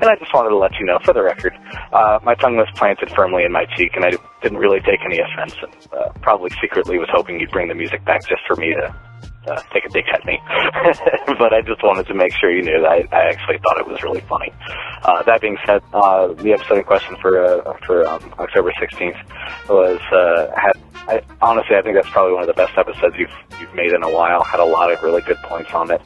And 0.00 0.08
I 0.08 0.14
just 0.14 0.32
wanted 0.32 0.50
to 0.50 0.56
let 0.56 0.72
you 0.78 0.86
know, 0.86 0.98
for 1.04 1.12
the 1.12 1.22
record, 1.22 1.52
uh, 1.92 2.20
my 2.22 2.36
tongue 2.36 2.56
was 2.56 2.68
planted 2.76 3.10
firmly 3.10 3.42
in 3.42 3.50
my 3.50 3.66
cheek, 3.76 3.96
and 3.96 4.04
I 4.04 4.12
didn't 4.42 4.58
really 4.58 4.80
take 4.80 5.00
any 5.04 5.18
offense. 5.18 5.56
And 5.60 5.74
uh, 5.92 6.12
probably 6.22 6.50
secretly 6.62 6.98
was 6.98 7.08
hoping 7.12 7.40
you'd 7.40 7.50
bring 7.50 7.68
the 7.68 7.74
music 7.74 8.04
back 8.04 8.20
just 8.28 8.42
for 8.46 8.54
me 8.54 8.74
to 8.74 8.94
uh, 9.46 9.62
take 9.72 9.84
a 9.84 9.88
dig 9.88 10.04
at 10.12 10.24
me. 10.24 10.38
but 11.38 11.52
I 11.52 11.62
just 11.62 11.82
wanted 11.82 12.06
to 12.06 12.14
make 12.14 12.32
sure 12.38 12.50
you 12.50 12.62
knew 12.62 12.80
that 12.80 12.90
I, 12.90 13.08
I 13.12 13.30
actually 13.30 13.58
thought 13.58 13.78
it 13.78 13.86
was 13.86 14.02
really 14.02 14.20
funny. 14.22 14.52
Uh, 15.02 15.22
that 15.22 15.40
being 15.40 15.56
said, 15.66 15.82
uh, 15.92 16.28
the 16.34 16.52
episode 16.52 16.78
in 16.78 16.84
question 16.84 17.16
for 17.20 17.42
uh, 17.42 17.76
for 17.86 18.06
um, 18.06 18.34
October 18.38 18.72
16th 18.80 19.68
was 19.68 20.00
uh, 20.12 20.50
had. 20.56 20.72
I, 21.08 21.22
honestly, 21.40 21.74
I 21.74 21.82
think 21.82 21.96
that's 21.96 22.10
probably 22.10 22.34
one 22.34 22.42
of 22.42 22.46
the 22.46 22.54
best 22.54 22.76
episodes 22.76 23.16
you've 23.18 23.32
you've 23.58 23.74
made 23.74 23.92
in 23.92 24.02
a 24.02 24.10
while. 24.10 24.44
Had 24.44 24.60
a 24.60 24.64
lot 24.64 24.92
of 24.92 25.02
really 25.02 25.22
good 25.22 25.38
points 25.38 25.72
on 25.72 25.90
it, 25.90 26.02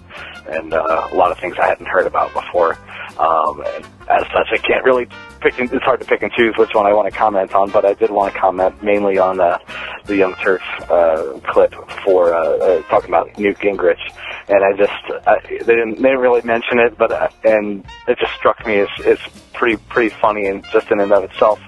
and 0.48 0.72
uh, 0.72 1.08
a 1.12 1.16
lot 1.16 1.32
of 1.32 1.38
things 1.38 1.56
I 1.60 1.66
hadn't 1.66 1.86
heard 1.86 2.06
about 2.06 2.32
before. 2.32 2.78
Um, 3.18 3.62
as 4.08 4.22
such, 4.32 4.48
I 4.52 4.58
can't 4.58 4.84
really 4.84 5.08
pick. 5.44 5.58
And, 5.58 5.72
it's 5.72 5.84
hard 5.84 6.00
to 6.00 6.06
pick 6.06 6.22
and 6.22 6.32
choose 6.32 6.54
which 6.58 6.74
one 6.74 6.86
I 6.86 6.92
want 6.92 7.12
to 7.12 7.16
comment 7.16 7.54
on, 7.54 7.70
but 7.70 7.84
I 7.84 7.94
did 7.94 8.10
want 8.10 8.32
to 8.32 8.40
comment 8.40 8.82
mainly 8.82 9.18
on 9.18 9.40
uh, 9.40 9.58
the 10.06 10.16
Young 10.16 10.34
Turks 10.36 10.64
uh, 10.90 11.38
clip 11.46 11.74
for 12.04 12.34
uh, 12.34 12.56
uh, 12.56 12.82
talking 12.84 13.10
about 13.10 13.38
Newt 13.38 13.58
Gingrich, 13.58 14.00
and 14.48 14.64
I 14.64 14.76
just 14.76 15.26
uh, 15.26 15.36
they 15.50 15.74
didn't 15.74 15.96
they 15.96 16.08
didn't 16.08 16.20
really 16.20 16.42
mention 16.42 16.78
it, 16.78 16.96
but 16.98 17.12
uh, 17.12 17.28
and 17.44 17.84
it 18.08 18.18
just 18.18 18.32
struck 18.34 18.66
me 18.66 18.78
as 18.78 18.88
as 19.04 19.18
pretty 19.52 19.76
pretty 19.88 20.14
funny 20.20 20.46
and 20.46 20.64
just 20.72 20.90
in 20.90 21.00
and 21.00 21.12
of 21.12 21.24
itself 21.24 21.60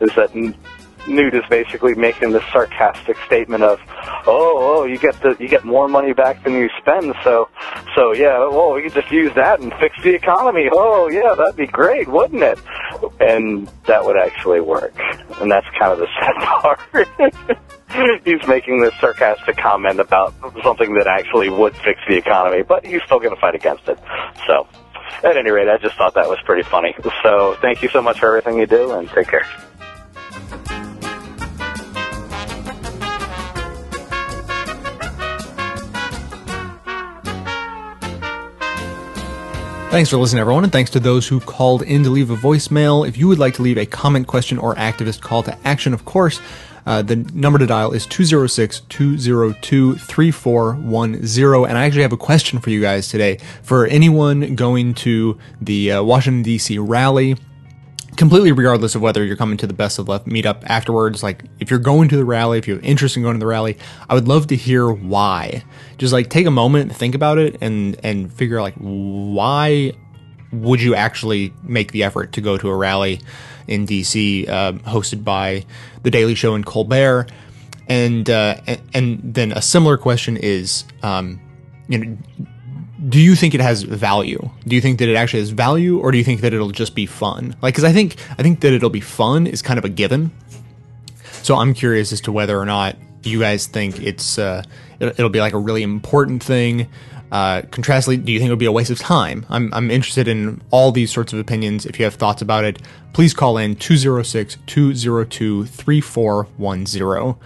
is 0.00 0.14
that. 0.14 0.30
Newt 1.08 1.34
is 1.34 1.42
basically 1.48 1.94
making 1.94 2.32
this 2.32 2.44
sarcastic 2.52 3.16
statement 3.26 3.64
of, 3.64 3.80
"Oh, 4.26 4.56
oh, 4.58 4.84
you 4.84 4.98
get 4.98 5.20
the 5.22 5.36
you 5.38 5.48
get 5.48 5.64
more 5.64 5.88
money 5.88 6.12
back 6.12 6.44
than 6.44 6.54
you 6.54 6.68
spend, 6.78 7.14
so, 7.24 7.48
so 7.94 8.12
yeah, 8.12 8.38
well, 8.38 8.72
we 8.72 8.82
could 8.82 8.94
just 8.94 9.10
use 9.10 9.32
that 9.34 9.60
and 9.60 9.72
fix 9.80 9.96
the 10.02 10.14
economy. 10.14 10.68
Oh, 10.72 11.08
yeah, 11.08 11.34
that'd 11.34 11.56
be 11.56 11.66
great, 11.66 12.08
wouldn't 12.08 12.42
it?" 12.42 12.58
And 13.20 13.70
that 13.86 14.04
would 14.04 14.16
actually 14.18 14.60
work, 14.60 14.94
and 15.40 15.50
that's 15.50 15.66
kind 15.78 15.92
of 15.92 15.98
the 15.98 16.08
sad 16.20 16.34
part. 16.62 16.80
he's 18.24 18.46
making 18.46 18.80
this 18.80 18.94
sarcastic 19.00 19.56
comment 19.56 20.00
about 20.00 20.34
something 20.62 20.94
that 20.94 21.06
actually 21.06 21.48
would 21.48 21.74
fix 21.76 22.00
the 22.08 22.16
economy, 22.16 22.62
but 22.62 22.84
he's 22.84 23.02
still 23.04 23.18
going 23.18 23.34
to 23.34 23.40
fight 23.40 23.54
against 23.54 23.88
it. 23.88 23.98
So, 24.46 24.66
at 25.24 25.36
any 25.36 25.50
rate, 25.50 25.68
I 25.68 25.78
just 25.78 25.96
thought 25.96 26.14
that 26.14 26.28
was 26.28 26.38
pretty 26.44 26.68
funny. 26.68 26.94
So, 27.22 27.56
thank 27.60 27.82
you 27.82 27.88
so 27.88 28.02
much 28.02 28.20
for 28.20 28.28
everything 28.36 28.58
you 28.58 28.66
do, 28.66 28.92
and 28.92 29.08
take 29.08 29.28
care. 29.28 29.46
Thanks 39.90 40.10
for 40.10 40.18
listening, 40.18 40.40
everyone, 40.40 40.64
and 40.64 40.72
thanks 40.72 40.90
to 40.90 41.00
those 41.00 41.26
who 41.26 41.40
called 41.40 41.80
in 41.80 42.04
to 42.04 42.10
leave 42.10 42.28
a 42.28 42.36
voicemail. 42.36 43.08
If 43.08 43.16
you 43.16 43.26
would 43.26 43.38
like 43.38 43.54
to 43.54 43.62
leave 43.62 43.78
a 43.78 43.86
comment, 43.86 44.26
question, 44.26 44.58
or 44.58 44.74
activist 44.74 45.22
call 45.22 45.42
to 45.44 45.56
action, 45.66 45.94
of 45.94 46.04
course, 46.04 46.42
uh, 46.84 47.00
the 47.00 47.16
number 47.16 47.58
to 47.58 47.66
dial 47.66 47.92
is 47.92 48.04
206 48.06 48.80
202 48.80 49.94
3410. 49.96 51.70
And 51.70 51.78
I 51.78 51.86
actually 51.86 52.02
have 52.02 52.12
a 52.12 52.18
question 52.18 52.58
for 52.58 52.68
you 52.68 52.82
guys 52.82 53.08
today. 53.08 53.38
For 53.62 53.86
anyone 53.86 54.56
going 54.56 54.92
to 54.94 55.38
the 55.62 55.92
uh, 55.92 56.02
Washington, 56.02 56.42
D.C. 56.42 56.76
rally, 56.76 57.38
completely 58.18 58.52
regardless 58.52 58.94
of 58.94 59.00
whether 59.00 59.24
you're 59.24 59.36
coming 59.36 59.56
to 59.56 59.66
the 59.66 59.72
best 59.72 59.98
of 59.98 60.06
left 60.06 60.26
meetup 60.26 60.64
afterwards 60.64 61.22
like 61.22 61.44
if 61.68 61.70
you're 61.70 61.78
going 61.78 62.08
to 62.08 62.16
the 62.16 62.24
rally 62.24 62.56
if 62.56 62.66
you 62.66 62.72
have 62.72 62.82
interest 62.82 63.14
in 63.14 63.22
going 63.22 63.34
to 63.34 63.38
the 63.38 63.46
rally 63.46 63.76
i 64.08 64.14
would 64.14 64.26
love 64.26 64.46
to 64.46 64.56
hear 64.56 64.90
why 64.90 65.62
just 65.98 66.14
like 66.14 66.30
take 66.30 66.46
a 66.46 66.50
moment 66.50 66.96
think 66.96 67.14
about 67.14 67.36
it 67.36 67.58
and 67.60 67.94
and 68.02 68.32
figure 68.32 68.58
out 68.58 68.62
like 68.62 68.74
why 68.76 69.92
would 70.50 70.80
you 70.80 70.94
actually 70.94 71.52
make 71.62 71.92
the 71.92 72.02
effort 72.02 72.32
to 72.32 72.40
go 72.40 72.56
to 72.56 72.70
a 72.70 72.74
rally 72.74 73.20
in 73.66 73.86
dc 73.86 74.48
uh, 74.48 74.72
hosted 74.90 75.22
by 75.22 75.62
the 76.04 76.10
daily 76.10 76.34
show 76.34 76.54
and 76.54 76.64
colbert 76.64 77.26
and 77.86 78.30
uh, 78.30 78.56
and, 78.66 78.80
and 78.94 79.34
then 79.34 79.52
a 79.52 79.60
similar 79.60 79.98
question 79.98 80.38
is 80.38 80.84
um, 81.02 81.38
you 81.86 81.98
know 81.98 82.16
do 83.08 83.20
you 83.20 83.36
think 83.36 83.54
it 83.54 83.60
has 83.60 83.84
value? 83.84 84.50
Do 84.66 84.74
you 84.74 84.82
think 84.82 84.98
that 84.98 85.08
it 85.08 85.14
actually 85.14 85.38
has 85.38 85.50
value, 85.50 86.00
or 86.00 86.10
do 86.10 86.18
you 86.18 86.24
think 86.24 86.40
that 86.40 86.52
it'll 86.52 86.72
just 86.72 86.96
be 86.96 87.06
fun? 87.06 87.54
Like, 87.62 87.74
because 87.74 87.84
I 87.84 87.92
think 87.92 88.16
I 88.36 88.42
think 88.42 88.58
that 88.60 88.72
it'll 88.72 88.90
be 88.90 89.00
fun 89.00 89.46
is 89.46 89.62
kind 89.62 89.78
of 89.78 89.84
a 89.84 89.88
given. 89.88 90.32
So 91.48 91.56
I'm 91.56 91.72
curious 91.72 92.12
as 92.12 92.20
to 92.20 92.30
whether 92.30 92.58
or 92.58 92.66
not 92.66 92.96
you 93.22 93.40
guys 93.40 93.66
think 93.66 94.02
it's 94.02 94.38
uh, 94.38 94.62
it'll 95.00 95.30
be 95.30 95.40
like 95.40 95.54
a 95.54 95.58
really 95.58 95.82
important 95.82 96.42
thing. 96.42 96.90
Uh, 97.32 97.62
contrastly, 97.70 98.18
do 98.18 98.32
you 98.32 98.38
think 98.38 98.48
it'll 98.48 98.58
be 98.58 98.66
a 98.66 98.70
waste 98.72 98.90
of 98.90 98.98
time? 98.98 99.46
I'm, 99.48 99.72
I'm 99.72 99.90
interested 99.90 100.28
in 100.28 100.60
all 100.70 100.92
these 100.92 101.10
sorts 101.10 101.32
of 101.32 101.38
opinions. 101.38 101.86
If 101.86 101.98
you 101.98 102.04
have 102.04 102.16
thoughts 102.16 102.42
about 102.42 102.64
it, 102.64 102.82
please 103.14 103.32
call 103.32 103.56
in 103.56 103.76
206 103.76 104.58
202 104.66 105.64
3410. 105.64 107.40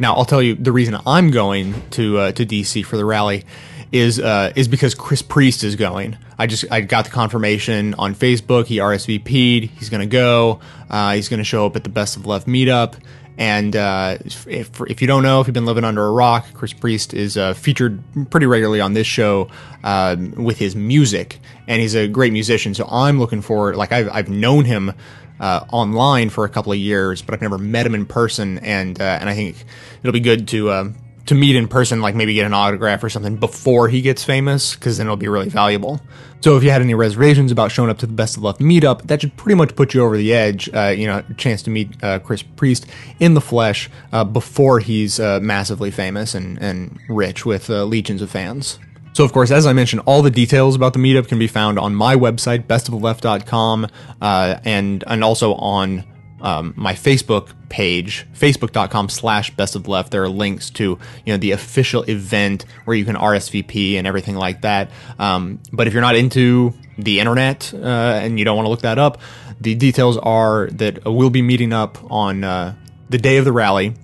Now, 0.00 0.14
I'll 0.14 0.24
tell 0.24 0.40
you 0.40 0.54
the 0.54 0.72
reason 0.72 0.96
I'm 1.04 1.30
going 1.30 1.74
to 1.90 2.18
uh, 2.20 2.32
to 2.32 2.46
DC 2.46 2.86
for 2.86 2.96
the 2.96 3.04
rally 3.04 3.44
is 3.92 4.18
uh, 4.18 4.54
is 4.56 4.66
because 4.66 4.94
Chris 4.94 5.20
Priest 5.20 5.62
is 5.62 5.76
going. 5.76 6.16
I 6.38 6.46
just 6.46 6.64
I 6.72 6.80
got 6.80 7.04
the 7.04 7.10
confirmation 7.10 7.92
on 7.98 8.14
Facebook. 8.14 8.64
He 8.64 8.78
RSVP'd. 8.78 9.70
He's 9.78 9.90
going 9.90 10.00
to 10.00 10.06
go. 10.06 10.60
Uh, 10.88 11.12
he's 11.12 11.28
going 11.28 11.38
to 11.38 11.44
show 11.44 11.66
up 11.66 11.76
at 11.76 11.84
the 11.84 11.90
Best 11.90 12.16
of 12.16 12.24
Left 12.24 12.46
meetup. 12.46 12.94
And 13.38 13.74
uh, 13.74 14.18
if, 14.24 14.46
if 14.80 15.00
you 15.00 15.06
don't 15.06 15.22
know, 15.22 15.40
if 15.40 15.46
you've 15.46 15.54
been 15.54 15.66
living 15.66 15.84
under 15.84 16.06
a 16.06 16.12
rock, 16.12 16.46
Chris 16.52 16.72
Priest 16.72 17.14
is 17.14 17.36
uh, 17.36 17.54
featured 17.54 18.02
pretty 18.30 18.46
regularly 18.46 18.80
on 18.80 18.92
this 18.92 19.06
show 19.06 19.48
uh, 19.82 20.16
with 20.36 20.58
his 20.58 20.76
music, 20.76 21.40
and 21.66 21.80
he's 21.80 21.94
a 21.94 22.08
great 22.08 22.32
musician. 22.32 22.74
So 22.74 22.86
I'm 22.90 23.18
looking 23.18 23.40
forward. 23.40 23.76
Like 23.76 23.90
I've 23.92 24.08
I've 24.10 24.28
known 24.28 24.66
him 24.66 24.92
uh, 25.40 25.64
online 25.72 26.30
for 26.30 26.44
a 26.44 26.48
couple 26.48 26.72
of 26.72 26.78
years, 26.78 27.22
but 27.22 27.34
I've 27.34 27.42
never 27.42 27.58
met 27.58 27.86
him 27.86 27.94
in 27.94 28.06
person, 28.06 28.58
and 28.58 29.00
uh, 29.00 29.18
and 29.20 29.28
I 29.28 29.34
think 29.34 29.64
it'll 30.02 30.12
be 30.12 30.20
good 30.20 30.46
to 30.48 30.70
uh, 30.70 30.92
to 31.26 31.34
meet 31.34 31.56
in 31.56 31.68
person, 31.68 32.00
like 32.00 32.14
maybe 32.14 32.34
get 32.34 32.46
an 32.46 32.54
autograph 32.54 33.02
or 33.04 33.08
something 33.08 33.36
before 33.36 33.88
he 33.88 34.02
gets 34.02 34.24
famous, 34.24 34.74
because 34.74 34.98
then 34.98 35.06
it'll 35.06 35.16
be 35.16 35.28
really 35.28 35.48
valuable. 35.48 36.00
So 36.40 36.56
if 36.56 36.64
you 36.64 36.70
had 36.70 36.82
any 36.82 36.94
reservations 36.94 37.52
about 37.52 37.70
showing 37.70 37.88
up 37.88 37.98
to 37.98 38.06
the 38.06 38.12
Best 38.12 38.36
of 38.36 38.42
Left 38.42 38.58
meetup, 38.58 39.06
that 39.06 39.20
should 39.20 39.36
pretty 39.36 39.54
much 39.54 39.76
put 39.76 39.94
you 39.94 40.02
over 40.02 40.16
the 40.16 40.34
edge. 40.34 40.68
Uh, 40.74 40.88
you 40.96 41.06
know, 41.06 41.22
a 41.28 41.34
chance 41.34 41.62
to 41.62 41.70
meet 41.70 42.02
uh, 42.02 42.18
Chris 42.18 42.42
Priest 42.42 42.86
in 43.20 43.34
the 43.34 43.40
flesh 43.40 43.88
uh, 44.12 44.24
before 44.24 44.80
he's 44.80 45.20
uh, 45.20 45.38
massively 45.40 45.92
famous 45.92 46.34
and, 46.34 46.58
and 46.58 46.98
rich 47.08 47.46
with 47.46 47.70
uh, 47.70 47.84
legions 47.84 48.22
of 48.22 48.30
fans. 48.30 48.80
So, 49.12 49.24
of 49.24 49.32
course, 49.32 49.50
as 49.50 49.66
I 49.66 49.72
mentioned, 49.72 50.02
all 50.06 50.22
the 50.22 50.30
details 50.30 50.74
about 50.74 50.94
the 50.94 50.98
meetup 50.98 51.28
can 51.28 51.38
be 51.38 51.46
found 51.46 51.78
on 51.78 51.94
my 51.94 52.16
website, 52.16 52.64
bestoftheleft.com, 52.66 53.86
uh, 54.22 54.58
and 54.64 55.04
and 55.06 55.22
also 55.22 55.54
on 55.54 56.04
um, 56.42 56.74
my 56.76 56.92
Facebook 56.92 57.52
page, 57.68 58.26
facebook.com 58.34 59.08
slash 59.08 59.50
best 59.56 59.76
of 59.76 59.88
left. 59.88 60.10
There 60.10 60.22
are 60.24 60.28
links 60.28 60.68
to, 60.70 60.98
you 61.24 61.32
know, 61.32 61.38
the 61.38 61.52
official 61.52 62.02
event 62.02 62.66
where 62.84 62.96
you 62.96 63.04
can 63.04 63.16
RSVP 63.16 63.94
and 63.94 64.06
everything 64.06 64.36
like 64.36 64.60
that. 64.62 64.90
Um, 65.18 65.60
but 65.72 65.86
if 65.86 65.94
you're 65.94 66.02
not 66.02 66.16
into 66.16 66.74
the 66.98 67.20
internet 67.20 67.72
uh, 67.72 68.20
and 68.22 68.38
you 68.38 68.44
don't 68.44 68.56
want 68.56 68.66
to 68.66 68.70
look 68.70 68.82
that 68.82 68.98
up, 68.98 69.20
the 69.60 69.74
details 69.74 70.18
are 70.18 70.66
that 70.72 71.04
we'll 71.04 71.30
be 71.30 71.42
meeting 71.42 71.72
up 71.72 71.98
on 72.10 72.44
uh, 72.44 72.74
the 73.08 73.18
day 73.18 73.36
of 73.36 73.44
the 73.44 73.52
rally, 73.52 73.94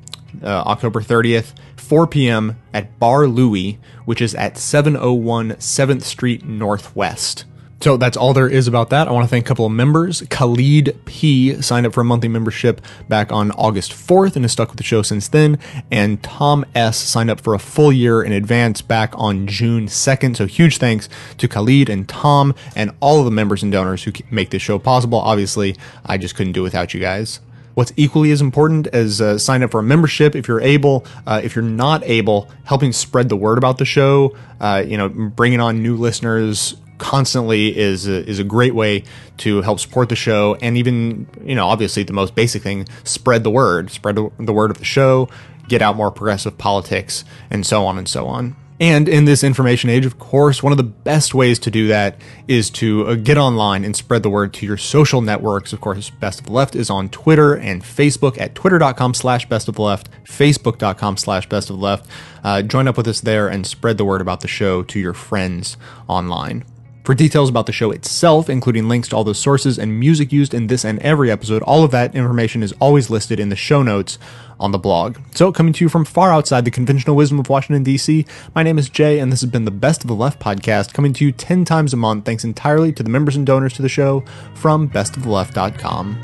uh, 0.43 0.47
October 0.47 1.01
30th, 1.01 1.53
4 1.77 2.07
p.m. 2.07 2.57
at 2.73 2.99
Bar 2.99 3.27
Louie, 3.27 3.79
which 4.05 4.23
is 4.23 4.35
at 4.35 4.57
701 4.57 5.53
7th 5.53 6.03
Street 6.03 6.45
Northwest. 6.45 7.45
So 7.81 7.97
that's 7.97 8.17
all 8.17 8.35
there 8.35 8.49
is 8.49 8.67
about 8.67 8.91
that. 8.91 9.07
I 9.07 9.13
want 9.13 9.25
to 9.25 9.29
thank 9.29 9.45
a 9.45 9.49
couple 9.49 9.65
of 9.65 9.71
members. 9.71 10.23
Khalid 10.31 10.99
P 11.05 11.63
signed 11.63 11.87
up 11.87 11.95
for 11.95 12.01
a 12.01 12.05
monthly 12.05 12.29
membership 12.29 12.81
back 13.09 13.31
on 13.31 13.53
August 13.53 13.93
4th 13.93 14.35
and 14.35 14.45
has 14.45 14.53
stuck 14.53 14.69
with 14.69 14.79
the 14.79 14.83
show 14.83 15.03
since 15.03 15.29
then. 15.29 15.61
And 15.89 16.21
Tom 16.21 16.65
S 16.75 16.99
signed 16.99 17.31
up 17.31 17.41
for 17.41 17.55
a 17.55 17.59
full 17.61 17.93
year 17.93 18.21
in 18.21 18.33
advance 18.33 18.83
back 18.83 19.13
on 19.17 19.47
June 19.47 19.87
2nd. 19.87 20.37
So 20.37 20.47
huge 20.47 20.79
thanks 20.79 21.09
to 21.39 21.47
Khalid 21.47 21.89
and 21.89 22.09
Tom 22.09 22.53
and 22.75 22.91
all 22.99 23.21
of 23.21 23.25
the 23.25 23.31
members 23.31 23.63
and 23.63 23.71
donors 23.71 24.03
who 24.03 24.13
make 24.29 24.51
this 24.51 24.63
show 24.63 24.81
possible. 24.81 25.21
Obviously, 25.21 25.77
I 26.05 26.19
just 26.19 26.35
couldn't 26.35 26.55
do 26.55 26.65
without 26.65 26.95
you 26.95 27.01
guys. 27.01 27.39
What's 27.75 27.93
equally 27.97 28.33
as 28.33 28.41
important 28.41 28.89
as 28.89 29.21
uh, 29.21 29.39
sign 29.39 29.63
up 29.63 29.71
for 29.71 29.79
a 29.79 29.85
membership 29.85 30.35
if 30.35 30.49
you're 30.49 30.61
able. 30.61 31.07
Uh, 31.25 31.41
if 31.45 31.55
you're 31.55 31.63
not 31.63 32.03
able, 32.03 32.51
helping 32.65 32.93
spread 32.93 33.29
the 33.29 33.37
word 33.37 33.57
about 33.57 33.79
the 33.79 33.85
show. 33.85 34.37
Uh, 34.61 34.83
you 34.85 34.99
know, 34.99 35.09
bringing 35.09 35.61
on 35.61 35.81
new 35.81 35.97
listeners 35.97 36.75
constantly 36.99 37.77
is 37.77 38.07
a, 38.07 38.27
is 38.29 38.39
a 38.39 38.45
great 38.45 38.75
way 38.75 39.05
to 39.39 39.63
help 39.63 39.81
support 39.81 40.09
the 40.09 40.17
show 40.17 40.57
and 40.61 40.77
even 40.77 41.27
you 41.43 41.55
know 41.55 41.67
obviously 41.67 42.03
the 42.03 42.13
most 42.13 42.35
basic 42.35 42.63
thing 42.63 42.87
spread 43.05 43.45
the 43.45 43.51
word 43.51 43.91
spread 43.91 44.17
the 44.17 44.53
word 44.53 44.71
of 44.71 44.79
the 44.79 44.85
show 44.85 45.29
get 45.69 45.81
out 45.81 45.97
more 45.97 46.11
progressive 46.11 46.59
politics 46.59 47.25
and 47.51 47.65
so 47.65 47.87
on 47.87 47.99
and 47.99 48.09
so 48.09 48.27
on 48.27 48.57
and 48.81 49.09
in 49.09 49.25
this 49.25 49.43
information 49.43 49.91
age, 49.91 50.07
of 50.07 50.21
course, 50.21 50.63
one 50.63 50.73
of 50.73 50.77
the 50.77 50.85
best 50.85 51.35
ways 51.35 51.59
to 51.61 51.71
do 51.71 51.89
that 51.89 52.21
is 52.47 52.71
to 52.71 53.09
uh, 53.09 53.15
get 53.17 53.37
online 53.37 53.85
and 53.85 53.97
spread 53.97 54.23
the 54.23 54.31
word 54.31 54.55
to 54.55 54.67
your 54.67 54.77
social 54.77 55.21
networks. 55.21 55.73
Of 55.73 55.81
course, 55.81 56.11
Best 56.11 56.41
of 56.41 56.47
the 56.47 56.53
Left 56.53 56.77
is 56.77 56.89
on 56.89 57.09
Twitter 57.09 57.57
and 57.57 57.83
Facebook 57.83 58.41
at 58.41 58.55
twitter.com 58.55 59.15
slash 59.15 59.49
best 59.49 59.69
of 59.69 59.75
the 59.75 59.83
left, 59.83 60.09
facebook.com 60.25 61.17
slash 61.17 61.49
best 61.49 61.71
of 61.71 61.77
the 61.77 61.83
left. 61.83 62.09
Uh, 62.45 62.63
join 62.63 62.87
up 62.87 62.97
with 62.97 63.09
us 63.09 63.21
there 63.21 63.49
and 63.49 63.67
spread 63.67 63.99
the 63.99 64.05
word 64.05 64.21
about 64.21 64.43
the 64.43 64.49
show 64.49 64.85
to 64.85 65.01
your 65.01 65.15
friends 65.15 65.77
online. 66.07 66.65
For 67.09 67.15
details 67.15 67.49
about 67.49 67.65
the 67.65 67.73
show 67.73 67.91
itself, 67.91 68.51
including 68.51 68.87
links 68.87 69.09
to 69.09 69.17
all 69.17 69.25
the 69.25 69.35
sources 69.35 69.79
and 69.79 69.99
music 69.99 70.31
used 70.31 70.53
in 70.53 70.67
this 70.67 70.85
and 70.85 70.99
every 70.99 71.31
episode, 71.31 71.63
all 71.63 71.83
of 71.83 71.91
that 71.91 72.15
information 72.15 72.63
is 72.63 72.75
always 72.83 73.09
listed 73.09 73.41
in 73.41 73.49
the 73.49 73.57
show 73.57 73.83
notes 73.83 74.19
on 74.61 74.73
the 74.73 74.79
blog. 74.79 75.17
So, 75.35 75.51
coming 75.51 75.73
to 75.73 75.83
you 75.87 75.89
from 75.89 76.05
far 76.05 76.31
outside 76.31 76.67
the 76.67 76.71
conventional 76.71 77.17
wisdom 77.17 77.39
of 77.39 77.49
Washington, 77.49 77.83
D.C., 77.83 78.27
my 78.55 78.63
name 78.63 78.79
is 78.79 78.91
Jay, 78.91 79.21
and 79.21 79.33
this 79.33 79.41
has 79.41 79.49
been 79.49 79.65
the 79.65 79.71
Best 79.71 80.05
of 80.05 80.09
the 80.09 80.15
Left 80.15 80.39
podcast, 80.39 80.93
coming 80.93 81.15
to 81.15 81.25
you 81.25 81.33
10 81.33 81.65
times 81.65 81.95
a 81.95 81.97
month, 81.97 82.27
thanks 82.27 82.45
entirely 82.45 82.93
to 82.93 83.03
the 83.03 83.09
members 83.09 83.37
and 83.37 83.47
donors 83.47 83.73
to 83.73 83.81
the 83.81 83.89
show 83.89 84.23
from 84.53 84.87
bestoftheleft.com. 84.91 86.19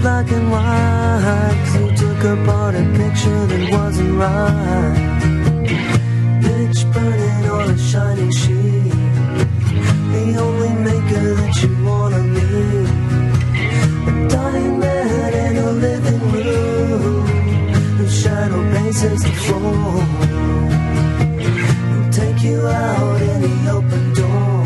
black 0.00 0.32
and 0.32 0.50
white, 0.50 1.78
you 1.78 1.94
took 1.98 2.24
apart 2.24 2.74
a 2.76 2.82
picture 2.96 3.46
that 3.46 3.70
wasn't 3.70 4.18
right 4.18 5.10
one 7.70 7.78
shining 7.78 8.30
she, 8.32 8.60
The 10.12 10.24
only 10.44 10.72
maker 10.88 11.26
that 11.40 11.54
you 11.62 11.70
wanna 11.86 12.22
meet. 12.34 12.88
A 14.08 14.12
dying 14.28 14.78
man 14.80 15.32
in 15.44 15.56
a 15.56 15.70
living 15.86 16.22
room. 16.32 17.26
The 17.98 18.08
shadow 18.08 18.62
bases 18.74 19.22
the 19.22 19.34
floor. 19.44 20.02
He'll 21.90 22.10
take 22.20 22.40
you 22.42 22.58
out 22.66 23.20
in 23.30 23.38
the 23.46 23.56
open 23.76 24.04
door. 24.20 24.64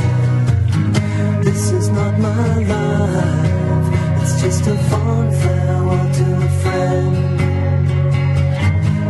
This 1.44 1.62
is 1.78 1.88
not 1.90 2.18
my 2.18 2.54
life. 2.72 3.86
It's 4.22 4.34
just 4.42 4.66
a 4.66 4.76
fond 4.90 5.30
farewell 5.42 6.08
to 6.18 6.26
a 6.48 6.50
friend. 6.62 7.14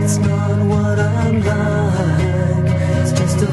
It's 0.02 0.18
not 0.18 0.56
what 0.72 0.98
I'm 0.98 1.36
like. 1.52 2.74
It's 3.00 3.12
just 3.20 3.42
a 3.42 3.52